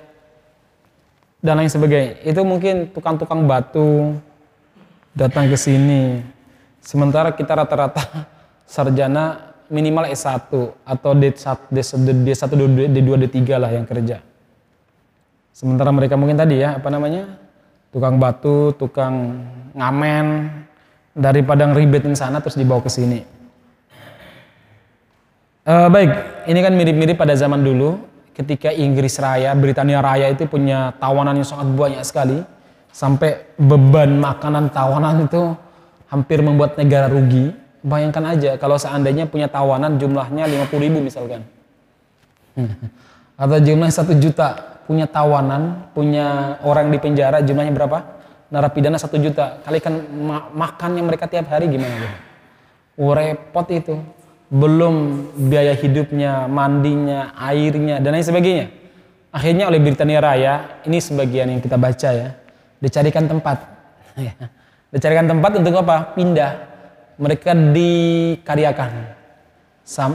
dan 1.43 1.59
lain 1.59 1.67
sebagainya. 1.67 2.23
Itu 2.23 2.47
mungkin 2.47 2.95
tukang-tukang 2.95 3.43
batu 3.43 4.15
datang 5.11 5.51
ke 5.51 5.59
sini. 5.59 6.23
Sementara 6.79 7.35
kita 7.35 7.51
rata-rata 7.51 8.31
sarjana 8.73 9.53
minimal 9.67 10.07
S1 10.07 10.47
atau 10.87 11.11
D1, 11.11 11.59
D1, 12.23 12.51
D2, 12.91 13.09
D3 13.27 13.39
lah 13.59 13.71
yang 13.75 13.83
kerja. 13.83 14.23
Sementara 15.53 15.93
mereka 15.93 16.17
mungkin 16.17 16.33
tadi 16.33 16.65
ya, 16.65 16.81
apa 16.81 16.89
namanya? 16.89 17.37
Tukang 17.93 18.17
batu, 18.17 18.73
tukang 18.73 19.45
ngamen, 19.77 20.49
daripada 21.13 21.69
ngeribetin 21.69 22.17
sana 22.17 22.41
terus 22.41 22.57
dibawa 22.57 22.81
ke 22.81 22.89
sini. 22.89 23.21
Uh, 25.63 25.87
baik, 25.87 26.11
ini 26.49 26.59
kan 26.59 26.73
mirip-mirip 26.75 27.15
pada 27.15 27.37
zaman 27.37 27.61
dulu 27.63 28.01
ketika 28.33 28.73
Inggris 28.73 29.15
Raya, 29.21 29.53
Britania 29.53 30.01
Raya 30.01 30.33
itu 30.33 30.49
punya 30.49 30.91
tawanan 30.97 31.39
yang 31.39 31.47
sangat 31.47 31.69
banyak 31.71 32.03
sekali. 32.03 32.41
Sampai 32.93 33.53
beban 33.57 34.21
makanan 34.21 34.73
tawanan 34.73 35.25
itu 35.25 35.53
hampir 36.09 36.41
membuat 36.41 36.77
negara 36.81 37.09
rugi. 37.09 37.53
Bayangkan 37.85 38.37
aja 38.37 38.57
kalau 38.57 38.77
seandainya 38.77 39.29
punya 39.29 39.49
tawanan 39.49 39.97
jumlahnya 40.01 40.49
50 40.49 40.83
ribu 40.83 40.97
misalkan. 41.01 41.45
Atau 43.41 43.57
jumlahnya 43.61 43.93
satu 43.93 44.13
juta 44.17 44.72
punya 44.83 45.07
tawanan, 45.07 45.91
punya 45.95 46.59
orang 46.63 46.91
di 46.91 46.97
penjara 46.99 47.39
jumlahnya 47.39 47.73
berapa? 47.73 47.99
Narapidana 48.53 48.99
satu 49.01 49.17
juta. 49.17 49.63
Kalikan 49.65 50.03
ma 50.13 50.51
makannya 50.53 51.01
mereka 51.01 51.25
tiap 51.25 51.49
hari 51.49 51.71
gimana? 51.71 51.95
Gitu? 51.97 52.17
Oh, 53.01 53.11
repot 53.15 53.65
itu. 53.73 53.97
Belum 54.53 55.25
biaya 55.49 55.73
hidupnya, 55.73 56.45
mandinya, 56.45 57.33
airnya, 57.33 57.97
dan 57.97 58.13
lain 58.13 58.21
sebagainya. 58.21 58.65
Akhirnya 59.33 59.65
oleh 59.65 59.81
Britania 59.81 60.21
Raya, 60.21 60.53
ini 60.85 61.01
sebagian 61.01 61.49
yang 61.49 61.57
kita 61.57 61.73
baca 61.73 62.09
ya, 62.13 62.37
dicarikan 62.77 63.25
tempat. 63.25 63.57
dicarikan 64.93 65.25
tempat 65.25 65.51
untuk 65.57 65.73
apa? 65.81 66.13
Pindah. 66.13 66.51
Mereka 67.17 67.73
dikaryakan. 67.73 69.17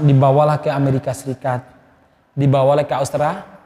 Dibawalah 0.07 0.63
ke 0.63 0.71
Amerika 0.71 1.11
Serikat. 1.11 1.67
Dibawalah 2.39 2.87
ke 2.87 2.95
Australia 2.95 3.58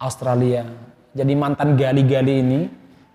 Australia. 0.00 0.64
Jadi 1.12 1.32
mantan 1.36 1.76
gali-gali 1.76 2.34
ini 2.40 2.60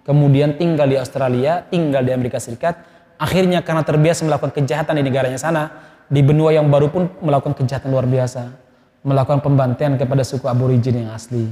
kemudian 0.06 0.56
tinggal 0.56 0.86
di 0.86 0.96
Australia, 1.02 1.66
tinggal 1.66 2.06
di 2.06 2.14
Amerika 2.14 2.38
Serikat, 2.38 2.78
akhirnya 3.18 3.66
karena 3.66 3.82
terbiasa 3.82 4.24
melakukan 4.24 4.54
kejahatan 4.54 5.02
di 5.02 5.04
negaranya 5.04 5.42
sana, 5.42 5.64
di 6.06 6.22
benua 6.22 6.54
yang 6.54 6.70
baru 6.70 6.94
pun 6.94 7.10
melakukan 7.26 7.58
kejahatan 7.58 7.90
luar 7.90 8.06
biasa, 8.06 8.54
melakukan 9.02 9.42
pembantaian 9.42 9.98
kepada 9.98 10.22
suku 10.22 10.46
aborigin 10.46 11.04
yang 11.04 11.12
asli, 11.18 11.50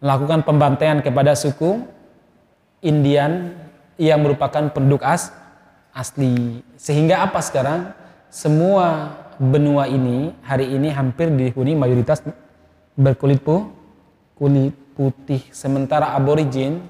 melakukan 0.00 0.40
pembantaian 0.42 1.04
kepada 1.04 1.36
suku 1.36 1.84
Indian 2.80 3.52
yang 4.00 4.24
merupakan 4.24 4.72
penduduk 4.72 5.04
as 5.04 5.28
asli. 5.92 6.64
Sehingga 6.80 7.28
apa 7.28 7.44
sekarang? 7.44 7.92
Semua 8.30 9.18
benua 9.36 9.90
ini 9.90 10.30
hari 10.46 10.70
ini 10.70 10.88
hampir 10.94 11.28
dihuni 11.34 11.74
mayoritas 11.74 12.22
berkulit 12.94 13.42
putih 13.42 13.79
kulit 14.40 14.72
putih 14.96 15.44
sementara 15.52 16.16
aborigin 16.16 16.80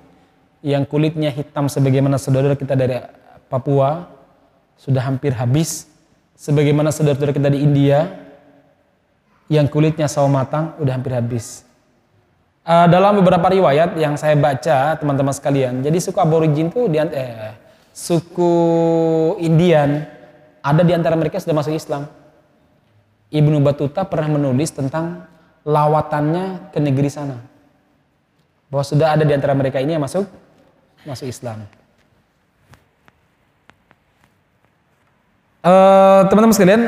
yang 0.63 0.87
kulitnya 0.87 1.35
hitam 1.35 1.67
sebagaimana 1.67 2.15
saudara 2.15 2.55
kita 2.55 2.79
dari 2.79 3.03
Papua 3.51 4.07
sudah 4.79 5.03
hampir 5.03 5.35
habis 5.35 5.91
sebagaimana 6.39 6.95
saudara-saudara 6.95 7.35
kita 7.35 7.51
di 7.51 7.59
India 7.67 8.07
yang 9.51 9.67
kulitnya 9.67 10.07
sawo 10.07 10.31
matang 10.31 10.79
udah 10.79 10.95
hampir 10.95 11.11
habis. 11.11 11.67
Uh, 12.63 12.87
dalam 12.87 13.19
beberapa 13.19 13.51
riwayat 13.51 13.99
yang 13.99 14.15
saya 14.15 14.39
baca 14.39 14.95
teman-teman 14.95 15.35
sekalian 15.35 15.83
jadi 15.83 15.97
suku 15.97 16.23
aborigin 16.23 16.71
itu 16.71 16.87
di 16.87 17.03
eh, 17.03 17.57
suku 17.91 18.55
Indian 19.43 20.07
ada 20.63 20.87
di 20.87 20.93
antara 20.95 21.19
mereka 21.19 21.43
sudah 21.43 21.57
masuk 21.59 21.75
Islam. 21.75 22.07
Ibnu 23.31 23.59
Batuta 23.59 24.07
pernah 24.07 24.39
menulis 24.39 24.71
tentang 24.71 25.27
lawatannya 25.65 26.73
ke 26.73 26.79
negeri 26.81 27.11
sana. 27.13 27.39
Bahwa 28.71 28.85
sudah 28.87 29.19
ada 29.19 29.25
di 29.27 29.33
antara 29.35 29.53
mereka 29.53 29.83
ini 29.83 29.99
yang 29.99 30.05
masuk 30.05 30.25
masuk 31.05 31.27
Islam. 31.27 31.65
Uh, 35.61 36.25
teman-teman 36.33 36.57
sekalian 36.57 36.83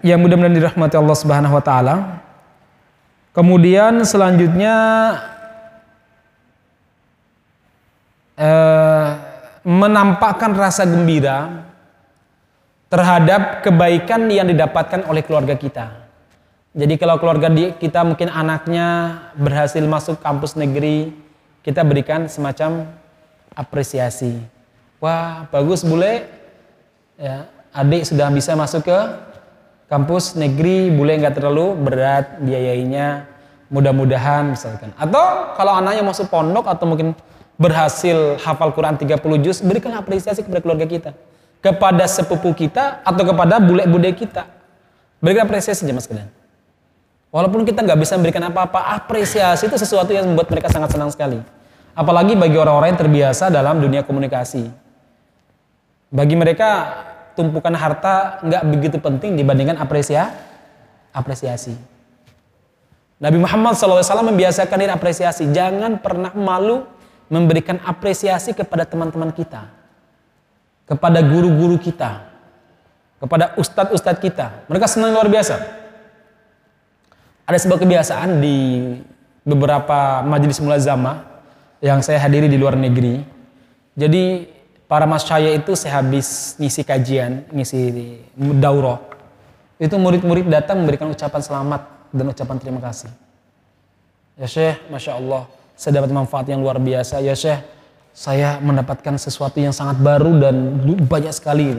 yang 0.00 0.22
mudah-mudahan 0.22 0.56
dirahmati 0.56 0.96
Allah 0.96 1.16
Subhanahu 1.18 1.52
wa 1.52 1.64
taala. 1.64 1.96
Kemudian 3.36 4.00
selanjutnya 4.08 4.74
uh, 8.40 9.08
menampakkan 9.66 10.56
rasa 10.56 10.88
gembira 10.88 11.68
terhadap 12.86 13.66
kebaikan 13.66 14.30
yang 14.30 14.48
didapatkan 14.48 15.04
oleh 15.10 15.20
keluarga 15.26 15.58
kita. 15.58 16.05
Jadi 16.76 17.00
kalau 17.00 17.16
keluarga 17.16 17.48
kita 17.72 18.04
mungkin 18.04 18.28
anaknya 18.28 19.16
berhasil 19.32 19.80
masuk 19.80 20.20
kampus 20.20 20.60
negeri, 20.60 21.08
kita 21.64 21.80
berikan 21.80 22.28
semacam 22.28 22.84
apresiasi. 23.56 24.36
Wah, 25.00 25.48
bagus 25.48 25.80
bule. 25.80 26.28
Ya, 27.16 27.48
adik 27.72 28.04
sudah 28.04 28.28
bisa 28.28 28.52
masuk 28.52 28.84
ke 28.84 28.98
kampus 29.88 30.36
negeri, 30.36 30.92
bule 30.92 31.16
nggak 31.16 31.40
terlalu 31.40 31.72
berat 31.80 32.44
biayainya, 32.44 33.24
mudah-mudahan 33.72 34.52
misalkan. 34.52 34.92
Atau 35.00 35.56
kalau 35.56 35.80
anaknya 35.80 36.04
masuk 36.04 36.28
pondok 36.28 36.68
atau 36.68 36.84
mungkin 36.84 37.16
berhasil 37.56 38.36
hafal 38.44 38.76
Quran 38.76 39.00
30 39.00 39.16
juz, 39.40 39.64
berikan 39.64 39.96
apresiasi 39.96 40.44
kepada 40.44 40.60
keluarga 40.60 40.84
kita. 40.84 41.16
Kepada 41.64 42.04
sepupu 42.04 42.52
kita 42.52 43.00
atau 43.00 43.22
kepada 43.24 43.56
bule-bude 43.64 44.12
kita. 44.12 44.44
Berikan 45.24 45.48
apresiasi 45.48 45.88
aja 45.88 45.96
mas 45.96 46.04
kalian. 46.04 46.28
Walaupun 47.36 47.68
kita 47.68 47.84
nggak 47.84 48.00
bisa 48.00 48.16
memberikan 48.16 48.48
apa-apa, 48.48 48.96
apresiasi 48.96 49.68
itu 49.68 49.76
sesuatu 49.76 50.08
yang 50.08 50.24
membuat 50.24 50.48
mereka 50.48 50.72
sangat 50.72 50.96
senang 50.96 51.12
sekali. 51.12 51.36
Apalagi 51.92 52.32
bagi 52.32 52.56
orang-orang 52.56 52.96
yang 52.96 53.00
terbiasa 53.04 53.52
dalam 53.52 53.76
dunia 53.76 54.00
komunikasi. 54.00 54.72
Bagi 56.08 56.32
mereka 56.32 56.96
tumpukan 57.36 57.76
harta 57.76 58.40
nggak 58.40 58.62
begitu 58.72 58.96
penting 58.96 59.36
dibandingkan 59.36 59.76
apresia, 59.76 60.32
apresiasi. 61.12 61.76
Nabi 63.20 63.36
Muhammad 63.36 63.76
SAW 63.76 64.00
membiasakan 64.32 64.76
diri 64.80 64.92
apresiasi. 64.96 65.44
Jangan 65.52 66.00
pernah 66.00 66.32
malu 66.32 66.88
memberikan 67.28 67.76
apresiasi 67.84 68.56
kepada 68.56 68.88
teman-teman 68.88 69.28
kita. 69.28 69.68
Kepada 70.88 71.20
guru-guru 71.20 71.76
kita. 71.76 72.32
Kepada 73.20 73.52
ustadz-ustadz 73.60 74.24
kita. 74.24 74.64
Mereka 74.72 74.88
senang 74.88 75.12
luar 75.12 75.28
biasa. 75.28 75.84
Ada 77.46 77.62
sebuah 77.62 77.78
kebiasaan 77.78 78.42
di 78.42 78.56
beberapa 79.46 80.26
majelis 80.26 80.58
mulazama 80.58 81.22
yang 81.78 82.02
saya 82.02 82.18
hadiri 82.18 82.50
di 82.50 82.58
luar 82.58 82.74
negeri. 82.74 83.22
Jadi 83.94 84.50
para 84.90 85.06
masyaya 85.06 85.54
itu 85.54 85.78
sehabis 85.78 86.58
ngisi 86.58 86.82
kajian, 86.82 87.46
ngisi 87.54 87.94
daurah, 88.58 88.98
itu 89.78 89.94
murid-murid 89.94 90.50
datang 90.50 90.82
memberikan 90.82 91.06
ucapan 91.06 91.38
selamat 91.38 91.82
dan 92.10 92.24
ucapan 92.26 92.56
terima 92.58 92.80
kasih. 92.82 93.14
Ya 94.36 94.50
Syekh, 94.50 94.82
Masya 94.90 95.16
Allah, 95.16 95.46
saya 95.78 96.02
dapat 96.02 96.10
manfaat 96.12 96.50
yang 96.50 96.60
luar 96.60 96.82
biasa. 96.82 97.22
Ya 97.22 97.38
Syekh, 97.38 97.62
saya 98.16 98.58
mendapatkan 98.58 99.14
sesuatu 99.22 99.62
yang 99.62 99.76
sangat 99.76 100.02
baru 100.02 100.34
dan 100.40 100.82
banyak 101.06 101.30
sekali. 101.30 101.78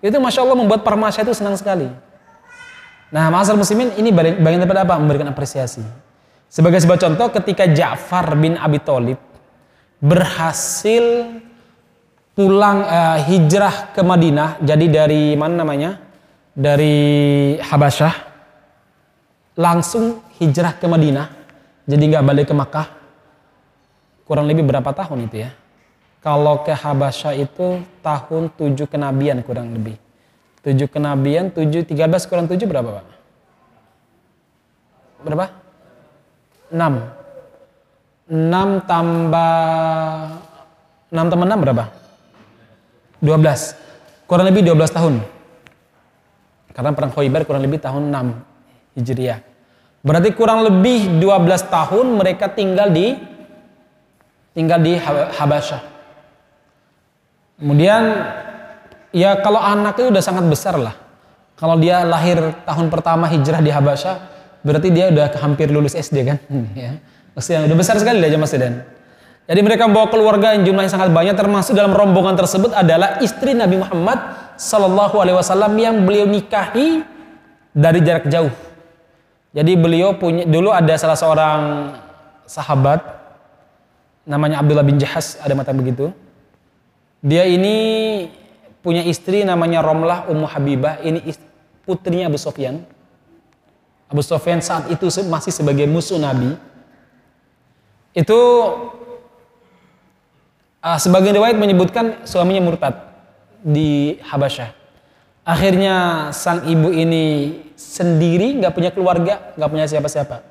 Itu 0.00 0.16
Masya 0.16 0.48
Allah 0.48 0.56
membuat 0.58 0.80
para 0.80 0.96
masyaya 0.96 1.28
itu 1.28 1.36
senang 1.36 1.60
sekali. 1.60 1.92
Nah, 3.14 3.30
masalah 3.30 3.62
muslimin 3.62 3.94
ini 3.94 4.10
bagian 4.10 4.58
daripada 4.58 4.82
apa? 4.82 4.98
Memberikan 4.98 5.30
apresiasi. 5.30 5.86
Sebagai 6.50 6.82
sebuah 6.82 6.98
contoh, 6.98 7.30
ketika 7.30 7.62
Ja'far 7.70 8.34
bin 8.34 8.58
Abi 8.58 8.82
Thalib 8.82 9.22
berhasil 10.02 11.30
pulang 12.34 12.82
uh, 12.82 13.18
hijrah 13.22 13.94
ke 13.94 14.02
Madinah 14.02 14.58
jadi 14.58 14.86
dari 14.90 15.38
mana 15.38 15.62
namanya 15.62 16.02
dari 16.50 17.54
Habasyah 17.62 18.14
langsung 19.54 20.18
hijrah 20.42 20.74
ke 20.74 20.90
Madinah 20.90 21.30
jadi 21.86 22.02
nggak 22.02 22.26
balik 22.26 22.50
ke 22.50 22.54
Makkah 22.58 22.90
kurang 24.26 24.50
lebih 24.50 24.66
berapa 24.66 24.90
tahun 24.90 25.30
itu 25.30 25.46
ya 25.46 25.54
kalau 26.18 26.66
ke 26.66 26.74
Habasyah 26.74 27.38
itu 27.38 27.78
tahun 28.02 28.50
7 28.50 28.82
kenabian 28.90 29.38
kurang 29.46 29.70
lebih 29.70 29.94
7 30.64 30.88
kenabian 30.88 31.52
7 31.52 31.84
13 31.84 31.92
kurang 32.24 32.48
7 32.48 32.64
berapa 32.64 32.90
Pak? 33.00 33.06
berapa? 35.24 35.46
6 36.72 38.32
6 38.32 38.88
tambah 38.88 39.54
6 41.12 41.30
tambah 41.30 41.46
6 41.46 41.64
berapa? 41.64 41.84
12 43.20 44.28
kurang 44.28 44.46
lebih 44.48 44.64
12 44.72 44.96
tahun 44.96 45.14
karena 46.74 46.90
perang 46.92 47.12
Khaybar 47.12 47.44
kurang 47.48 47.62
lebih 47.64 47.80
tahun 47.80 48.12
6 48.12 49.00
Hijriah 49.00 49.40
berarti 50.04 50.32
kurang 50.36 50.64
lebih 50.64 51.20
12 51.20 51.28
tahun 51.68 52.06
mereka 52.20 52.52
tinggal 52.52 52.92
di 52.92 53.16
tinggal 54.52 54.80
di 54.80 54.96
Habasyah 55.00 55.82
kemudian 57.60 58.02
ya 59.14 59.38
kalau 59.38 59.62
anak 59.62 59.94
itu 60.02 60.10
udah 60.10 60.22
sangat 60.22 60.44
besar 60.50 60.74
lah. 60.74 60.98
Kalau 61.54 61.78
dia 61.78 62.02
lahir 62.02 62.50
tahun 62.66 62.90
pertama 62.90 63.30
hijrah 63.30 63.62
di 63.62 63.70
Habasyah 63.70 64.34
berarti 64.66 64.90
dia 64.90 65.14
udah 65.14 65.30
hampir 65.38 65.70
lulus 65.70 65.94
SD 65.94 66.26
kan? 66.26 66.38
Ya. 66.74 66.98
Maksudnya 67.38 67.66
udah 67.70 67.76
besar 67.78 67.94
sekali 67.98 68.22
aja 68.22 68.38
Mas 68.38 68.54
Dedan 68.54 68.82
jadi 69.44 69.60
mereka 69.60 69.84
membawa 69.84 70.08
keluarga 70.08 70.56
yang 70.56 70.64
jumlahnya 70.64 70.88
sangat 70.88 71.12
banyak 71.12 71.36
termasuk 71.36 71.76
dalam 71.76 71.92
rombongan 71.92 72.32
tersebut 72.32 72.72
adalah 72.72 73.20
istri 73.20 73.52
Nabi 73.52 73.76
Muhammad 73.76 74.16
Sallallahu 74.56 75.20
Alaihi 75.20 75.36
Wasallam 75.36 75.72
yang 75.76 76.00
beliau 76.08 76.24
nikahi 76.24 77.04
dari 77.76 78.00
jarak 78.00 78.24
jauh. 78.32 78.48
Jadi 79.52 79.72
beliau 79.76 80.16
punya 80.16 80.48
dulu 80.48 80.72
ada 80.72 80.96
salah 80.96 81.18
seorang 81.18 81.60
sahabat 82.48 83.04
namanya 84.24 84.64
Abdullah 84.64 84.86
bin 84.86 84.96
Jahas 84.96 85.36
ada 85.44 85.52
mata 85.52 85.76
begitu. 85.76 86.08
Dia 87.20 87.44
ini 87.44 87.76
punya 88.84 89.00
istri 89.00 89.40
namanya 89.48 89.80
Romlah 89.80 90.28
Ummu 90.28 90.44
Habibah 90.44 91.00
ini 91.00 91.24
putrinya 91.88 92.28
Abu 92.28 92.36
Sofyan. 92.36 92.84
Abu 94.12 94.20
Sofyan 94.20 94.60
saat 94.60 94.92
itu 94.92 95.08
masih 95.24 95.50
sebagai 95.50 95.88
musuh 95.88 96.20
Nabi. 96.20 96.52
Itu 98.12 98.36
Uh, 100.84 101.00
sebagian 101.00 101.32
riwayat 101.32 101.56
menyebutkan 101.56 102.28
suaminya 102.28 102.60
murtad 102.60 102.92
di 103.64 104.20
Habasyah. 104.20 104.68
Akhirnya 105.40 106.28
sang 106.36 106.68
ibu 106.68 106.92
ini 106.92 107.56
sendiri 107.72 108.60
nggak 108.60 108.76
punya 108.76 108.92
keluarga, 108.92 109.56
nggak 109.56 109.70
punya 109.72 109.88
siapa-siapa. 109.88 110.44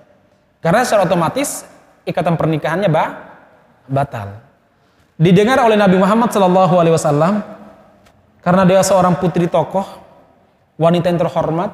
Karena 0.57 0.81
secara 0.81 1.05
otomatis 1.05 1.69
ikatan 2.09 2.33
pernikahannya 2.33 2.89
bah, 2.89 3.13
batal. 3.85 4.41
Didengar 5.21 5.61
oleh 5.61 5.77
Nabi 5.77 6.01
Muhammad 6.01 6.33
Shallallahu 6.33 6.81
Alaihi 6.81 6.97
Wasallam 6.97 7.45
karena 8.43 8.67
dia 8.67 8.83
seorang 8.83 9.15
putri 9.15 9.47
tokoh, 9.47 9.87
wanita 10.75 11.07
yang 11.07 11.19
terhormat, 11.23 11.71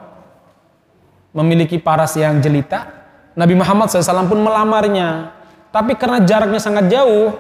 memiliki 1.34 1.82
paras 1.82 2.13
yang 2.13 2.38
jelita. 2.38 2.86
Nabi 3.34 3.58
Muhammad 3.58 3.89
SAW 3.89 4.29
pun 4.29 4.38
melamarnya. 4.38 5.34
Tapi 5.73 5.97
karena 5.97 6.21
jaraknya 6.21 6.62
sangat 6.62 6.89
jauh, 6.93 7.34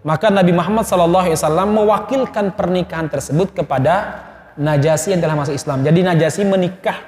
maka 0.00 0.32
Nabi 0.32 0.56
Muhammad 0.56 0.88
SAW 0.88 1.68
mewakilkan 1.68 2.56
pernikahan 2.56 3.08
tersebut 3.12 3.52
kepada 3.52 4.24
Najasi 4.54 5.10
yang 5.10 5.20
telah 5.20 5.34
masuk 5.34 5.52
Islam. 5.52 5.82
Jadi 5.82 6.00
Najasi 6.06 6.46
menikah 6.46 7.02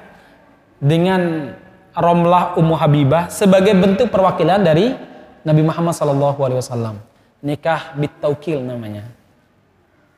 dengan 0.77 1.53
Romlah 1.95 2.59
Ummu 2.59 2.75
Habibah 2.77 3.33
sebagai 3.33 3.73
bentuk 3.73 4.13
perwakilan 4.13 4.61
dari 4.61 4.93
Nabi 5.41 5.61
Muhammad 5.65 5.95
SAW. 5.97 7.01
Nikah 7.41 7.97
bitaukil 7.97 8.61
namanya. 8.61 9.16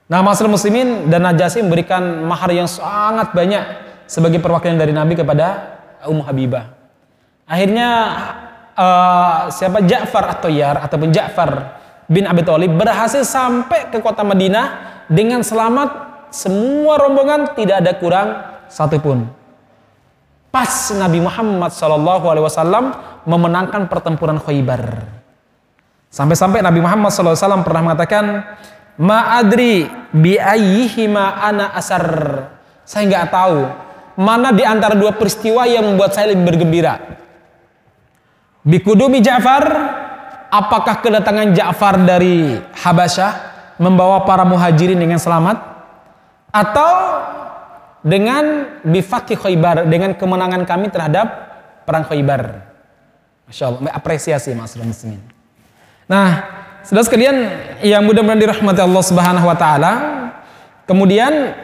Nah, 0.10 0.26
masalah 0.26 0.50
muslimin 0.50 1.06
dan 1.06 1.22
Najasi 1.22 1.62
memberikan 1.62 2.02
mahar 2.26 2.50
yang 2.50 2.66
sangat 2.66 3.30
banyak 3.30 3.62
sebagai 4.10 4.42
perwakilan 4.42 4.82
dari 4.82 4.90
Nabi 4.90 5.14
kepada 5.14 5.78
Ummu 6.02 6.26
Habibah. 6.26 6.74
Akhirnya 7.46 7.90
uh, 8.74 9.54
siapa 9.54 9.86
Ja'far 9.86 10.34
atau 10.34 10.50
Yar 10.50 10.82
ataupun 10.82 11.14
Ja'far 11.14 11.78
bin 12.10 12.26
Abi 12.26 12.42
Thalib 12.42 12.74
berhasil 12.74 13.22
sampai 13.22 13.94
ke 13.94 14.02
kota 14.02 14.26
Madinah 14.26 15.06
dengan 15.06 15.46
selamat 15.46 16.10
semua 16.34 16.98
rombongan 16.98 17.54
tidak 17.54 17.86
ada 17.86 17.94
kurang 17.94 18.28
satupun. 18.66 19.30
Pas 20.50 20.90
Nabi 20.98 21.22
Muhammad 21.22 21.70
Shallallahu 21.70 22.26
Alaihi 22.26 22.46
Wasallam 22.50 22.86
memenangkan 23.30 23.86
pertempuran 23.86 24.42
Khaybar. 24.42 25.06
Sampai-sampai 26.10 26.66
Nabi 26.66 26.82
Muhammad 26.82 27.14
SAW 27.14 27.62
pernah 27.62 27.86
mengatakan, 27.86 28.58
Ma'adri 29.00 29.88
bi 30.12 30.36
ma 31.08 31.40
ana 31.40 31.72
asar. 31.72 32.04
Saya 32.84 33.04
nggak 33.08 33.28
tahu 33.32 33.60
mana 34.20 34.52
di 34.52 34.68
antara 34.68 34.92
dua 35.00 35.16
peristiwa 35.16 35.64
yang 35.64 35.88
membuat 35.88 36.12
saya 36.12 36.36
lebih 36.36 36.52
bergembira. 36.52 37.00
Bikudumi 38.68 39.24
Ja'far 39.24 39.64
apakah 40.52 41.00
kedatangan 41.00 41.56
Ja'far 41.56 42.04
dari 42.04 42.60
Habasyah 42.60 43.32
membawa 43.80 44.28
para 44.28 44.44
muhajirin 44.44 45.00
dengan 45.00 45.16
selamat 45.16 45.64
atau 46.52 46.92
dengan 48.04 48.68
bifati 48.84 49.40
Khaybar 49.40 49.88
dengan 49.88 50.12
kemenangan 50.12 50.68
kami 50.68 50.92
terhadap 50.92 51.28
perang 51.88 52.04
Khaybar. 52.04 52.68
Masya 53.48 53.64
Allah, 53.72 53.80
apresiasi 53.96 54.52
mas 54.54 54.76
muslimin. 54.76 55.24
Nah, 56.06 56.59
saudara 56.84 57.06
sekalian 57.06 57.36
yang 57.84 58.04
mudah-mudahan 58.04 58.40
dirahmati 58.40 58.82
Allah 58.84 59.04
Subhanahu 59.04 59.46
Wa 59.48 59.58
Taala, 59.58 59.94
kemudian 60.90 61.56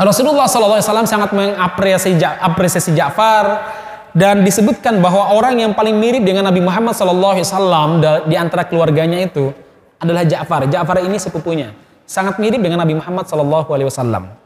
Rasulullah 0.00 0.48
SAW 0.48 0.80
sangat 1.04 1.30
mengapresiasi 1.36 2.16
apresiasi 2.40 2.96
Ja'far 2.96 3.68
dan 4.16 4.40
disebutkan 4.40 4.96
bahwa 4.98 5.36
orang 5.36 5.60
yang 5.60 5.72
paling 5.76 5.92
mirip 5.94 6.24
dengan 6.24 6.48
Nabi 6.48 6.64
Muhammad 6.64 6.96
SAW 6.96 8.00
di 8.24 8.34
antara 8.34 8.64
keluarganya 8.64 9.20
itu 9.20 9.52
adalah 10.00 10.24
Ja'far. 10.24 10.66
Ja'far 10.72 11.04
ini 11.04 11.20
sepupunya, 11.20 11.76
sangat 12.08 12.40
mirip 12.40 12.64
dengan 12.64 12.80
Nabi 12.80 12.96
Muhammad 12.96 13.28
SAW. 13.28 14.40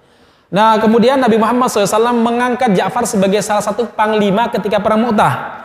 Nah, 0.54 0.78
kemudian 0.78 1.18
Nabi 1.22 1.38
Muhammad 1.38 1.70
SAW 1.70 2.14
mengangkat 2.14 2.74
Ja'far 2.74 3.06
sebagai 3.06 3.40
salah 3.40 3.62
satu 3.62 3.86
panglima 3.90 4.50
ketika 4.50 4.82
perang 4.82 5.06
Mu'tah. 5.06 5.63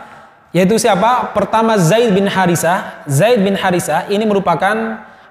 Yaitu 0.50 0.82
siapa? 0.82 1.30
Pertama 1.30 1.78
Zaid 1.78 2.10
bin 2.10 2.26
Harisa. 2.26 3.04
Zaid 3.06 3.38
bin 3.42 3.54
Harisa 3.54 4.06
ini 4.10 4.26
merupakan 4.26 4.74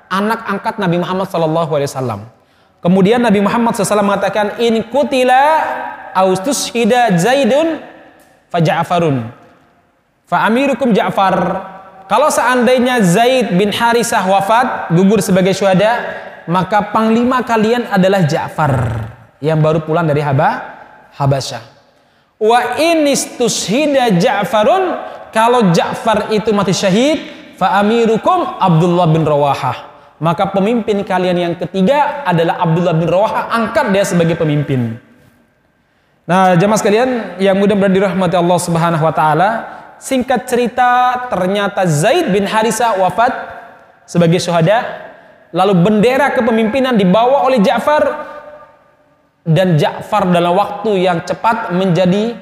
anak 0.07 0.39
angkat 0.47 0.75
Nabi 0.79 0.97
Muhammad 1.03 1.27
SAW. 1.27 2.23
Kemudian 2.79 3.19
Nabi 3.19 3.43
Muhammad 3.43 3.75
SAW 3.75 3.99
mengatakan, 3.99 4.55
In 4.63 4.87
kutila 4.87 5.63
austus 6.15 6.71
hida 6.71 7.11
Zaidun 7.19 7.83
faja'farun. 8.47 9.27
Fa'amirukum 10.29 10.95
Ja'far. 10.95 11.35
Kalau 12.07 12.29
seandainya 12.31 13.01
Zaid 13.03 13.53
bin 13.53 13.69
Harisah 13.69 14.23
wafat, 14.25 14.93
gugur 14.93 15.21
sebagai 15.21 15.53
syuhada, 15.53 16.05
maka 16.49 16.89
panglima 16.89 17.43
kalian 17.43 17.85
adalah 17.91 18.23
Ja'far 18.25 18.73
yang 19.43 19.59
baru 19.59 19.83
pulang 19.83 20.07
dari 20.07 20.23
Haba 20.23 20.79
Habasyah. 21.17 21.78
Wa 22.39 22.79
inistushida 22.79 24.15
Ja'farun 24.15 24.95
kalau 25.35 25.75
Ja'far 25.75 26.31
itu 26.31 26.55
mati 26.55 26.71
syahid 26.71 27.19
fa 27.59 27.75
amirukum 27.83 28.55
Abdullah 28.55 29.11
bin 29.11 29.27
Rawahah. 29.27 29.91
Maka 30.23 30.51
pemimpin 30.51 31.03
kalian 31.03 31.35
yang 31.35 31.53
ketiga 31.59 32.23
adalah 32.23 32.63
Abdullah 32.63 32.95
bin 32.95 33.07
Rawahah, 33.11 33.51
angkat 33.51 33.91
dia 33.91 34.03
sebagai 34.07 34.35
pemimpin. 34.39 34.99
Nah, 36.27 36.55
jemaah 36.59 36.79
sekalian 36.79 37.39
yang 37.39 37.55
mudah-mudahan 37.59 37.95
dirahmati 37.95 38.35
Allah 38.35 38.59
Subhanahu 38.59 39.03
wa 39.03 39.13
taala, 39.15 39.49
singkat 39.99 40.47
cerita 40.47 41.23
ternyata 41.27 41.87
Zaid 41.87 42.31
bin 42.31 42.47
Harisa 42.47 42.99
wafat 42.99 43.31
sebagai 44.07 44.39
syuhada. 44.39 45.07
Lalu 45.49 45.81
bendera 45.81 46.29
kepemimpinan 46.31 46.95
dibawa 46.95 47.47
oleh 47.47 47.59
Ja'far 47.59 48.03
dan 49.49 49.81
Ja'far 49.81 50.29
dalam 50.29 50.53
waktu 50.53 51.09
yang 51.09 51.25
cepat 51.25 51.73
menjadi 51.73 52.37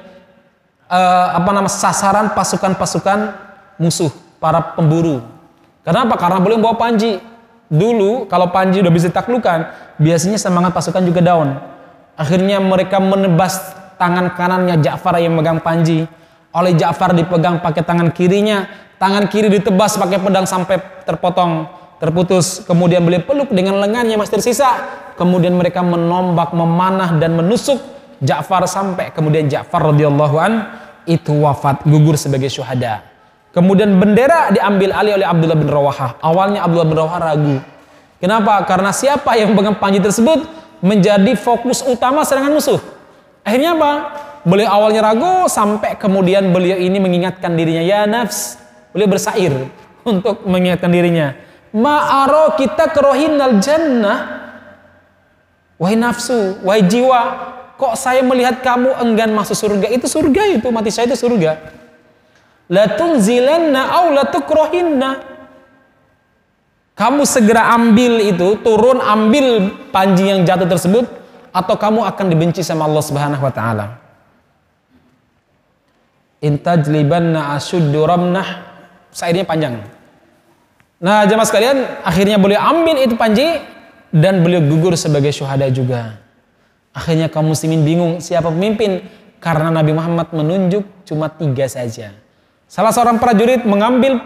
uh, 0.92 1.40
apa 1.40 1.50
nama 1.56 1.64
sasaran 1.64 2.36
pasukan-pasukan 2.36 3.18
musuh 3.80 4.12
para 4.36 4.76
pemburu. 4.76 5.24
Kenapa? 5.80 6.20
Karena 6.20 6.36
boleh 6.36 6.60
bawa 6.60 6.76
panji. 6.76 7.16
Dulu 7.68 8.28
kalau 8.28 8.52
panji 8.52 8.84
udah 8.84 8.92
bisa 8.92 9.08
taklukan, 9.08 9.72
biasanya 9.96 10.36
semangat 10.36 10.76
pasukan 10.76 11.00
juga 11.04 11.24
down. 11.24 11.56
Akhirnya 12.16 12.60
mereka 12.60 13.00
menebas 13.00 13.72
tangan 13.96 14.36
kanannya 14.36 14.80
Ja'far 14.84 15.16
yang 15.16 15.32
megang 15.32 15.64
panji. 15.64 16.04
Oleh 16.52 16.76
Ja'far 16.76 17.16
dipegang 17.16 17.60
pakai 17.64 17.84
tangan 17.84 18.12
kirinya, 18.12 18.68
tangan 19.00 19.28
kiri 19.32 19.48
ditebas 19.48 19.96
pakai 19.96 20.20
pedang 20.20 20.44
sampai 20.44 20.76
terpotong, 21.08 21.68
terputus. 21.98 22.62
Kemudian 22.64 23.02
beliau 23.02 23.22
peluk 23.22 23.50
dengan 23.52 23.78
lengannya 23.78 24.18
masih 24.18 24.38
tersisa 24.40 24.70
kemudian 25.18 25.52
mereka 25.58 25.82
menombak, 25.82 26.54
memanah 26.54 27.18
dan 27.18 27.34
menusuk 27.34 27.82
Ja'far 28.22 28.66
sampai 28.66 29.10
kemudian 29.14 29.50
Ja'far 29.50 29.94
radhiyallahu 29.94 30.36
an 30.38 30.52
itu 31.06 31.34
wafat 31.34 31.82
gugur 31.86 32.14
sebagai 32.14 32.50
syuhada. 32.50 33.02
Kemudian 33.54 33.94
bendera 33.98 34.54
diambil 34.54 34.94
alih 34.94 35.18
oleh 35.18 35.26
Abdullah 35.26 35.58
bin 35.58 35.66
Rawahah. 35.70 36.18
Awalnya 36.22 36.62
Abdullah 36.62 36.86
bin 36.86 36.96
Rawahah 36.98 37.20
ragu. 37.22 37.56
Kenapa? 38.18 38.62
Karena 38.66 38.90
siapa 38.90 39.38
yang 39.38 39.54
pegang 39.54 39.78
panji 39.78 40.02
tersebut 40.02 40.46
menjadi 40.82 41.34
fokus 41.38 41.82
utama 41.86 42.22
serangan 42.26 42.54
musuh. 42.54 42.78
Akhirnya 43.46 43.78
apa? 43.78 43.92
Beliau 44.42 44.68
awalnya 44.68 45.02
ragu 45.10 45.46
sampai 45.46 45.96
kemudian 45.98 46.50
beliau 46.50 46.76
ini 46.78 46.98
mengingatkan 46.98 47.54
dirinya, 47.54 47.82
ya 47.82 48.04
nafs. 48.04 48.58
Beliau 48.90 49.08
bersair 49.10 49.54
untuk 50.02 50.44
mengingatkan 50.44 50.90
dirinya. 50.90 51.47
Ma'aro 51.72 52.56
kita 52.56 52.88
kerohinal 52.92 53.60
jannah 53.60 54.38
Wahai 55.78 55.94
nafsu, 55.94 56.58
wahai 56.66 56.82
jiwa, 56.90 57.22
kok 57.78 57.94
saya 57.94 58.18
melihat 58.26 58.58
kamu 58.66 58.98
enggan 58.98 59.30
masuk 59.30 59.54
surga? 59.54 59.86
Itu 59.94 60.10
surga 60.10 60.58
itu, 60.58 60.66
mati 60.74 60.90
saya 60.90 61.06
itu 61.06 61.14
surga. 61.14 61.54
La 62.66 62.98
tunzilanna 62.98 64.02
au 64.02 64.10
la 64.10 64.26
tukrohinna. 64.26 65.10
Kamu 66.98 67.22
segera 67.22 67.70
ambil 67.78 68.26
itu, 68.26 68.58
turun 68.58 68.98
ambil 68.98 69.70
panji 69.94 70.26
yang 70.26 70.42
jatuh 70.42 70.66
tersebut 70.66 71.06
atau 71.54 71.74
kamu 71.78 72.02
akan 72.10 72.26
dibenci 72.26 72.66
sama 72.66 72.90
Allah 72.90 73.04
Subhanahu 73.06 73.46
wa 73.46 73.54
taala. 73.54 73.86
Intajlibanna 76.42 77.54
asuddu 77.54 78.02
ramnah. 78.02 78.66
Sairnya 79.14 79.46
panjang. 79.46 79.78
Nah, 80.98 81.22
jemaah 81.30 81.46
sekalian, 81.46 82.02
akhirnya 82.02 82.42
boleh 82.42 82.58
ambil 82.58 82.98
itu 82.98 83.14
panji, 83.14 83.46
dan 84.10 84.40
beliau 84.40 84.64
gugur 84.64 84.96
sebagai 84.96 85.30
syuhada 85.30 85.68
juga. 85.68 86.18
Akhirnya 86.96 87.30
kaum 87.30 87.52
muslimin 87.52 87.84
bingung 87.84 88.12
siapa 88.18 88.48
pemimpin 88.50 89.04
karena 89.38 89.70
Nabi 89.70 89.94
Muhammad 89.94 90.32
menunjuk 90.34 90.82
cuma 91.06 91.30
tiga 91.30 91.68
saja. 91.70 92.16
Salah 92.66 92.90
seorang 92.90 93.22
prajurit 93.22 93.62
mengambil 93.62 94.18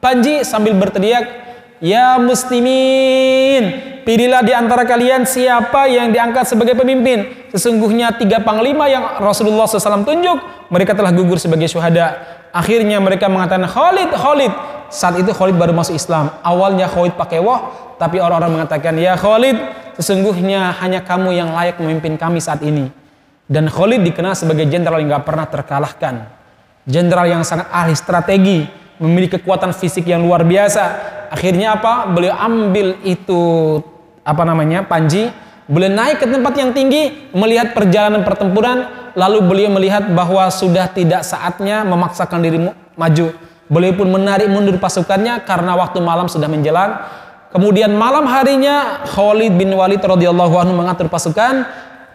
panji 0.00 0.40
sambil 0.46 0.72
berteriak, 0.78 1.44
Ya 1.76 2.16
muslimin, 2.16 4.00
pilihlah 4.08 4.40
di 4.40 4.56
antara 4.56 4.88
kalian 4.88 5.28
siapa 5.28 5.84
yang 5.92 6.08
diangkat 6.08 6.48
sebagai 6.48 6.72
pemimpin. 6.72 7.28
Sesungguhnya 7.52 8.16
tiga 8.16 8.40
panglima 8.40 8.88
yang 8.88 9.20
Rasulullah 9.20 9.68
SAW 9.68 10.08
tunjuk, 10.08 10.40
mereka 10.72 10.96
telah 10.96 11.12
gugur 11.12 11.36
sebagai 11.36 11.68
syuhada. 11.68 12.16
Akhirnya 12.48 12.96
mereka 12.96 13.28
mengatakan, 13.28 13.68
Khalid, 13.68 14.08
Khalid. 14.08 14.52
Saat 14.96 15.20
itu 15.20 15.28
Khalid 15.28 15.60
baru 15.60 15.76
masuk 15.76 15.92
Islam. 15.92 16.32
Awalnya 16.40 16.88
Khalid 16.88 17.20
pakai 17.20 17.36
wah, 17.44 17.92
tapi 18.00 18.16
orang-orang 18.16 18.56
mengatakan, 18.56 18.96
"Ya 18.96 19.12
Khalid, 19.12 19.60
sesungguhnya 20.00 20.72
hanya 20.80 21.04
kamu 21.04 21.36
yang 21.36 21.52
layak 21.52 21.76
memimpin 21.76 22.16
kami 22.16 22.40
saat 22.40 22.64
ini." 22.64 22.88
Dan 23.44 23.68
Khalid 23.68 24.00
dikenal 24.08 24.32
sebagai 24.32 24.64
jenderal 24.64 25.04
yang 25.04 25.20
gak 25.20 25.28
pernah 25.28 25.44
terkalahkan. 25.44 26.32
Jenderal 26.88 27.28
yang 27.28 27.44
sangat 27.44 27.68
ahli 27.68 27.92
strategi, 27.92 28.64
memiliki 28.96 29.36
kekuatan 29.36 29.76
fisik 29.76 30.08
yang 30.08 30.24
luar 30.24 30.48
biasa. 30.48 30.84
Akhirnya 31.28 31.76
apa? 31.76 32.08
Beliau 32.08 32.32
ambil 32.32 32.96
itu 33.04 33.42
apa 34.24 34.42
namanya? 34.48 34.80
panji, 34.88 35.28
beliau 35.68 35.92
naik 35.92 36.24
ke 36.24 36.26
tempat 36.26 36.56
yang 36.56 36.72
tinggi, 36.72 37.30
melihat 37.36 37.76
perjalanan 37.76 38.24
pertempuran, 38.24 39.12
lalu 39.12 39.44
beliau 39.44 39.70
melihat 39.76 40.08
bahwa 40.08 40.48
sudah 40.48 40.88
tidak 40.88 41.20
saatnya 41.20 41.84
memaksakan 41.84 42.40
diri 42.40 42.58
maju. 42.96 43.28
Beliau 43.66 43.98
pun 43.98 44.06
menarik 44.06 44.46
mundur 44.46 44.78
pasukannya 44.78 45.42
karena 45.42 45.74
waktu 45.74 45.98
malam 45.98 46.30
sudah 46.30 46.46
menjelang. 46.46 47.02
Kemudian 47.50 47.90
malam 47.94 48.26
harinya 48.30 49.02
Khalid 49.10 49.58
bin 49.58 49.74
Walid 49.74 49.98
radhiyallahu 49.98 50.54
anhu 50.54 50.74
mengatur 50.76 51.10
pasukan, 51.10 51.66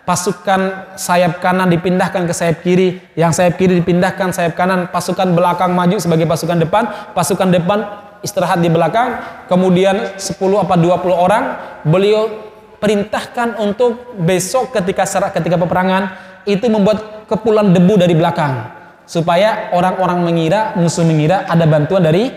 pasukan 0.08 0.94
sayap 0.96 1.44
kanan 1.44 1.68
dipindahkan 1.68 2.24
ke 2.24 2.34
sayap 2.36 2.64
kiri, 2.64 3.04
yang 3.20 3.36
sayap 3.36 3.60
kiri 3.60 3.80
dipindahkan 3.84 4.32
sayap 4.32 4.56
kanan, 4.56 4.88
pasukan 4.94 5.34
belakang 5.34 5.76
maju 5.76 5.98
sebagai 6.00 6.30
pasukan 6.30 6.62
depan, 6.62 6.84
pasukan 7.12 7.50
depan 7.52 7.80
istirahat 8.22 8.62
di 8.62 8.70
belakang, 8.70 9.18
kemudian 9.50 10.14
10 10.16 10.38
apa 10.62 10.78
20 10.78 11.10
orang 11.10 11.44
beliau 11.84 12.30
perintahkan 12.78 13.62
untuk 13.62 14.18
besok 14.18 14.74
ketika 14.74 15.06
serak 15.06 15.34
ketika 15.38 15.58
peperangan 15.58 16.18
itu 16.50 16.66
membuat 16.66 17.26
kepulan 17.30 17.70
debu 17.70 17.98
dari 17.98 18.18
belakang 18.18 18.81
supaya 19.12 19.76
orang-orang 19.76 20.24
mengira 20.24 20.72
musuh 20.80 21.04
mengira 21.04 21.44
ada 21.44 21.68
bantuan 21.68 22.00
dari 22.00 22.32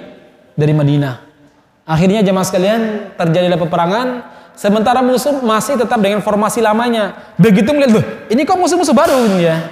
dari 0.59 0.75
Madinah. 0.75 1.23
Akhirnya 1.87 2.27
jemaah 2.27 2.43
sekalian 2.43 2.81
terjadilah 3.15 3.55
peperangan 3.63 4.07
sementara 4.59 4.99
musuh 4.99 5.39
masih 5.39 5.79
tetap 5.79 6.03
dengan 6.03 6.19
formasi 6.19 6.59
lamanya. 6.59 7.15
Begitu 7.39 7.71
melihat 7.71 8.03
loh, 8.03 8.05
ini 8.27 8.43
kok 8.43 8.59
musuh-musuh 8.59 8.91
baru 8.91 9.39
ya. 9.39 9.71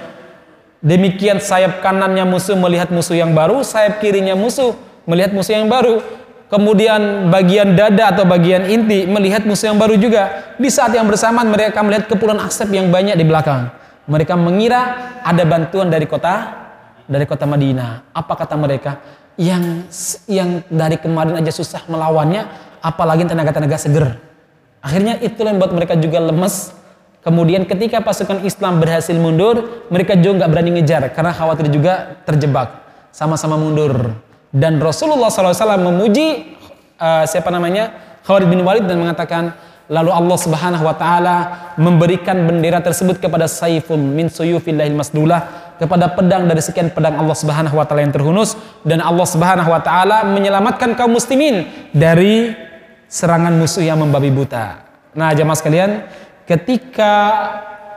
Demikian 0.79 1.43
sayap 1.43 1.83
kanannya 1.83 2.23
musuh 2.23 2.55
melihat 2.55 2.87
musuh 2.87 3.19
yang 3.19 3.35
baru, 3.35 3.67
sayap 3.67 3.99
kirinya 3.99 4.39
musuh 4.39 4.71
melihat 5.03 5.35
musuh 5.35 5.59
yang 5.59 5.67
baru. 5.67 5.99
Kemudian 6.47 7.33
bagian 7.33 7.73
dada 7.75 8.15
atau 8.15 8.23
bagian 8.29 8.63
inti 8.69 9.09
melihat 9.09 9.43
musuh 9.43 9.73
yang 9.73 9.79
baru 9.81 9.99
juga. 9.99 10.55
Di 10.55 10.71
saat 10.71 10.95
yang 10.95 11.09
bersamaan 11.09 11.51
mereka 11.51 11.83
melihat 11.83 12.07
kepulan 12.07 12.39
asap 12.47 12.79
yang 12.79 12.87
banyak 12.87 13.19
di 13.19 13.25
belakang. 13.27 13.73
Mereka 14.07 14.39
mengira 14.39 14.81
ada 15.25 15.43
bantuan 15.47 15.89
dari 15.89 16.05
kota 16.05 16.62
dari 17.13 17.29
kota 17.29 17.45
Madinah. 17.45 18.09
Apa 18.09 18.33
kata 18.33 18.57
mereka? 18.57 19.21
yang 19.33 19.89
yang 20.29 20.61
dari 20.69 21.01
kemarin 21.01 21.41
aja 21.41 21.49
susah 21.49 21.81
melawannya, 21.89 22.45
apalagi 22.85 23.25
tenaga-tenaga 23.25 23.81
seger. 23.81 24.21
Akhirnya 24.77 25.17
itulah 25.17 25.49
yang 25.49 25.57
membuat 25.57 25.73
mereka 25.73 25.93
juga 25.97 26.21
lemes, 26.21 26.75
Kemudian 27.23 27.63
ketika 27.63 28.03
pasukan 28.03 28.43
Islam 28.43 28.83
berhasil 28.83 29.15
mundur, 29.15 29.87
mereka 29.87 30.11
juga 30.19 30.43
nggak 30.43 30.51
berani 30.51 30.71
ngejar 30.75 31.07
karena 31.15 31.31
khawatir 31.31 31.71
juga 31.71 32.19
terjebak. 32.27 32.83
Sama-sama 33.15 33.55
mundur. 33.55 34.11
Dan 34.51 34.83
Rasulullah 34.83 35.31
SAW 35.31 35.55
memuji 35.79 36.59
uh, 36.99 37.23
siapa 37.23 37.47
namanya 37.47 37.95
Khalid 38.27 38.51
bin 38.51 38.59
Walid 38.67 38.91
dan 38.91 38.99
mengatakan, 38.99 39.55
lalu 39.87 40.11
Allah 40.11 40.35
Subhanahu 40.35 40.83
Wa 40.83 40.95
Taala 40.99 41.35
memberikan 41.79 42.43
bendera 42.43 42.83
tersebut 42.83 43.23
kepada 43.23 43.47
Saifun 43.47 44.03
min 44.03 44.27
suyufillahil 44.27 44.91
masdulah 44.91 45.72
kepada 45.83 46.15
pedang 46.15 46.47
dari 46.47 46.63
sekian 46.63 46.95
pedang 46.95 47.19
Allah 47.19 47.35
Subhanahu 47.35 47.75
Wa 47.75 47.83
Taala 47.83 48.07
yang 48.07 48.15
terhunus 48.15 48.55
dan 48.87 49.03
Allah 49.03 49.27
Subhanahu 49.27 49.67
Wa 49.67 49.83
Taala 49.83 50.23
menyelamatkan 50.23 50.95
kaum 50.95 51.11
muslimin 51.11 51.67
dari 51.91 52.55
serangan 53.11 53.51
musuh 53.51 53.83
yang 53.83 53.99
membabi 53.99 54.31
buta. 54.31 54.79
Nah, 55.11 55.35
jamaah 55.35 55.59
sekalian, 55.59 56.07
ketika 56.47 57.13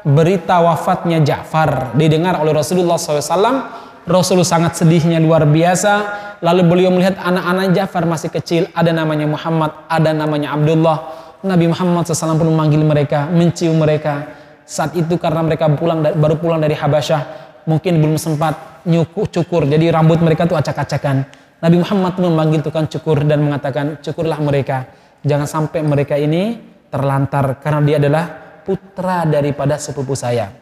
berita 0.02 0.58
wafatnya 0.58 1.22
Ja'far 1.22 1.94
didengar 1.94 2.36
oleh 2.42 2.50
Rasulullah 2.50 2.98
SAW, 2.98 3.86
Rasul 4.06 4.42
sangat 4.46 4.78
sedihnya 4.78 5.18
luar 5.18 5.46
biasa. 5.46 6.24
Lalu 6.44 6.62
beliau 6.68 6.90
melihat 6.92 7.16
anak-anak 7.16 7.72
Ja'far 7.72 8.04
masih 8.04 8.30
kecil, 8.30 8.68
ada 8.74 8.92
namanya 8.92 9.24
Muhammad, 9.24 9.86
ada 9.88 10.10
namanya 10.12 10.52
Abdullah. 10.52 10.98
Nabi 11.42 11.70
Muhammad 11.70 12.06
SAW 12.06 12.38
pun 12.38 12.50
memanggil 12.50 12.82
mereka, 12.82 13.30
mencium 13.30 13.78
mereka. 13.78 14.26
Saat 14.66 14.98
itu 14.98 15.14
karena 15.14 15.46
mereka 15.46 15.70
pulang 15.78 16.02
baru 16.02 16.36
pulang 16.42 16.58
dari 16.58 16.74
Habasyah, 16.74 17.45
mungkin 17.66 17.98
belum 18.00 18.16
sempat 18.16 18.86
nyukur 18.86 19.28
cukur, 19.28 19.66
jadi 19.66 19.90
rambut 19.92 20.22
mereka 20.22 20.46
tuh 20.46 20.56
acak-acakan. 20.56 21.26
Nabi 21.60 21.76
Muhammad 21.82 22.14
memanggil 22.22 22.60
tukang 22.62 22.86
cukur 22.86 23.26
dan 23.26 23.42
mengatakan, 23.42 23.98
cukurlah 24.00 24.38
mereka. 24.38 24.86
Jangan 25.26 25.48
sampai 25.50 25.82
mereka 25.82 26.14
ini 26.14 26.56
terlantar 26.86 27.58
karena 27.58 27.80
dia 27.82 27.96
adalah 27.98 28.24
putra 28.62 29.26
daripada 29.26 29.74
sepupu 29.76 30.14
saya. 30.14 30.52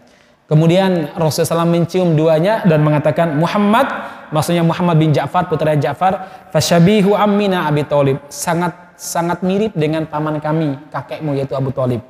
Kemudian 0.44 1.16
Rasulullah 1.16 1.64
SAW 1.64 1.72
mencium 1.72 2.12
duanya 2.12 2.60
dan 2.68 2.84
mengatakan 2.84 3.32
Muhammad, 3.32 3.88
maksudnya 4.28 4.60
Muhammad 4.60 5.00
bin 5.00 5.08
Ja'far 5.08 5.48
putra 5.48 5.72
Ja'far, 5.72 6.48
fasyabihu 6.52 7.16
ammina 7.16 7.64
Abi 7.64 7.88
Thalib, 7.88 8.20
sangat 8.28 8.94
sangat 8.94 9.40
mirip 9.40 9.72
dengan 9.72 10.04
paman 10.04 10.38
kami, 10.38 10.76
kakekmu 10.92 11.32
yaitu 11.34 11.56
Abu 11.56 11.72
Thalib. 11.72 12.04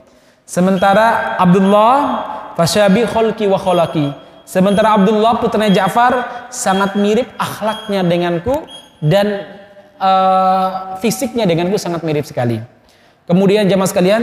Sementara 0.45 1.39
Abdullah 1.41 1.95
fasyabi 2.59 3.07
kholki 3.07 3.47
wa 3.47 3.57
kholaki. 3.57 4.24
Sementara 4.45 5.01
Abdullah 5.01 5.41
putra 5.41 5.73
Ja'far 5.73 6.49
sangat 6.53 7.01
mirip 7.01 7.33
akhlaknya 7.41 8.05
denganku 8.05 8.69
dan 9.01 9.41
uh, 9.97 11.01
fisiknya 11.01 11.49
denganku 11.49 11.81
sangat 11.81 12.05
mirip 12.05 12.29
sekali. 12.29 12.61
Kemudian 13.25 13.65
jamaah 13.65 13.89
sekalian, 13.89 14.23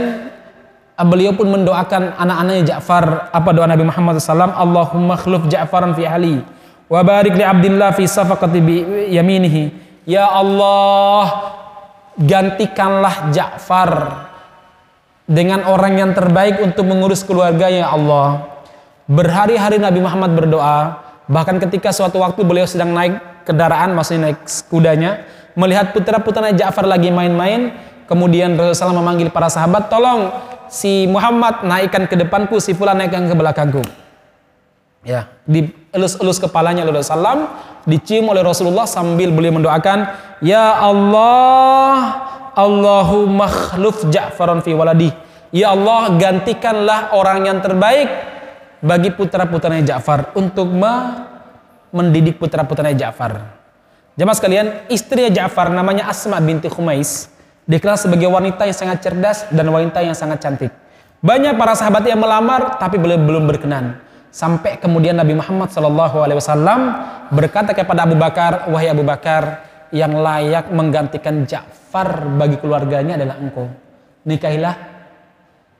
beliau 1.02 1.34
pun 1.34 1.50
mendoakan 1.50 2.14
anak-anaknya 2.14 2.62
Ja'far. 2.78 3.34
Apa 3.34 3.50
doa 3.50 3.66
Nabi 3.66 3.82
Muhammad 3.82 4.22
SAW? 4.22 4.54
Allahumma 4.54 5.18
khluf 5.18 5.50
Ja'faran 5.50 5.90
fi 5.98 6.06
ali. 6.06 6.38
Wa 6.86 7.02
barik 7.02 7.34
li 7.34 7.42
Abdillah 7.42 7.90
fi 7.98 8.06
safaqati 8.06 8.58
bi 8.62 8.76
yaminihi. 9.10 9.62
Ya 10.06 10.30
Allah, 10.30 11.26
gantikanlah 12.14 13.34
Ja'far 13.34 13.90
dengan 15.26 15.66
orang 15.66 15.98
yang 15.98 16.10
terbaik 16.14 16.62
untuk 16.62 16.86
mengurus 16.86 17.26
keluarga 17.26 17.66
ya 17.66 17.90
Allah. 17.90 18.51
Berhari-hari 19.10 19.82
Nabi 19.82 19.98
Muhammad 19.98 20.34
berdoa, 20.34 21.02
bahkan 21.26 21.58
ketika 21.58 21.90
suatu 21.90 22.22
waktu 22.22 22.42
beliau 22.46 22.66
sedang 22.66 22.94
naik 22.94 23.44
kendaraan, 23.46 23.94
maksudnya 23.96 24.30
naik 24.30 24.46
kudanya, 24.70 25.26
melihat 25.58 25.90
putra-putranya 25.90 26.54
Ja'far 26.54 26.86
lagi 26.86 27.10
main-main, 27.10 27.74
Kemudian 28.12 28.58
Rasulullah 28.60 29.00
memanggil 29.00 29.32
para 29.32 29.48
sahabat, 29.48 29.88
tolong 29.88 30.28
si 30.68 31.08
Muhammad 31.08 31.64
naikkan 31.64 32.04
ke 32.04 32.12
depanku, 32.12 32.60
si 32.60 32.76
Fulan 32.76 33.00
naikkan 33.00 33.24
ke 33.24 33.32
belakangku. 33.32 33.80
Ya, 35.00 35.32
dielus-elus 35.48 36.36
kepalanya 36.36 36.84
oleh 36.84 37.00
Rasulullah, 37.00 37.48
dicium 37.88 38.28
oleh 38.28 38.44
Rasulullah 38.44 38.84
sambil 38.84 39.32
beliau 39.32 39.56
mendoakan, 39.56 40.12
Ya 40.44 40.76
Allah, 40.76 41.94
Allahumma 42.52 43.48
khluf 43.48 44.04
Ja'faron 44.12 44.60
fi 44.60 44.76
waladi. 44.76 45.08
Ya 45.48 45.72
Allah, 45.72 46.12
gantikanlah 46.20 47.16
orang 47.16 47.48
yang 47.48 47.64
terbaik 47.64 48.12
bagi 48.82 49.14
putra-putranya 49.14 49.96
Ja'far 49.96 50.34
untuk 50.34 50.68
mendidik 51.94 52.36
putra-putranya 52.42 53.08
Ja'far. 53.08 53.62
Jemaah 54.18 54.36
sekalian, 54.36 54.66
istri 54.90 55.30
Ja'far 55.30 55.72
namanya 55.72 56.10
Asma 56.10 56.42
binti 56.42 56.68
Khumais 56.68 57.32
Dikenal 57.62 57.94
sebagai 57.94 58.26
wanita 58.26 58.66
yang 58.66 58.74
sangat 58.74 58.98
cerdas 59.06 59.46
dan 59.54 59.70
wanita 59.70 60.02
yang 60.02 60.18
sangat 60.18 60.42
cantik. 60.42 60.74
Banyak 61.22 61.54
para 61.54 61.78
sahabat 61.78 62.02
yang 62.02 62.18
melamar 62.18 62.74
tapi 62.82 62.98
belum 62.98 63.22
belum 63.22 63.46
berkenan. 63.46 64.02
Sampai 64.34 64.82
kemudian 64.82 65.14
Nabi 65.14 65.38
Muhammad 65.38 65.70
SAW 65.70 66.74
berkata 67.30 67.70
kepada 67.70 68.02
Abu 68.02 68.18
Bakar, 68.18 68.66
wahai 68.66 68.90
Abu 68.90 69.06
Bakar, 69.06 69.62
yang 69.94 70.10
layak 70.18 70.74
menggantikan 70.74 71.46
Ja'far 71.46 72.26
bagi 72.34 72.58
keluarganya 72.58 73.14
adalah 73.14 73.38
engkau. 73.38 73.70
Nikahilah 74.26 74.74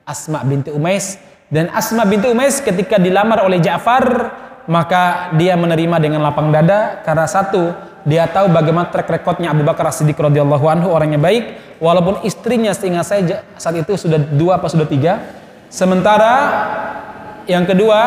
Asma 0.07 0.39
binti 0.47 0.71
Umais 0.71 1.19
dan 1.53 1.69
Asma 1.69 2.01
binti 2.09 2.25
Umais 2.25 2.57
ketika 2.57 2.97
dilamar 2.97 3.45
oleh 3.45 3.61
Ja'far 3.61 4.33
maka 4.65 5.29
dia 5.37 5.53
menerima 5.53 6.01
dengan 6.01 6.25
lapang 6.25 6.49
dada 6.49 7.05
karena 7.05 7.29
satu 7.29 7.93
dia 8.03 8.25
tahu 8.25 8.49
bagaimana 8.49 8.89
track 8.89 9.07
recordnya 9.21 9.53
Abu 9.53 9.61
Bakar 9.61 9.87
As-Siddiq 9.87 10.17
radhiyallahu 10.17 10.65
anhu 10.67 10.91
orangnya 10.91 11.21
baik. 11.21 11.77
Walaupun 11.79 12.23
istrinya 12.27 12.75
seingat 12.75 13.07
saya 13.07 13.43
saat 13.55 13.75
itu 13.79 13.95
sudah 13.95 14.19
dua 14.19 14.59
apa 14.59 14.67
sudah 14.67 14.87
tiga. 14.87 15.23
Sementara 15.71 16.33
yang 17.47 17.63
kedua 17.63 17.99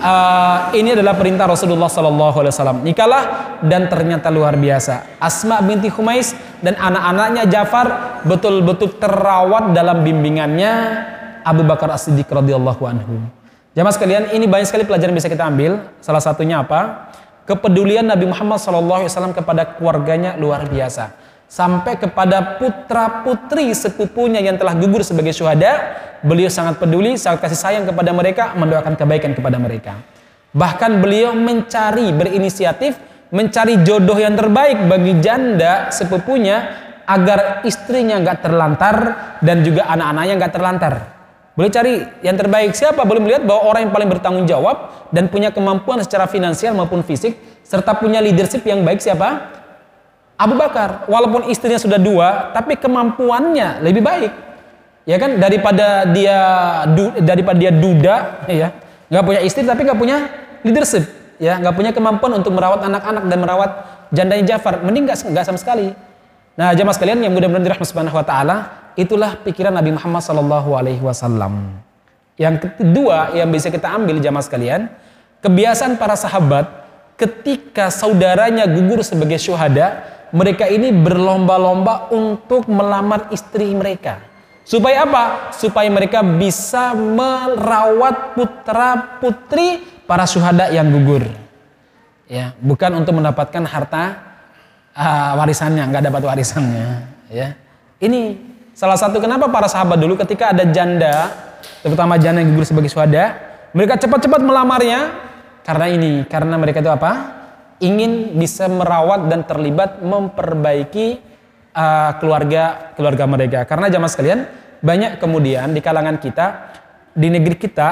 uh, 0.00 0.58
ini 0.72 0.96
adalah 0.96 1.16
perintah 1.16 1.44
Rasulullah 1.44 1.92
Sallallahu 1.92 2.36
Alaihi 2.40 2.52
Wasallam. 2.56 2.78
Nikahlah 2.84 3.22
dan 3.64 3.88
ternyata 3.92 4.32
luar 4.32 4.56
biasa. 4.56 5.20
Asma 5.20 5.60
binti 5.60 5.92
Khumais 5.92 6.32
dan 6.64 6.76
anak-anaknya 6.80 7.44
Jafar 7.52 7.86
betul-betul 8.24 8.96
terawat 8.96 9.76
dalam 9.76 10.04
bimbingannya 10.04 10.72
Abu 11.48 11.64
Bakar 11.64 11.88
As-Siddiq 11.88 12.28
radhiyallahu 12.28 12.84
anhu 12.84 13.24
Jamaah 13.78 13.94
sekalian, 13.94 14.34
ini 14.34 14.50
banyak 14.50 14.66
sekali 14.66 14.82
pelajaran 14.82 15.14
yang 15.14 15.20
bisa 15.22 15.30
kita 15.30 15.46
ambil. 15.46 15.78
Salah 16.02 16.18
satunya 16.18 16.58
apa? 16.58 17.14
Kepedulian 17.46 18.02
Nabi 18.02 18.26
Muhammad 18.26 18.58
SAW 18.58 19.06
kepada 19.30 19.78
keluarganya 19.78 20.34
luar 20.34 20.66
biasa. 20.66 21.14
Sampai 21.46 21.94
kepada 21.94 22.58
putra-putri 22.58 23.70
sepupunya 23.70 24.42
yang 24.42 24.58
telah 24.58 24.74
gugur 24.74 25.06
sebagai 25.06 25.30
syuhada, 25.30 25.94
beliau 26.26 26.50
sangat 26.50 26.82
peduli, 26.82 27.14
sangat 27.14 27.46
kasih 27.46 27.54
sayang 27.54 27.84
kepada 27.86 28.10
mereka, 28.10 28.50
mendoakan 28.58 28.98
kebaikan 28.98 29.38
kepada 29.38 29.62
mereka. 29.62 29.94
Bahkan 30.50 30.98
beliau 30.98 31.38
mencari, 31.38 32.10
berinisiatif, 32.10 32.98
mencari 33.30 33.78
jodoh 33.86 34.18
yang 34.18 34.34
terbaik 34.34 34.90
bagi 34.90 35.22
janda 35.22 35.94
sepupunya 35.94 36.74
agar 37.06 37.62
istrinya 37.62 38.18
nggak 38.20 38.42
terlantar 38.42 38.96
dan 39.38 39.62
juga 39.62 39.86
anak-anaknya 39.86 40.34
nggak 40.34 40.52
terlantar. 40.52 41.17
Boleh 41.58 41.74
cari 41.74 42.06
yang 42.22 42.38
terbaik 42.38 42.70
siapa? 42.70 43.02
Boleh 43.02 43.18
melihat 43.18 43.42
bahwa 43.42 43.66
orang 43.66 43.90
yang 43.90 43.92
paling 43.92 44.06
bertanggung 44.06 44.46
jawab 44.46 45.10
dan 45.10 45.26
punya 45.26 45.50
kemampuan 45.50 45.98
secara 46.06 46.30
finansial 46.30 46.70
maupun 46.70 47.02
fisik 47.02 47.34
serta 47.66 47.98
punya 47.98 48.22
leadership 48.22 48.62
yang 48.62 48.86
baik 48.86 49.02
siapa? 49.02 49.58
Abu 50.38 50.54
Bakar. 50.54 51.10
Walaupun 51.10 51.50
istrinya 51.50 51.82
sudah 51.82 51.98
dua, 51.98 52.54
tapi 52.54 52.78
kemampuannya 52.78 53.82
lebih 53.82 54.06
baik. 54.06 54.30
Ya 55.02 55.18
kan 55.18 55.42
daripada 55.42 56.06
dia 56.14 56.38
daripada 57.26 57.58
dia 57.58 57.74
duda, 57.74 58.16
ya 58.62 58.70
nggak 59.10 59.24
punya 59.26 59.40
istri 59.42 59.66
tapi 59.66 59.82
nggak 59.82 59.98
punya 59.98 60.30
leadership, 60.62 61.10
ya 61.42 61.58
nggak 61.58 61.74
punya 61.74 61.90
kemampuan 61.90 62.38
untuk 62.38 62.54
merawat 62.54 62.86
anak-anak 62.86 63.26
dan 63.26 63.38
merawat 63.42 63.70
jandanya 64.14 64.54
Jafar. 64.54 64.78
Mending 64.86 65.10
nggak 65.10 65.42
sama 65.42 65.58
sekali. 65.58 65.90
Nah, 66.54 66.70
jamaah 66.70 66.94
sekalian 66.94 67.18
yang 67.18 67.34
mudah-mudahan 67.34 67.66
dirahmati 67.66 67.90
Subhanahu 67.90 68.18
wa 68.18 68.26
taala, 68.26 68.56
Itulah 68.98 69.38
pikiran 69.38 69.70
Nabi 69.70 69.94
Muhammad 69.94 70.26
Sallallahu 70.26 70.74
Alaihi 70.74 70.98
Wasallam. 70.98 71.78
Yang 72.34 72.74
kedua 72.74 73.30
yang 73.30 73.46
bisa 73.46 73.70
kita 73.70 73.94
ambil 73.94 74.18
jamaah 74.18 74.42
sekalian, 74.42 74.90
kebiasaan 75.38 75.94
para 76.02 76.18
sahabat 76.18 76.66
ketika 77.14 77.94
saudaranya 77.94 78.66
gugur 78.66 79.06
sebagai 79.06 79.38
syuhada, 79.38 80.02
mereka 80.34 80.66
ini 80.66 80.90
berlomba-lomba 80.90 82.10
untuk 82.10 82.66
melamar 82.66 83.30
istri 83.30 83.70
mereka. 83.70 84.18
Supaya 84.66 85.06
apa? 85.06 85.54
Supaya 85.54 85.86
mereka 85.86 86.26
bisa 86.26 86.90
merawat 86.90 88.34
putra-putri 88.34 89.86
para 90.10 90.26
syuhada 90.26 90.74
yang 90.74 90.90
gugur. 90.90 91.22
Ya, 92.26 92.50
bukan 92.58 92.98
untuk 92.98 93.14
mendapatkan 93.14 93.62
harta 93.62 94.02
uh, 94.92 95.38
warisannya, 95.38 95.86
nggak 95.86 96.02
dapat 96.10 96.22
warisannya. 96.26 96.86
Ya, 97.30 97.56
ini 98.02 98.36
Salah 98.78 98.94
satu 98.94 99.18
kenapa 99.18 99.50
para 99.50 99.66
sahabat 99.66 99.98
dulu 99.98 100.14
ketika 100.14 100.54
ada 100.54 100.62
janda, 100.62 101.34
terutama 101.82 102.14
janda 102.14 102.38
yang 102.38 102.54
gugur 102.54 102.62
sebagai 102.62 102.86
suada, 102.86 103.34
mereka 103.74 103.98
cepat-cepat 103.98 104.38
melamarnya 104.38 105.18
karena 105.66 105.90
ini, 105.90 106.22
karena 106.30 106.54
mereka 106.54 106.78
itu 106.78 106.86
apa? 106.86 107.10
Ingin 107.82 108.38
bisa 108.38 108.70
merawat 108.70 109.26
dan 109.26 109.42
terlibat 109.42 109.98
memperbaiki 109.98 111.18
uh, 111.74 112.22
keluarga 112.22 112.94
keluarga 112.94 113.26
mereka. 113.26 113.66
Karena 113.66 113.90
jamaah 113.90 114.14
sekalian, 114.14 114.46
banyak 114.78 115.18
kemudian 115.18 115.74
di 115.74 115.82
kalangan 115.82 116.14
kita 116.22 116.70
di 117.18 117.34
negeri 117.34 117.58
kita, 117.58 117.88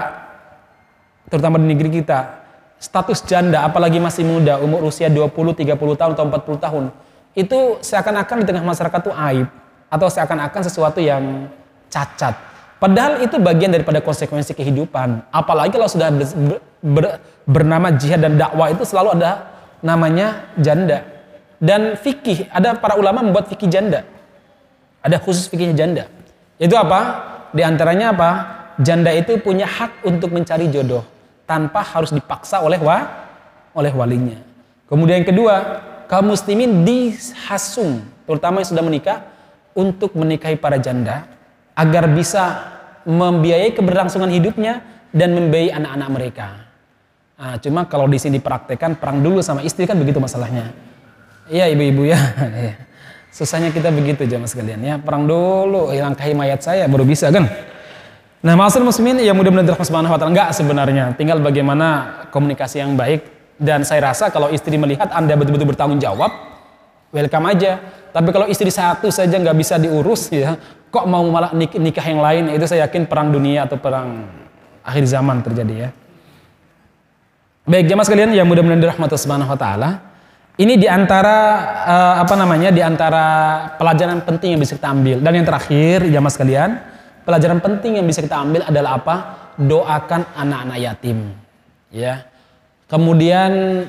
terutama 1.27 1.59
di 1.59 1.67
negeri 1.67 1.99
kita, 1.99 2.47
status 2.79 3.27
janda 3.27 3.67
apalagi 3.67 3.99
masih 3.99 4.23
muda, 4.23 4.63
umur 4.63 4.87
usia 4.87 5.11
20, 5.11 5.35
30 5.35 5.67
tahun 5.75 6.15
atau 6.15 6.31
40 6.31 6.63
tahun, 6.63 6.85
itu 7.35 7.83
seakan-akan 7.83 8.37
di 8.39 8.55
tengah 8.55 8.63
masyarakat 8.63 9.03
itu 9.03 9.15
aib 9.35 9.66
atau 9.87 10.09
seakan-akan 10.11 10.63
sesuatu 10.67 10.99
yang 10.99 11.51
cacat. 11.91 12.35
Padahal 12.77 13.25
itu 13.25 13.41
bagian 13.41 13.73
daripada 13.73 14.05
konsekuensi 14.05 14.53
kehidupan. 14.53 15.33
Apalagi 15.33 15.73
kalau 15.75 15.89
sudah 15.89 16.13
ber, 16.13 16.61
ber, 16.85 17.05
bernama 17.49 17.89
jihad 17.97 18.21
dan 18.21 18.37
dakwah 18.37 18.69
itu 18.69 18.85
selalu 18.85 19.17
ada 19.17 19.49
namanya 19.81 20.53
janda. 20.61 21.01
Dan 21.57 21.97
fikih, 21.97 22.53
ada 22.53 22.77
para 22.77 23.01
ulama 23.01 23.25
membuat 23.25 23.49
fikih 23.49 23.73
janda. 23.73 24.05
Ada 25.01 25.17
khusus 25.17 25.49
fikihnya 25.49 25.73
janda. 25.73 26.05
Itu 26.61 26.77
apa? 26.77 27.01
Di 27.57 27.65
antaranya 27.65 28.13
apa? 28.13 28.31
Janda 28.77 29.09
itu 29.17 29.41
punya 29.41 29.65
hak 29.65 30.05
untuk 30.05 30.37
mencari 30.37 30.69
jodoh 30.69 31.01
tanpa 31.49 31.81
harus 31.81 32.13
dipaksa 32.13 32.61
oleh 32.61 32.77
wa, 32.77 33.09
oleh 33.73 33.89
walinya. 33.95 34.37
Kemudian 34.85 35.25
yang 35.25 35.29
kedua, 35.33 35.55
kaum 36.11 36.29
muslimin 36.29 36.85
dihasung, 36.85 38.05
terutama 38.29 38.61
yang 38.61 38.69
sudah 38.69 38.85
menikah, 38.85 39.19
untuk 39.77 40.17
menikahi 40.17 40.57
para 40.57 40.81
janda 40.81 41.29
agar 41.77 42.09
bisa 42.09 42.73
membiayai 43.05 43.77
keberlangsungan 43.77 44.33
hidupnya 44.33 44.81
dan 45.13 45.37
membiayai 45.37 45.77
anak-anak 45.77 46.09
mereka. 46.11 46.49
Nah, 47.37 47.61
cuma 47.61 47.85
kalau 47.85 48.09
di 48.09 48.17
sini 48.17 48.41
dipraktekkan 48.41 48.97
perang 48.97 49.21
dulu 49.21 49.45
sama 49.45 49.61
istri 49.61 49.85
kan 49.85 50.01
begitu 50.01 50.17
masalahnya. 50.17 50.73
Iya 51.47 51.69
ibu-ibu 51.71 52.09
ya. 52.09 52.19
Iya. 52.65 52.75
Susahnya 53.29 53.69
kita 53.69 53.93
begitu 53.93 54.25
jamaah 54.25 54.49
sekalian 54.49 54.81
ya. 54.81 54.95
Perang 54.97 55.29
dulu 55.29 55.93
hilang 55.93 56.17
kahi 56.17 56.33
mayat 56.33 56.65
saya 56.65 56.89
baru 56.89 57.05
bisa 57.05 57.29
kan. 57.29 57.45
Nah, 58.41 58.55
maksud 58.57 58.81
muslimin 58.81 59.21
yang 59.21 59.37
mudah-mudahan 59.37 59.69
dirahmati 59.69 59.89
subhanahu 59.93 60.17
wa 60.17 60.19
taala 60.19 60.33
enggak 60.33 60.49
sebenarnya. 60.57 61.05
Tinggal 61.21 61.45
bagaimana 61.45 61.87
komunikasi 62.33 62.81
yang 62.81 62.97
baik 62.97 63.29
dan 63.61 63.85
saya 63.85 64.09
rasa 64.09 64.33
kalau 64.33 64.49
istri 64.49 64.81
melihat 64.81 65.13
Anda 65.13 65.37
betul-betul 65.37 65.77
bertanggung 65.77 66.01
jawab, 66.01 66.56
welcome 67.17 67.49
aja. 67.49 67.81
Tapi 68.13 68.29
kalau 68.29 68.45
istri 68.49 68.69
satu 68.69 69.09
saja 69.09 69.33
nggak 69.33 69.57
bisa 69.57 69.81
diurus 69.81 70.29
ya, 70.29 70.61
kok 70.93 71.05
mau 71.09 71.25
malah 71.25 71.57
nik 71.57 71.73
nikah 71.81 72.05
yang 72.05 72.21
lain, 72.21 72.53
itu 72.53 72.65
saya 72.69 72.85
yakin 72.85 73.09
perang 73.09 73.33
dunia 73.33 73.65
atau 73.65 73.81
perang 73.81 74.29
akhir 74.85 75.05
zaman 75.09 75.41
terjadi 75.41 75.89
ya. 75.89 75.91
Baik 77.67 77.91
jamaah 77.91 78.07
sekalian 78.07 78.31
yang 78.31 78.47
mudah-mudahan 78.47 78.79
dirahmati 78.79 79.17
subhanahu 79.19 79.51
wa 79.51 79.59
taala. 79.59 79.91
Ini 80.57 80.81
di 80.81 80.89
antara 80.89 81.37
uh, 81.85 82.15
apa 82.25 82.33
namanya 82.33 82.73
di 82.73 82.81
antara 82.81 83.27
pelajaran 83.77 84.25
penting 84.25 84.57
yang 84.57 84.61
bisa 84.63 84.79
kita 84.79 84.89
ambil. 84.89 85.21
Dan 85.21 85.33
yang 85.37 85.45
terakhir 85.45 86.09
jamaah 86.09 86.33
sekalian, 86.33 86.71
pelajaran 87.29 87.61
penting 87.61 88.01
yang 88.01 88.07
bisa 88.09 88.25
kita 88.25 88.41
ambil 88.41 88.65
adalah 88.65 88.97
apa? 88.97 89.15
Doakan 89.61 90.33
anak-anak 90.33 90.79
yatim. 90.81 91.37
Ya. 91.93 92.25
Kemudian 92.89 93.85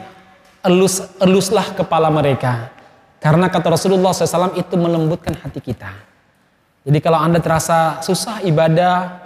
elus 0.66 1.08
eluslah 1.24 1.72
kepala 1.72 2.12
mereka. 2.12 2.74
Karena 3.18 3.50
kata 3.50 3.74
Rasulullah 3.74 4.14
SAW 4.14 4.54
itu 4.58 4.76
melembutkan 4.78 5.34
hati 5.34 5.58
kita. 5.58 5.90
Jadi 6.88 7.00
kalau 7.04 7.20
anda 7.20 7.42
terasa 7.42 8.00
susah 8.06 8.40
ibadah, 8.46 9.20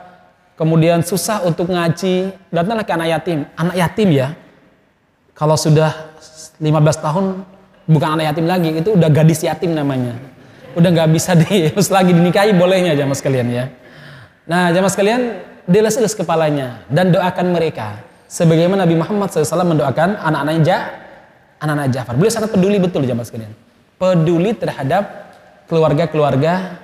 kemudian 0.58 1.04
susah 1.06 1.46
untuk 1.46 1.70
ngaji, 1.70 2.34
datanglah 2.50 2.88
ke 2.88 2.94
anak 2.96 3.08
yatim. 3.20 3.39
Anak 3.54 3.76
yatim 3.78 4.10
ya, 4.16 4.34
kalau 5.36 5.60
sudah 5.60 6.16
15 6.58 7.06
tahun 7.06 7.26
bukan 7.86 8.10
anak 8.18 8.34
yatim 8.34 8.46
lagi, 8.48 8.70
itu 8.82 8.96
udah 8.96 9.10
gadis 9.12 9.44
yatim 9.44 9.76
namanya. 9.78 10.18
Udah 10.74 10.89
nggak 10.89 11.10
bisa 11.12 11.36
dius 11.42 11.92
lagi 11.92 12.16
dinikahi 12.16 12.56
bolehnya 12.56 12.96
jamaah 12.96 13.18
sekalian 13.20 13.48
ya. 13.52 13.66
Nah 14.48 14.72
jamaah 14.72 14.89
sekalian, 14.89 15.22
diles-les 15.68 16.16
kepalanya 16.16 16.88
dan 16.89 17.12
doakan 17.12 17.54
mereka. 17.54 18.02
Sebagaimana 18.32 18.88
Nabi 18.88 18.96
Muhammad 18.96 19.28
SAW 19.28 19.76
mendoakan 19.76 20.16
anak-anaknya 20.16 20.78
anak-anak 21.60 21.88
Ja'far. 21.92 22.16
Beliau 22.16 22.32
sangat 22.32 22.50
peduli 22.56 22.80
betul 22.80 23.04
jamaah 23.04 23.28
sekalian. 23.28 23.52
Peduli 24.02 24.58
terhadap 24.58 25.30
keluarga-keluarga 25.70 26.82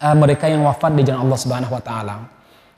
uh, 0.00 0.16
mereka 0.16 0.48
yang 0.48 0.64
wafat 0.64 0.96
di 0.96 1.04
jalan 1.04 1.28
Allah 1.28 1.36
Subhanahu 1.36 1.76
wa 1.76 1.82
taala. 1.84 2.24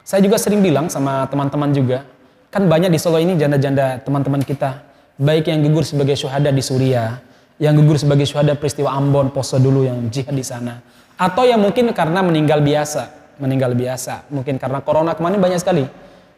Saya 0.02 0.26
juga 0.26 0.42
sering 0.42 0.58
bilang 0.58 0.90
sama 0.90 1.30
teman-teman 1.30 1.70
juga, 1.70 2.02
kan 2.50 2.66
banyak 2.66 2.90
di 2.90 2.98
Solo 2.98 3.22
ini 3.22 3.38
janda-janda 3.38 4.02
teman-teman 4.02 4.42
kita 4.42 4.82
baik 5.14 5.54
yang 5.54 5.62
gugur 5.62 5.86
sebagai 5.86 6.18
syuhada 6.18 6.50
di 6.50 6.58
Suriah, 6.58 7.22
yang 7.62 7.78
gugur 7.78 7.94
sebagai 7.94 8.26
syuhada 8.26 8.58
peristiwa 8.58 8.90
Ambon, 8.90 9.30
Poso 9.30 9.62
dulu 9.62 9.86
yang 9.86 10.10
jihad 10.10 10.34
di 10.34 10.42
sana, 10.42 10.82
atau 11.14 11.46
yang 11.46 11.62
mungkin 11.62 11.94
karena 11.94 12.26
meninggal 12.26 12.66
biasa, 12.66 13.36
meninggal 13.38 13.78
biasa, 13.78 14.26
mungkin 14.34 14.58
karena 14.58 14.82
corona 14.82 15.14
kemarin 15.14 15.38
banyak 15.38 15.62
sekali. 15.62 15.86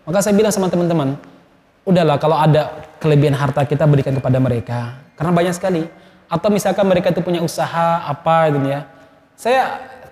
Maka 0.05 0.20
saya 0.20 0.37
bilang 0.37 0.53
sama 0.53 0.68
teman-teman, 0.68 1.16
udahlah 1.89 2.20
kalau 2.20 2.37
ada 2.37 2.93
kelebihan 3.01 3.33
harta 3.33 3.64
kita 3.64 3.89
berikan 3.89 4.12
kepada 4.12 4.37
mereka, 4.37 5.01
karena 5.16 5.33
banyak 5.33 5.57
sekali. 5.57 5.83
Atau 6.27 6.49
misalkan 6.51 6.85
mereka 6.87 7.11
itu 7.11 7.23
punya 7.23 7.41
usaha 7.41 8.03
apa 8.05 8.51
gitu 8.51 8.66
ya. 8.68 8.87
Saya 9.39 9.62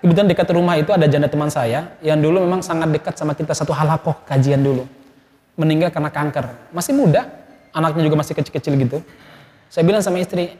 kebetulan 0.01 0.27
dekat 0.27 0.47
rumah 0.51 0.75
itu 0.75 0.89
ada 0.89 1.05
janda 1.05 1.29
teman 1.29 1.47
saya 1.47 1.93
yang 2.01 2.17
dulu 2.17 2.41
memang 2.41 2.65
sangat 2.65 2.89
dekat 2.89 3.13
sama 3.15 3.37
kita 3.37 3.53
satu 3.53 3.71
halakoh 3.71 4.17
kajian 4.25 4.59
dulu. 4.59 4.83
Meninggal 5.55 5.93
karena 5.93 6.09
kanker. 6.09 6.73
Masih 6.73 6.97
muda, 6.97 7.29
anaknya 7.71 8.09
juga 8.09 8.17
masih 8.19 8.33
kecil-kecil 8.33 8.73
gitu. 8.81 8.97
Saya 9.71 9.87
bilang 9.87 10.03
sama 10.03 10.19
istri, 10.19 10.57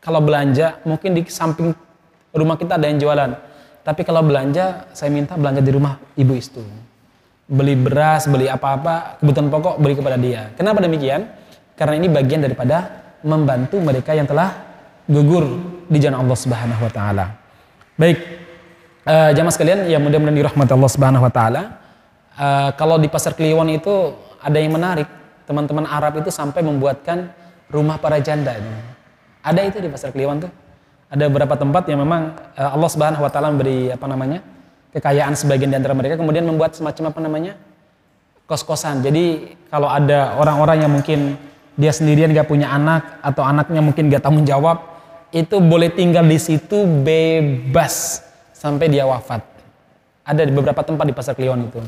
kalau 0.00 0.24
belanja 0.24 0.80
mungkin 0.86 1.12
di 1.12 1.22
samping 1.28 1.76
rumah 2.32 2.56
kita 2.56 2.80
ada 2.80 2.86
yang 2.88 2.96
jualan. 3.02 3.30
Tapi 3.80 4.00
kalau 4.04 4.20
belanja, 4.24 4.88
saya 4.92 5.08
minta 5.10 5.34
belanja 5.34 5.60
di 5.64 5.72
rumah 5.72 5.96
ibu 6.14 6.32
itu. 6.36 6.62
Beli 7.50 7.74
beras, 7.74 8.30
beli 8.30 8.46
apa-apa, 8.46 9.18
kebutuhan 9.18 9.50
pokok 9.50 9.74
beri 9.82 9.94
kepada 9.98 10.16
dia. 10.20 10.52
Kenapa 10.54 10.78
demikian? 10.84 11.26
Karena 11.74 11.98
ini 11.98 12.06
bagian 12.06 12.44
daripada 12.44 13.02
membantu 13.26 13.80
mereka 13.82 14.14
yang 14.14 14.28
telah 14.28 14.69
gugur 15.10 15.44
di 15.90 15.98
jalan 15.98 16.22
Allah 16.22 16.38
Subhanahu 16.38 16.80
wa 16.86 16.92
taala. 16.94 17.26
Baik. 17.98 18.18
Uh, 19.02 19.34
jamaah 19.34 19.50
sekalian 19.50 19.90
yang 19.90 19.98
mudah-mudahan 20.06 20.38
dirahmati 20.38 20.70
Allah 20.70 20.90
Subhanahu 20.94 21.26
wa 21.26 21.32
taala. 21.34 21.62
Uh, 22.38 22.70
kalau 22.78 22.94
di 22.96 23.10
Pasar 23.10 23.34
Kliwon 23.34 23.74
itu 23.74 24.14
ada 24.38 24.56
yang 24.56 24.72
menarik 24.72 25.08
teman-teman 25.50 25.82
Arab 25.90 26.22
itu 26.22 26.30
sampai 26.30 26.62
membuatkan 26.62 27.34
rumah 27.68 27.98
para 27.98 28.22
janda. 28.22 28.54
Ada 29.42 29.60
itu 29.66 29.78
di 29.82 29.88
pasar 29.88 30.14
Kliwon 30.14 30.46
tuh. 30.46 30.52
Ada 31.10 31.26
beberapa 31.26 31.58
tempat 31.58 31.90
yang 31.90 32.06
memang 32.06 32.38
eh, 32.54 32.70
Allah 32.70 32.86
Subhanahu 32.86 33.26
wa 33.26 33.30
taala 33.30 33.50
memberi 33.50 33.90
apa 33.90 34.06
namanya? 34.06 34.40
kekayaan 34.90 35.38
sebagian 35.38 35.70
di 35.70 35.78
antara 35.78 35.94
mereka 35.94 36.18
kemudian 36.18 36.42
membuat 36.42 36.74
semacam 36.74 37.14
apa 37.14 37.20
namanya? 37.22 37.52
kos-kosan. 38.50 39.06
Jadi 39.06 39.54
kalau 39.70 39.86
ada 39.86 40.34
orang-orang 40.34 40.82
yang 40.82 40.90
mungkin 40.90 41.38
dia 41.78 41.94
sendirian 41.94 42.34
gak 42.34 42.50
punya 42.50 42.66
anak 42.66 43.22
atau 43.22 43.46
anaknya 43.46 43.78
mungkin 43.78 44.10
gak 44.10 44.26
tanggung 44.26 44.42
jawab, 44.42 44.82
itu 45.30 45.56
boleh 45.62 45.90
tinggal 45.94 46.26
di 46.26 46.38
situ 46.38 46.86
bebas 46.86 48.26
sampai 48.50 48.90
dia 48.90 49.06
wafat. 49.06 49.42
Ada 50.26 50.46
di 50.46 50.52
beberapa 50.54 50.82
tempat 50.82 51.06
di 51.06 51.14
pasar 51.14 51.34
Kliwon 51.34 51.70
itu. 51.70 51.80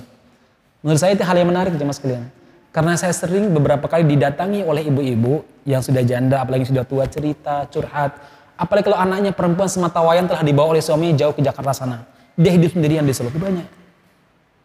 Menurut 0.83 0.99
saya 0.99 1.15
itu 1.15 1.23
hal 1.23 1.37
yang 1.39 1.51
menarik 1.51 1.75
jemaah 1.79 1.95
sekalian. 1.95 2.27
Karena 2.73 2.97
saya 2.97 3.13
sering 3.13 3.53
beberapa 3.53 3.85
kali 3.85 4.09
didatangi 4.09 4.65
oleh 4.65 4.89
ibu-ibu 4.89 5.45
yang 5.69 5.85
sudah 5.85 6.01
janda, 6.03 6.41
apalagi 6.41 6.65
sudah 6.65 6.89
tua, 6.89 7.05
cerita, 7.05 7.69
curhat. 7.69 8.17
Apalagi 8.57 8.89
kalau 8.89 8.99
anaknya 8.99 9.37
perempuan 9.37 9.69
semata 9.69 10.01
wayang 10.01 10.25
telah 10.25 10.41
dibawa 10.41 10.73
oleh 10.73 10.81
suaminya 10.81 11.21
jauh 11.21 11.37
ke 11.37 11.45
Jakarta 11.45 11.77
sana. 11.77 12.09
Dia 12.33 12.57
hidup 12.57 12.73
sendirian 12.73 13.05
di 13.05 13.13
Solo, 13.13 13.29
banyak. 13.29 13.69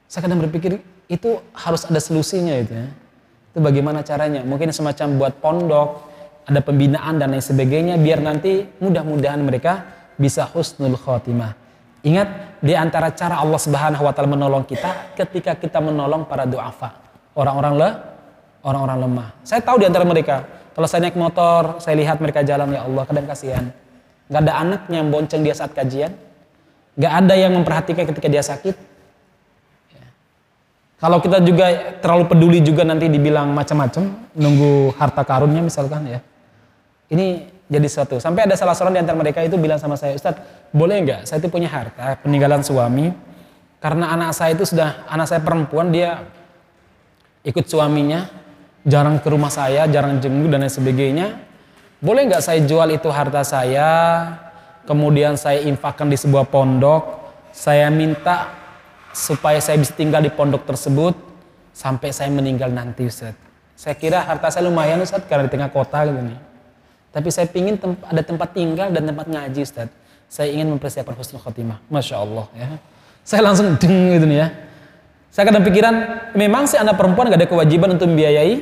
Saya 0.07 0.23
kadang 0.23 0.39
berpikir, 0.39 0.80
itu 1.11 1.30
harus 1.51 1.84
ada 1.84 1.99
solusinya 1.99 2.55
itu 2.55 2.71
ya. 2.71 2.88
Itu 3.51 3.59
bagaimana 3.59 3.99
caranya? 4.07 4.39
Mungkin 4.47 4.71
semacam 4.71 5.07
buat 5.19 5.34
pondok, 5.43 5.89
ada 6.47 6.63
pembinaan 6.63 7.19
dan 7.19 7.35
lain 7.35 7.43
sebagainya, 7.43 7.99
biar 7.99 8.23
nanti 8.23 8.63
mudah-mudahan 8.79 9.43
mereka 9.43 9.83
bisa 10.15 10.47
husnul 10.47 10.95
khotimah. 10.95 11.53
Ingat, 12.07 12.59
di 12.63 12.71
antara 12.71 13.11
cara 13.11 13.43
Allah 13.43 13.59
Subhanahu 13.59 14.01
wa 14.07 14.13
taala 14.15 14.31
menolong 14.31 14.63
kita 14.63 15.13
ketika 15.13 15.59
kita 15.59 15.83
menolong 15.83 16.23
para 16.23 16.47
duafa 16.47 16.95
orang-orang 17.35 17.73
le, 17.75 17.89
orang-orang 18.63 18.97
lemah. 19.03 19.27
Saya 19.43 19.59
tahu 19.61 19.83
di 19.83 19.85
antara 19.85 20.07
mereka, 20.07 20.47
kalau 20.71 20.87
saya 20.87 21.05
naik 21.05 21.19
motor, 21.19 21.77
saya 21.83 21.99
lihat 21.99 22.17
mereka 22.23 22.41
jalan, 22.41 22.73
ya 22.73 22.87
Allah, 22.87 23.03
kadang 23.05 23.27
kasihan. 23.27 23.65
Gak 24.27 24.41
ada 24.43 24.53
anaknya 24.59 24.97
yang 25.03 25.09
bonceng 25.11 25.41
dia 25.43 25.55
saat 25.55 25.71
kajian. 25.71 26.11
Gak 26.97 27.13
ada 27.23 27.33
yang 27.37 27.53
memperhatikan 27.53 28.03
ketika 28.09 28.27
dia 28.27 28.43
sakit. 28.43 28.75
Ya. 29.93 30.07
Kalau 30.99 31.21
kita 31.21 31.43
juga 31.45 31.95
terlalu 32.01 32.23
peduli 32.27 32.59
juga 32.63 32.87
nanti 32.87 33.07
dibilang 33.07 33.53
macam-macam, 33.53 34.31
nunggu 34.33 34.97
harta 34.97 35.23
karunnya 35.27 35.61
misalkan 35.61 36.07
ya. 36.07 36.19
Ini 37.07 37.47
jadi 37.67 37.87
suatu. 37.87 38.19
Sampai 38.19 38.47
ada 38.47 38.55
salah 38.55 38.75
seorang 38.75 38.95
di 38.95 39.01
antara 39.03 39.19
mereka 39.19 39.43
itu 39.43 39.59
bilang 39.59 39.79
sama 39.79 39.99
saya, 39.99 40.15
Ustadz, 40.15 40.71
boleh 40.71 41.03
nggak? 41.03 41.21
Saya 41.27 41.43
itu 41.43 41.51
punya 41.51 41.67
harta, 41.67 42.19
peninggalan 42.23 42.63
suami. 42.63 43.11
Karena 43.77 44.09
anak 44.15 44.33
saya 44.33 44.57
itu 44.57 44.65
sudah, 44.65 45.05
anak 45.05 45.27
saya 45.29 45.43
perempuan, 45.43 45.93
dia 45.93 46.25
ikut 47.45 47.63
suaminya, 47.67 48.25
jarang 48.87 49.19
ke 49.19 49.27
rumah 49.27 49.51
saya, 49.51 49.85
jarang 49.87 50.17
jenguk 50.17 50.49
dan 50.49 50.63
lain 50.65 50.73
sebagainya. 50.73 51.27
Boleh 51.99 52.25
nggak 52.25 52.41
saya 52.41 52.59
jual 52.63 52.89
itu 52.89 53.07
harta 53.11 53.43
saya, 53.45 53.89
kemudian 54.87 55.35
saya 55.35 55.61
infakkan 55.67 56.07
di 56.09 56.17
sebuah 56.17 56.47
pondok, 56.49 57.03
saya 57.51 57.91
minta 57.91 58.49
supaya 59.11 59.59
saya 59.59 59.77
bisa 59.77 59.93
tinggal 59.93 60.23
di 60.23 60.31
pondok 60.31 60.65
tersebut, 60.65 61.13
sampai 61.75 62.09
saya 62.09 62.33
meninggal 62.33 62.73
nanti 62.73 63.05
Ustaz. 63.05 63.37
Saya 63.77 63.93
kira 63.93 64.25
harta 64.25 64.49
saya 64.49 64.65
lumayan 64.65 64.97
Ustaz 65.03 65.21
karena 65.29 65.45
di 65.45 65.53
tengah 65.53 65.69
kota 65.69 66.01
gitu 66.07 66.17
nih. 66.17 66.46
Tapi 67.11 67.29
saya 67.33 67.47
ingin 67.55 67.79
temp 67.79 67.97
ada 68.03 68.21
tempat 68.21 68.53
tinggal 68.53 68.91
dan 68.91 69.03
tempat 69.07 69.25
ngaji 69.25 69.61
Ustaz. 69.63 69.89
Saya 70.27 70.51
ingin 70.51 70.67
mempersiapkan 70.75 71.15
husnul 71.15 71.39
khotimah. 71.39 71.79
Masya 71.87 72.15
Allah 72.19 72.45
ya. 72.53 72.67
Saya 73.23 73.41
langsung 73.43 73.75
deng 73.79 74.15
gitu 74.15 74.27
nih 74.27 74.39
ya. 74.43 74.47
Saya 75.31 75.53
kadang 75.53 75.63
pikiran, 75.67 75.95
memang 76.33 76.65
si 76.65 76.79
anak 76.79 76.97
perempuan 76.97 77.29
gak 77.29 77.43
ada 77.43 77.49
kewajiban 77.51 77.93
untuk 77.93 78.09
membiayai 78.09 78.57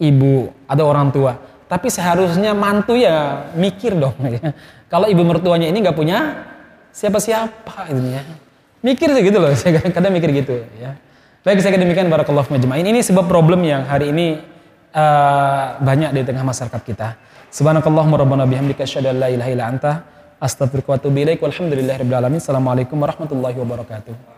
ibu 0.00 0.48
atau 0.64 0.84
orang 0.88 1.12
tua. 1.12 1.36
Tapi 1.68 1.88
seharusnya 1.88 2.52
mantu 2.52 2.98
ya 2.98 3.48
mikir 3.56 3.96
dong 3.96 4.16
ya. 4.36 4.52
Kalau 4.92 5.08
ibu 5.08 5.24
mertuanya 5.24 5.72
ini 5.72 5.80
nggak 5.80 5.96
punya 5.96 6.44
siapa-siapa 6.92 7.88
gitu 7.88 8.08
ya. 8.12 8.22
Mikir 8.84 9.08
sih 9.14 9.22
gitu 9.24 9.38
loh, 9.40 9.54
saya 9.60 9.80
kadang 9.80 10.12
mikir 10.12 10.30
gitu 10.36 10.68
ya. 10.76 10.98
Baik, 11.42 11.58
saya 11.58 11.74
demikian 11.74 12.06
barakallahu 12.06 12.54
majma'in. 12.54 12.86
Ini 12.86 13.02
sebuah 13.02 13.26
problem 13.26 13.66
yang 13.66 13.82
hari 13.82 14.14
ini 14.14 14.38
uh, 14.94 15.80
banyak 15.82 16.14
di 16.14 16.22
tengah 16.22 16.46
masyarakat 16.46 16.80
kita. 16.86 17.18
Subhanakallahumma 17.52 18.16
rabbana 18.16 18.48
bihamdika 18.48 18.88
asyhadu 18.88 19.12
an 19.12 19.20
la 19.20 19.28
ilaha 19.28 19.50
illa 19.52 19.64
anta 19.68 19.90
astaghfiruka 20.40 20.88
wa 20.88 20.96
atubu 20.96 21.20
ilaik. 21.20 21.44
Walhamdulillahirabbil 21.44 22.16
alamin. 22.16 22.40
Assalamualaikum 22.40 22.96
warahmatullahi 22.96 23.60
wabarakatuh. 23.60 24.31